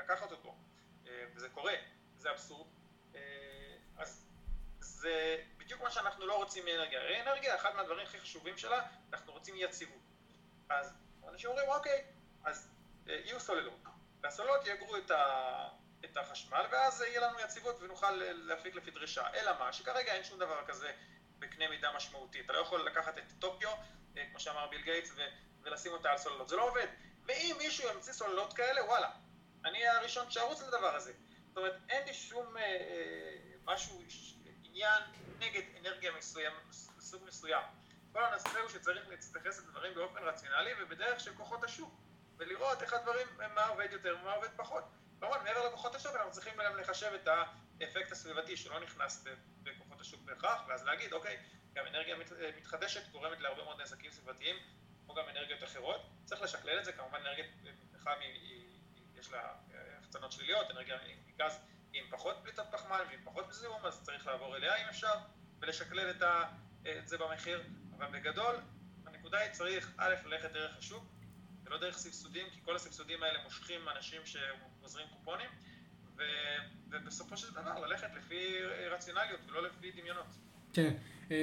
לקחת 0.00 0.30
אותו. 0.30 0.54
אה, 1.06 1.24
וזה 1.34 1.48
קורה, 1.48 1.74
זה 2.18 2.30
אבסורד. 2.30 2.66
אז 3.96 4.26
זה 4.80 5.42
בדיוק 5.56 5.80
מה 5.82 5.90
שאנחנו 5.90 6.26
לא 6.26 6.36
רוצים 6.36 6.64
מאנרגיה. 6.64 7.00
הרי 7.00 7.22
אנרגיה, 7.22 7.54
אחד 7.54 7.76
מהדברים 7.76 8.06
הכי 8.06 8.20
חשובים 8.20 8.58
שלה, 8.58 8.82
אנחנו 9.12 9.32
רוצים 9.32 9.54
יציבות. 9.58 10.02
אז 10.68 10.92
אנשים 11.28 11.50
אומרים, 11.50 11.68
אוקיי, 11.68 12.04
אז 12.44 12.68
אה, 13.08 13.14
יהיו 13.14 13.40
סוללות. 13.40 13.80
והסוללות 14.20 14.66
יאגרו 14.66 14.96
את, 14.96 15.10
ה, 15.10 15.68
את 16.04 16.16
החשמל, 16.16 16.66
ואז 16.70 17.00
יהיה 17.00 17.20
לנו 17.20 17.40
יציבות 17.40 17.82
ונוכל 17.82 18.10
להפיק 18.20 18.74
לפי 18.74 18.90
דרישה. 18.90 19.26
אלא 19.34 19.58
מה, 19.58 19.72
שכרגע 19.72 20.12
אין 20.12 20.24
שום 20.24 20.38
דבר 20.38 20.66
כזה 20.66 20.92
בקנה 21.38 21.68
מידה 21.68 21.92
משמעותי. 21.96 22.40
אתה 22.40 22.52
לא 22.52 22.58
יכול 22.58 22.86
לקחת 22.86 23.18
את 23.18 23.32
טוקיו, 23.38 23.70
אה, 24.16 24.24
כמו 24.30 24.40
שאמר 24.40 24.66
ביל 24.66 24.82
גייטס, 24.82 25.12
ולשים 25.62 25.92
אותה 25.92 26.10
על 26.10 26.18
סוללות. 26.18 26.48
זה 26.48 26.56
לא 26.56 26.68
עובד. 26.68 26.86
ואם 27.24 27.54
מישהו 27.58 27.88
ימציא 27.88 28.12
סוללות 28.12 28.52
כאלה, 28.52 28.84
וואלה, 28.84 29.10
אני 29.64 29.86
הראשון 29.86 30.30
שארוץ 30.30 30.62
לדבר 30.62 30.94
הזה. 30.96 31.12
זאת 31.48 31.56
אומרת, 31.56 31.76
אין 31.88 32.06
לי 32.06 32.14
שום 32.14 32.56
אה, 32.56 32.62
אה, 32.62 33.36
משהו, 33.64 34.02
עניין 34.64 35.02
נגד 35.38 35.62
אנרגיה 35.80 36.12
מסוים, 36.18 36.52
סוג 37.00 37.22
מסוים. 37.26 37.62
כל 38.12 38.24
הנושא 38.24 38.58
הוא 38.60 38.68
שצריך 38.68 39.08
להתייחס 39.08 39.58
לדברים 39.58 39.94
באופן 39.94 40.18
רציונלי 40.22 40.70
ובדרך 40.78 41.20
של 41.20 41.34
כוחות 41.34 41.64
השוק, 41.64 41.94
ולראות 42.36 42.82
איך 42.82 42.92
הדברים, 42.92 43.26
מה 43.54 43.66
עובד 43.66 43.88
יותר 43.92 44.16
ומה 44.20 44.32
עובד 44.32 44.48
פחות. 44.56 44.84
כמובן, 45.20 45.44
מעבר 45.44 45.68
לכוחות 45.68 45.94
השוק 45.94 46.16
אנחנו 46.16 46.32
צריכים 46.32 46.52
גם 46.64 46.76
לחשב 46.76 47.12
את 47.14 47.28
האפקט 47.80 48.12
הסביבתי 48.12 48.56
שלא 48.56 48.80
נכנס 48.80 49.24
בכוחות 49.62 49.85
השוק 50.06 50.20
בהכרח, 50.20 50.62
ואז 50.68 50.84
להגיד, 50.84 51.12
אוקיי, 51.12 51.36
גם 51.74 51.86
אנרגיה 51.86 52.16
מתחדשת 52.56 53.08
גורמת 53.12 53.40
להרבה 53.40 53.64
מאוד 53.64 53.80
נזקים 53.80 54.10
סביבתיים, 54.10 54.56
כמו 55.04 55.14
גם 55.14 55.24
אנרגיות 55.28 55.64
אחרות. 55.64 56.00
צריך 56.24 56.42
לשקלל 56.42 56.78
את 56.78 56.84
זה, 56.84 56.92
כמובן 56.92 57.18
אנרגיית 57.20 57.46
פחם 57.92 58.16
יש 59.14 59.30
לה 59.30 59.54
החצנות 60.00 60.32
שליליות, 60.32 60.70
אנרגיה 60.70 60.98
מגז 61.26 61.58
עם 61.92 62.04
פחות 62.10 62.36
פליטת 62.42 62.64
פחמן 62.70 63.00
ועם 63.10 63.20
פחות 63.24 63.52
זיהום, 63.52 63.86
אז 63.86 64.02
צריך 64.02 64.26
לעבור 64.26 64.56
אליה 64.56 64.76
אם 64.76 64.88
אפשר, 64.88 65.14
ולשקלל 65.60 66.10
את 66.10 67.08
זה 67.08 67.18
במחיר. 67.18 67.62
אבל 67.98 68.06
בגדול, 68.06 68.56
הנקודה 69.06 69.38
היא 69.38 69.52
צריך 69.52 69.92
א', 69.96 70.14
ללכת 70.24 70.50
דרך 70.50 70.76
השוק, 70.76 71.04
ולא 71.64 71.78
דרך 71.78 71.98
סבסודים, 71.98 72.50
כי 72.50 72.60
כל 72.64 72.76
הסבסודים 72.76 73.22
האלה 73.22 73.42
מושכים 73.42 73.88
אנשים 73.88 74.26
שגוזרים 74.26 75.06
קופונים, 75.08 75.50
ו, 76.18 76.22
ובסופו 76.90 77.36
של 77.36 77.52
דבר 77.52 77.86
ללכת 77.86 78.08
לפי 78.18 78.44
רציונליות 78.90 79.40
ולא 79.50 79.62
לפי 79.62 80.00
דמיונות. 80.00 80.26
כן. 80.72 80.92
אה, 81.30 81.36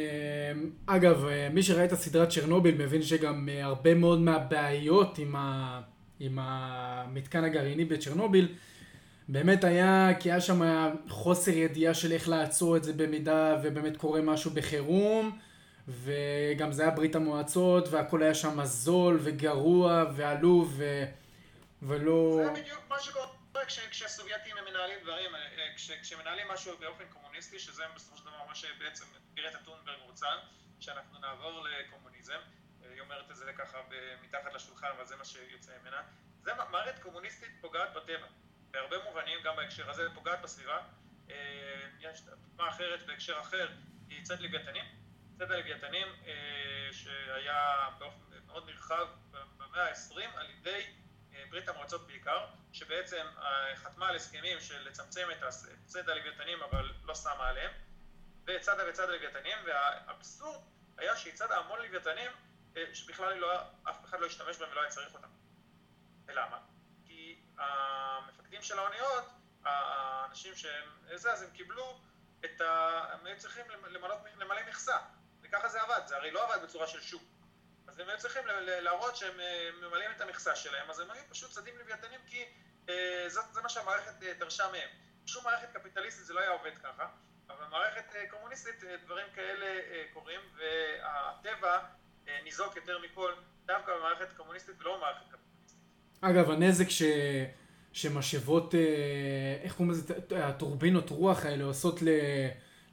אגב, 0.85 1.25
אה, 1.25 1.49
מי 1.53 1.63
שראה 1.63 1.85
את 1.85 1.91
הסדרת 1.91 2.29
צ'רנוביל 2.29 2.75
מבין 2.75 3.01
שגם 3.01 3.49
אה, 3.49 3.65
הרבה 3.65 3.93
מאוד 3.93 4.19
מהבעיות 4.19 5.17
עם, 5.17 5.35
ה... 5.35 5.81
עם 6.19 6.39
המתקן 6.41 7.43
הגרעיני 7.43 7.85
בצ'רנוביל 7.85 8.55
באמת 9.27 9.63
היה, 9.63 10.09
כי 10.19 10.31
היה 10.31 10.41
שם 10.41 10.61
חוסר 11.09 11.51
ידיעה 11.51 11.93
של 11.93 12.11
איך 12.11 12.29
לעצור 12.29 12.77
את 12.77 12.83
זה 12.83 12.93
במידה 12.93 13.57
ובאמת 13.63 13.97
קורה 13.97 14.21
משהו 14.21 14.51
בחירום. 14.51 15.37
וגם 15.87 16.71
זה 16.71 16.81
היה 16.81 16.91
ברית 16.91 17.15
המועצות, 17.15 17.87
והכל 17.91 18.23
היה 18.23 18.33
שם 18.33 18.63
זול 18.63 19.19
וגרוע 19.23 20.05
ועלוב 20.15 20.73
ו... 20.77 21.03
ולא... 21.81 22.39
זה 22.43 22.61
בדיוק 22.61 22.79
מה 22.89 22.99
שקורה 22.99 23.25
כשהסובייטים 23.91 24.55
מנהלים 24.69 24.99
דברים, 25.03 25.35
אה, 25.35 25.73
כש, 25.75 25.91
כשמנהלים 25.91 26.47
משהו 26.47 26.77
באופן 26.77 27.03
קומוניסטי, 27.09 27.59
שזה 27.59 27.83
בסופו 27.95 28.17
של 28.17 28.25
דבר 28.25 28.43
מה 28.47 28.55
שבעצם 28.55 29.05
גרטה 29.33 29.57
טונברג 29.57 29.99
רוצה, 30.01 30.27
שאנחנו 30.79 31.19
נעבור 31.19 31.63
לקומוניזם, 31.63 32.39
היא 32.81 33.01
אומרת 33.01 33.31
את 33.31 33.35
זה 33.35 33.53
ככה 33.57 33.77
מתחת 34.21 34.53
לשולחן, 34.53 34.87
אבל 34.87 35.05
זה 35.05 35.15
מה 35.15 35.25
שיוצא 35.25 35.71
ממנה. 35.81 36.01
זה 36.41 36.51
מערכת 36.71 37.01
קומוניסטית 37.01 37.51
פוגעת 37.61 37.93
בטבע, 37.93 38.27
בהרבה 38.71 39.03
מובנים, 39.03 39.39
גם 39.43 39.55
בהקשר 39.55 39.89
הזה, 39.89 40.07
פוגעת 40.13 40.41
בסביבה. 40.41 40.81
אה, 41.29 41.35
יש 41.99 42.21
דוגמה 42.21 42.69
אחרת 42.69 43.05
בהקשר 43.05 43.39
אחר, 43.39 43.69
היא 44.09 44.23
צד 44.23 44.39
לוויתנים. 44.39 44.85
צד 45.37 45.51
הלוויתנים 45.51 46.07
אה, 46.25 46.89
שהיה 46.91 47.89
באופן 47.99 48.45
מאוד 48.45 48.65
נרחב 48.69 49.07
במאה 49.57 49.89
ה-20 49.89 50.37
על 50.37 50.49
ידי 50.49 50.69
אה, 50.69 51.02
ברית 51.53 51.69
המועצות 51.69 52.07
בעיקר, 52.07 52.45
שבעצם 52.71 53.25
אה, 53.37 53.75
חתמה 53.75 54.07
על 54.07 54.15
הסכמים 54.15 54.59
של 54.59 54.87
לצמצם 54.87 55.27
את 55.31 55.43
צד 55.85 56.09
הלוויתנים 56.09 56.63
אבל 56.63 56.91
לא 57.03 57.15
שמה 57.15 57.47
עליהם, 57.47 57.71
וצדה 58.45 58.89
וצד 58.89 59.09
הלוויתנים, 59.09 59.57
והאבסורד 59.65 60.61
היה 60.97 61.17
שהיא 61.17 61.33
צדה 61.33 61.57
המון 61.57 61.79
לוויתנים 61.81 62.31
שבכלל 62.93 63.33
לא, 63.33 63.61
אף 63.89 64.05
אחד 64.05 64.19
לא 64.19 64.25
השתמש 64.25 64.57
בהם 64.57 64.71
ולא 64.71 64.81
היה 64.81 64.89
צריך 64.89 65.13
אותם. 65.13 65.27
ולמה? 66.25 66.59
כי 67.05 67.39
המפקדים 67.57 68.61
של 68.61 68.79
האוניות, 68.79 69.23
האנשים 69.65 70.55
שהם 70.55 70.89
זה, 71.15 71.31
אז 71.31 71.41
הם 71.41 71.49
קיבלו 71.51 71.99
את 72.45 72.61
ה... 72.61 73.01
הם 73.11 73.25
היו 73.25 73.39
צריכים 73.39 73.65
למלא 74.37 74.61
מכסה. 74.69 74.97
וככה 75.41 75.69
זה 75.69 75.81
עבד, 75.81 76.01
זה 76.05 76.17
הרי 76.17 76.31
לא 76.31 76.43
עבד 76.43 76.63
בצורה 76.63 76.87
של 76.87 77.01
שוק. 77.01 77.23
אז 77.93 77.99
הם 77.99 78.09
היו 78.09 78.17
צריכים 78.17 78.41
להראות 78.81 79.15
שהם 79.15 79.39
אה, 79.39 79.69
ממלאים 79.87 80.11
את 80.15 80.21
המכסה 80.21 80.55
שלהם, 80.55 80.89
אז 80.89 80.99
הם 80.99 81.11
היו 81.11 81.21
פשוט 81.29 81.51
צדים 81.51 81.73
לוויתנים 81.79 82.19
כי 82.27 82.43
אה, 82.89 83.25
זה 83.29 83.61
מה 83.63 83.69
שהמערכת 83.69 84.23
אה, 84.23 84.33
דרשה 84.39 84.63
מהם. 84.71 84.89
בשום 85.25 85.43
מערכת 85.43 85.67
קפיטליסטית 85.73 86.25
זה 86.25 86.33
לא 86.33 86.39
היה 86.39 86.49
עובד 86.49 86.77
ככה, 86.83 87.07
אבל 87.49 87.65
במערכת 87.65 88.15
קומוניסטית 88.29 88.83
דברים 89.05 89.25
כאלה 89.35 89.65
קורים, 90.13 90.39
והטבע 90.57 91.79
ניזוק 92.43 92.75
יותר 92.75 92.99
מכל 92.99 93.31
דווקא 93.65 93.91
במערכת 93.97 94.33
קומוניסטית 94.37 94.75
ולא 94.79 94.97
במערכת 94.97 95.25
קפיטליסטית. 95.31 95.79
אגב, 96.21 96.51
הנזק 96.51 96.89
ש... 96.89 97.03
שמשאבות, 97.93 98.75
איך 99.63 99.73
קוראים 99.75 99.91
לזה, 99.91 100.13
הטורבינות 100.31 101.09
רוח 101.09 101.45
האלה 101.45 101.63
עושות 101.63 102.01
ל... 102.01 102.07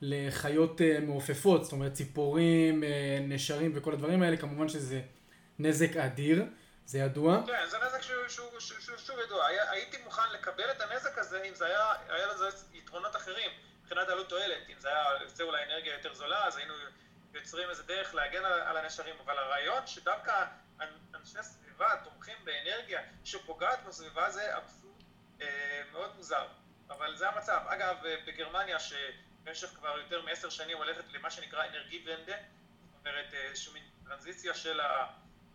לחיות 0.02 0.80
מעופפות, 1.02 1.64
זאת 1.64 1.72
אומרת 1.72 1.92
ציפורים, 1.92 2.84
נשרים 3.20 3.72
וכל 3.74 3.92
הדברים 3.92 4.22
האלה, 4.22 4.36
כמובן 4.36 4.68
שזה 4.68 5.00
נזק 5.58 5.96
אדיר. 5.96 6.44
זה 6.90 6.98
ידוע? 6.98 7.42
כן, 7.46 7.66
זה 7.66 7.78
נזק 7.86 8.02
שהוא 8.02 8.60
שוב 8.96 9.18
ידוע. 9.24 9.46
הייתי 9.46 9.96
מוכן 10.04 10.32
לקבל 10.32 10.70
את 10.70 10.80
הנזק 10.80 11.18
הזה 11.18 11.42
אם 11.42 11.54
זה 11.54 11.66
היה, 11.66 11.92
היה 12.08 12.26
לזה 12.26 12.48
יתרונות 12.72 13.16
אחרים, 13.16 13.50
מבחינת 13.82 14.08
עלות 14.08 14.28
תועלת. 14.28 14.68
אם 14.68 14.74
זה 14.78 14.88
היה 14.88 15.04
יוצא 15.22 15.42
אולי 15.42 15.64
אנרגיה 15.64 15.92
יותר 15.92 16.14
זולה, 16.14 16.46
אז 16.46 16.56
היינו 16.56 16.74
יוצרים 17.34 17.70
איזה 17.70 17.82
דרך 17.82 18.14
להגן 18.14 18.44
על, 18.44 18.52
על 18.52 18.76
הנשרים. 18.76 19.14
אבל 19.24 19.38
הרעיון 19.38 19.86
שדווקא 19.86 20.44
אנשי 21.14 21.42
סביבה 21.42 21.88
תומכים 22.04 22.36
באנרגיה 22.44 23.00
שפוגעת 23.24 23.84
בסביבה 23.86 24.30
זה 24.30 24.56
אבסורד 24.56 25.02
אה, 25.40 25.82
מאוד 25.92 26.10
מוזר. 26.16 26.46
אבל 26.90 27.16
זה 27.16 27.28
המצב. 27.28 27.60
אגב, 27.66 27.96
בגרמניה, 28.26 28.78
שבמשך 29.44 29.68
כבר 29.68 29.98
יותר 29.98 30.22
מעשר 30.22 30.50
שנים 30.50 30.76
הולכת 30.76 31.12
למה 31.12 31.30
שנקרא 31.30 31.66
אנרגי 31.66 32.04
ונדה, 32.06 32.36
זאת 32.92 33.06
אומרת, 33.06 33.34
איזושהי 33.34 33.72
מין 33.72 33.82
טרנזיציה 34.04 34.54
של. 34.54 34.80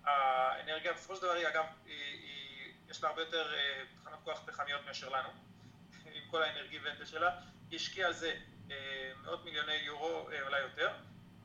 האנרגיה. 0.06 0.94
בסופו 0.94 1.16
של 1.16 1.22
דבר 1.22 1.32
היא 1.32 1.48
אגב, 1.48 1.66
היא, 1.86 1.96
היא, 1.96 2.74
יש 2.90 3.04
לה 3.04 3.10
הרבה 3.10 3.22
יותר 3.22 3.54
אה, 3.54 3.84
תחנות 4.02 4.20
כוח 4.24 4.42
פחמיות 4.46 4.82
מאשר 4.86 5.10
לנו, 5.10 5.30
עם 6.16 6.24
כל 6.32 6.44
האנרגי 6.44 6.80
ונטה 6.84 7.06
שלה, 7.06 7.40
היא 7.70 7.80
השקיעה 7.80 8.08
על 8.08 8.14
זה 8.14 8.36
אה, 8.72 9.12
מאות 9.24 9.46
מיליוני 9.46 9.74
יורו, 9.74 10.30
אה, 10.32 10.42
אולי 10.42 10.60
יותר, 10.60 10.90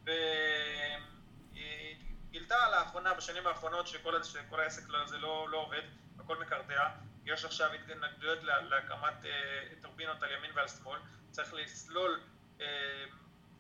והיא 0.05 1.97
גילתה 2.30 2.70
לאחרונה, 2.70 3.14
בשנים 3.14 3.47
האחרונות, 3.47 3.86
שכל, 3.86 4.22
שכל 4.22 4.61
העסק 4.61 4.82
הזה 4.95 5.18
לא, 5.18 5.49
לא 5.49 5.59
עובד, 5.59 5.82
הכל 6.18 6.36
מקרטע, 6.38 6.88
יש 7.24 7.45
עכשיו 7.45 7.72
התנגדויות 7.72 8.38
להקמת 8.43 9.14
טורבינות 9.82 10.22
על 10.22 10.32
ימין 10.32 10.51
ועל 10.55 10.68
שמאל, 10.68 10.99
צריך 11.31 11.55
לסלול 11.55 12.20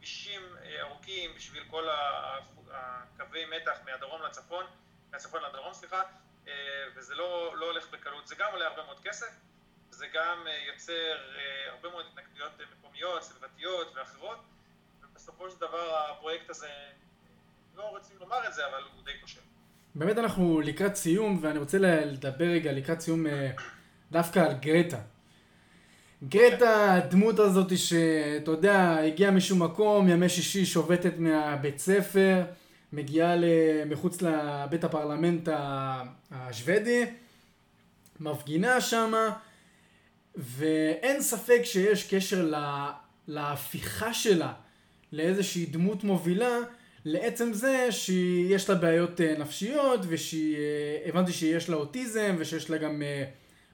כבישים 0.00 0.42
ארוכים 0.80 1.30
בשביל 1.36 1.62
כל 1.70 1.84
הקווי 2.70 3.44
מתח 3.56 3.78
מהדרום 3.84 4.22
לצפון, 4.22 4.64
מהצפון 5.12 5.40
לדרום, 5.50 5.74
סליחה, 5.74 6.02
אה, 6.48 6.52
וזה 6.96 7.14
לא, 7.14 7.54
לא 7.56 7.66
הולך 7.66 7.90
בקלות. 7.90 8.26
זה 8.26 8.34
גם 8.34 8.48
עולה 8.52 8.66
הרבה 8.66 8.84
מאוד 8.84 9.00
כסף, 9.00 9.30
זה 9.90 10.06
גם 10.14 10.46
אה, 10.46 10.52
יוצר 10.72 10.92
אה, 11.36 11.72
הרבה 11.72 11.90
מאוד 11.90 12.04
התנגדויות 12.12 12.52
מקומיות, 12.78 13.22
סביבתיות 13.22 13.92
ואחרות, 13.96 14.38
ובסופו 15.02 15.50
של 15.50 15.56
דבר 15.60 16.10
הפרויקט 16.10 16.50
הזה, 16.50 16.68
לא 17.76 17.82
רוצים 17.82 18.16
לומר 18.20 18.48
את 18.48 18.54
זה, 18.54 18.66
אבל 18.66 18.82
הוא 18.94 19.04
די 19.04 19.20
כושל. 19.20 19.40
באמת 19.94 20.18
אנחנו 20.18 20.60
לקראת 20.60 20.96
סיום, 20.96 21.38
ואני 21.42 21.58
רוצה 21.58 21.78
לדבר 21.80 22.44
רגע 22.44 22.72
לקראת 22.72 23.00
סיום 23.00 23.26
דווקא 24.10 24.38
על 24.38 24.52
גרטה. 24.52 25.00
גרטה, 26.28 26.94
הדמות 26.94 27.38
הזאת 27.38 27.78
שאתה 27.78 28.50
יודע, 28.50 28.96
הגיעה 28.96 29.30
משום 29.30 29.62
מקום, 29.62 30.08
ימי 30.08 30.28
שישי 30.28 30.66
שובתת 30.66 31.14
מהבית 31.18 31.78
ספר, 31.78 32.42
מגיעה 32.92 33.34
מחוץ 33.86 34.22
לבית 34.22 34.84
הפרלמנט 34.84 35.48
השוודי, 36.30 37.04
מפגינה 38.20 38.80
שמה, 38.80 39.30
ואין 40.36 41.22
ספק 41.22 41.60
שיש 41.64 42.14
קשר 42.14 42.44
לה, 42.44 42.92
להפיכה 43.28 44.14
שלה 44.14 44.52
לאיזושהי 45.12 45.66
דמות 45.66 46.04
מובילה, 46.04 46.58
לעצם 47.04 47.52
זה 47.52 47.92
שיש 47.92 48.70
לה 48.70 48.74
בעיות 48.74 49.20
אה, 49.20 49.34
נפשיות, 49.38 50.00
ושהבנתי 50.08 51.30
אה, 51.30 51.36
שיש 51.36 51.68
לה 51.68 51.76
אוטיזם, 51.76 52.36
ושיש 52.38 52.70
לה 52.70 52.76
גם 52.76 53.02
אה, 53.02 53.24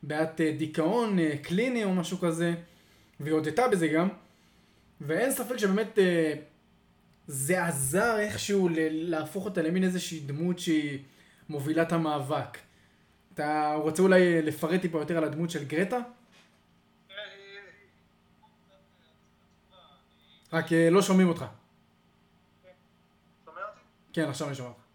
בעיית 0.07 0.41
דיכאון 0.41 1.19
קליני 1.43 1.85
או 1.85 1.95
משהו 1.95 2.19
כזה, 2.19 2.55
והיא 3.21 3.35
הודתה 3.35 3.69
בזה 3.69 3.89
גם, 3.89 4.09
ואין 5.01 5.33
ספק 5.33 5.57
שבאמת 5.57 5.99
זה 7.27 7.65
עזר 7.65 8.19
איכשהו 8.19 8.69
להפוך 8.91 9.45
אותה 9.45 9.63
למין 9.63 9.85
איזושהי 9.85 10.21
דמות 10.21 10.59
שהיא 10.59 10.99
מובילה 11.49 11.83
את 11.83 11.93
המאבק. 11.93 12.59
אתה 13.35 13.75
רוצה 13.75 14.03
אולי 14.03 14.43
לפרט 14.43 14.81
טיפה 14.81 14.99
יותר 14.99 15.19
על 15.19 15.25
הדמות 15.25 15.51
של 15.51 15.65
גרטה? 15.65 15.99
רק 20.53 20.73
אה, 20.73 20.91
לא 20.91 21.03
שומעים 21.03 21.29
אותך. 21.29 21.45
כן, 24.13 24.29
עכשיו 24.29 24.47
אני 24.49 24.55
שומע 24.57 24.69
אותך. 24.69 24.86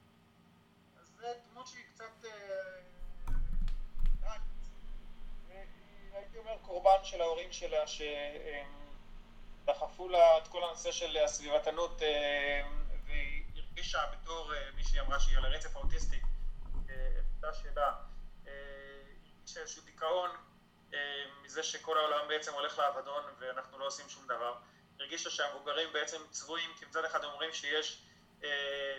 קורבן 6.92 7.06
של 7.06 7.22
ההורים 7.22 7.52
שלה, 7.52 7.84
דחפו 9.66 10.10
לה 10.10 10.38
את 10.38 10.48
כל 10.48 10.64
הנושא 10.64 10.92
של 10.92 11.18
הסביבתנות 11.18 12.02
אה, 12.02 12.62
והיא 13.06 13.44
הרגישה 13.56 14.00
בתור 14.12 14.54
אה, 14.54 14.72
מישהי 14.76 15.00
אמרה 15.00 15.20
שהיא 15.20 15.38
על 15.38 15.46
הרצף 15.46 15.76
האוטיסטי, 15.76 16.22
אה, 16.90 17.54
שאלה, 17.54 17.94
יש 19.46 19.58
איזשהו 19.58 19.82
דיכאון 19.84 20.30
מזה 21.44 21.64
שכל 21.64 21.98
העולם 21.98 22.28
בעצם 22.28 22.54
הולך 22.54 22.80
לאבדון 22.80 23.24
ואנחנו 23.40 23.80
לא 23.80 23.86
עושים 23.86 24.10
שום 24.10 24.28
דבר. 24.28 24.56
הרגישה 25.00 25.30
שהמבוגרים 25.30 25.94
בעצם 25.94 26.18
צבועים, 26.30 26.70
כי 26.80 26.86
מצד 26.86 27.06
אחד 27.06 27.24
אומרים 27.24 27.54
שיש, 27.54 28.04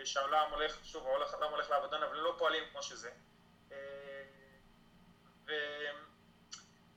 שהעולם 0.05 0.51
הולך, 0.51 0.79
שוב, 0.85 1.07
העולם 1.07 1.51
הולך 1.51 1.71
לאבדון, 1.71 2.03
אבל 2.03 2.17
לא 2.17 2.35
פועלים 2.39 2.65
כמו 2.73 2.83
שזה. 2.83 3.11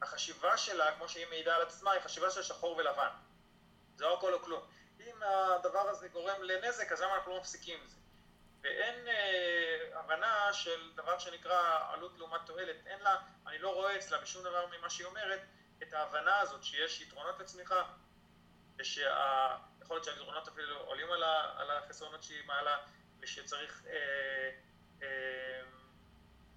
והחשיבה 0.05 0.57
שלה, 0.57 0.95
כמו 0.95 1.09
שהיא 1.09 1.25
מעידה 1.29 1.55
על 1.55 1.61
עצמה, 1.61 1.91
היא 1.91 2.01
חשיבה 2.01 2.31
של 2.31 2.43
שחור 2.43 2.77
ולבן. 2.77 3.09
זה 3.95 4.05
לא 4.05 4.17
הכל 4.17 4.33
או 4.33 4.39
כלום. 4.39 4.61
אם 4.99 5.23
הדבר 5.23 5.89
הזה 5.89 6.07
גורם 6.07 6.43
לנזק, 6.43 6.91
אז 6.91 7.01
למה 7.01 7.15
אנחנו 7.15 7.31
לא 7.31 7.39
מפסיקים 7.39 7.79
עם 7.81 7.87
זה? 7.87 7.95
ואין 8.61 9.07
אה, 9.07 9.99
הבנה 9.99 10.53
של 10.53 10.91
דבר 10.95 11.19
שנקרא 11.19 11.79
עלות 11.93 12.17
לעומת 12.17 12.41
תועלת. 12.45 12.75
אין 12.87 12.99
לה, 12.99 13.15
אני 13.47 13.57
לא 13.57 13.73
רואה 13.73 13.95
אצלה 13.95 14.17
בשום 14.17 14.43
דבר 14.43 14.65
ממה 14.77 14.89
שהיא 14.89 15.07
אומרת, 15.07 15.39
את 15.83 15.93
ההבנה 15.93 16.39
הזאת 16.39 16.63
שיש 16.63 17.01
יתרונות 17.01 17.39
לצמיחה, 17.39 17.83
ושיכול 18.77 19.09
להיות 19.89 20.03
שהיתרונות 20.03 20.47
אפילו 20.47 20.79
עולים 20.79 21.11
על, 21.11 21.23
ה, 21.23 21.53
על 21.57 21.71
החסרונות 21.71 22.23
שהיא 22.23 22.45
מעלה, 22.45 22.77
ושצריך 23.19 23.83
אה, 23.87 24.49
אה, 25.01 25.61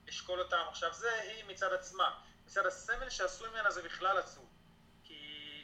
לשקול 0.06 0.40
אותם. 0.40 0.64
עכשיו 0.68 0.92
זה 0.92 1.14
היא 1.20 1.44
מצד 1.44 1.72
עצמה. 1.72 2.20
מצד 2.48 2.66
הסמל 2.66 3.10
שעשו 3.10 3.50
ממנה 3.50 3.70
זה 3.70 3.82
בכלל 3.82 4.18
עצוב. 4.18 4.48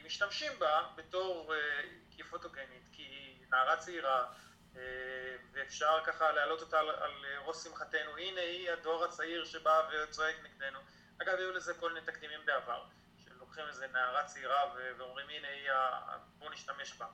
משתמשים 0.05 0.51
בה 0.59 0.87
בתור, 0.95 1.53
אה, 1.55 1.81
כי 2.11 2.21
היא 2.21 2.25
פוטוגנית, 2.29 2.89
כי 2.91 3.01
היא 3.01 3.45
נערה 3.51 3.77
צעירה, 3.77 4.25
אה, 4.75 4.81
ואפשר 5.51 5.99
ככה 6.05 6.31
להעלות 6.31 6.61
אותה 6.61 6.79
על, 6.79 6.89
על 6.89 7.11
ראש 7.45 7.57
שמחתנו, 7.57 8.17
הנה 8.17 8.41
היא 8.41 8.71
הדור 8.71 9.05
הצעיר 9.05 9.45
שבא 9.45 9.89
וצועק 9.91 10.35
נגדנו. 10.43 10.79
אגב, 11.21 11.35
היו 11.37 11.51
לזה 11.51 11.73
כל 11.73 11.93
מיני 11.93 12.05
תקדימים 12.05 12.45
בעבר, 12.45 12.83
שלוקחים 13.25 13.63
איזה 13.67 13.87
נערה 13.87 14.23
צעירה 14.23 14.73
ואומרים 14.97 15.29
הנה 15.29 15.47
היא, 15.47 15.69
בואו 16.37 16.51
נשתמש 16.51 16.93
בה. 16.93 17.07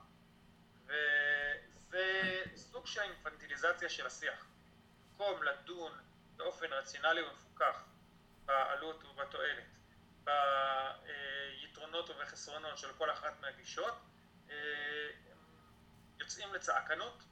וזה 0.86 2.42
סוג 2.56 2.86
של 2.86 3.00
אינפנטיליזציה 3.00 3.88
של 3.88 4.06
השיח. 4.06 4.46
במקום 5.16 5.42
לדון 5.42 5.92
באופן 6.36 6.66
רציונלי 6.66 7.22
ומפוקח 7.22 7.91
בעלות 8.44 9.04
ובתועלת 9.04 9.64
ביתרונות 10.24 12.10
ובחסרונות 12.10 12.78
של 12.78 12.92
כל 12.92 13.10
אחת 13.10 13.40
מהגישות, 13.40 13.94
אה, 14.50 14.54
יוצאים 16.18 16.54
לצעקנות 16.54 17.22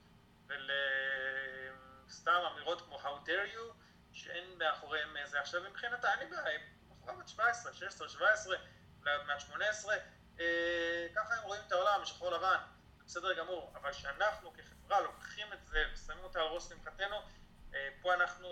ולסתם 0.46 2.40
אמירות 2.52 2.80
כמו 2.80 3.00
How 3.00 3.26
dare 3.28 3.54
you, 3.54 3.74
שאין 4.12 4.58
מאחוריהם 4.58 5.16
זה. 5.24 5.40
עכשיו 5.40 5.62
מבחינתה, 5.70 6.14
אני 6.14 6.26
בעיה, 6.26 6.60
בחורה 6.90 7.14
בת 7.14 7.28
17, 7.28 7.72
16, 7.72 8.08
17, 8.08 8.56
מעט 9.02 9.40
18, 9.40 9.94
ככה 11.14 11.34
הם 11.34 11.42
רואים 11.42 11.62
את 11.66 11.72
העולם, 11.72 12.04
שחור 12.04 12.30
לבן, 12.30 12.56
בסדר 13.06 13.32
גמור, 13.32 13.72
אבל 13.74 13.92
שאנחנו 13.92 14.52
כחברה 14.52 15.00
לוקחים 15.00 15.52
את 15.52 15.66
זה 15.66 15.84
ושמים 15.94 16.24
אותה 16.24 16.40
על 16.40 16.46
ראש 16.46 16.64
שמחתנו, 16.64 17.16
אה, 17.74 17.88
פה 18.02 18.14
אנחנו 18.14 18.48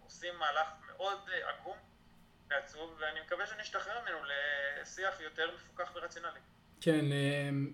עושים 0.00 0.38
מהלך 0.38 0.68
מאוד 0.86 1.28
אה, 1.32 1.48
עגום. 1.48 1.89
ועצוב, 2.50 2.96
ואני 3.00 3.20
מקווה 3.26 3.46
שנשתחרר 3.46 3.94
ממנו 4.02 4.18
לשיח 4.82 5.20
יותר 5.20 5.50
מפוקח 5.54 5.92
ורציונלי. 5.96 6.40
כן, 6.80 7.04
אמ, 7.04 7.70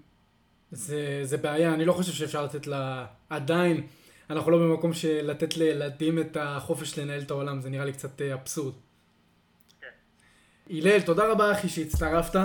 זה, 0.70 1.20
זה 1.22 1.36
בעיה, 1.36 1.74
אני 1.74 1.84
לא 1.84 1.92
חושב 1.92 2.12
שאפשר 2.12 2.44
לתת 2.44 2.66
לה, 2.66 3.06
עדיין, 3.30 3.86
אנחנו 4.30 4.50
לא 4.50 4.58
במקום 4.58 4.92
של 4.94 5.30
לתת 5.30 5.56
לילדים 5.56 6.18
את 6.18 6.36
החופש 6.40 6.98
לנהל 6.98 7.22
את 7.22 7.30
העולם, 7.30 7.60
זה 7.60 7.70
נראה 7.70 7.84
לי 7.84 7.92
קצת 7.92 8.20
אה, 8.20 8.34
אבסורד. 8.34 8.74
כן. 9.80 9.86
הלל, 10.70 11.00
תודה 11.00 11.26
רבה 11.32 11.52
אחי 11.52 11.68
שהצטרפת. 11.68 12.36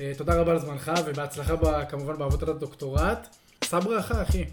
אה, 0.00 0.12
תודה 0.18 0.40
רבה 0.40 0.52
על 0.52 0.58
זמנך, 0.58 0.92
ובהצלחה 1.06 1.56
ב, 1.56 1.84
כמובן 1.90 2.18
בעבודת 2.18 2.48
הדוקטורט. 2.48 3.36
שא 3.64 3.78
ברכה, 3.78 4.22
אחי. 4.22 4.44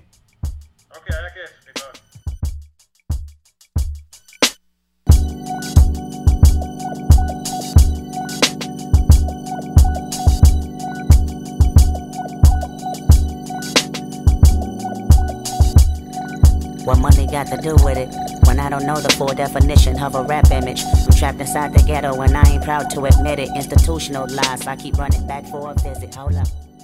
אוקיי, 0.95 1.15
got 17.45 17.55
to 17.55 17.61
do 17.61 17.75
with 17.83 17.97
it? 17.97 18.09
When 18.45 18.59
I 18.59 18.69
don't 18.69 18.85
know 18.85 18.99
the 18.99 19.09
full 19.09 19.27
definition 19.27 19.99
of 19.99 20.15
a 20.15 20.23
rap 20.23 20.51
image. 20.51 20.81
I'm 20.83 21.11
trapped 21.17 21.39
inside 21.39 21.73
the 21.73 21.83
ghetto 21.83 22.21
and 22.21 22.35
I 22.35 22.43
ain't 22.49 22.63
proud 22.63 22.89
to 22.91 23.05
admit 23.05 23.39
it. 23.39 23.49
Institutionalized, 23.55 24.67
I 24.67 24.75
keep 24.75 24.97
running 24.97 25.25
back 25.27 25.45
for 25.45 25.71
a 25.71 25.73
visit. 25.75 26.13
Hold 26.15 26.35
up. 26.35 26.64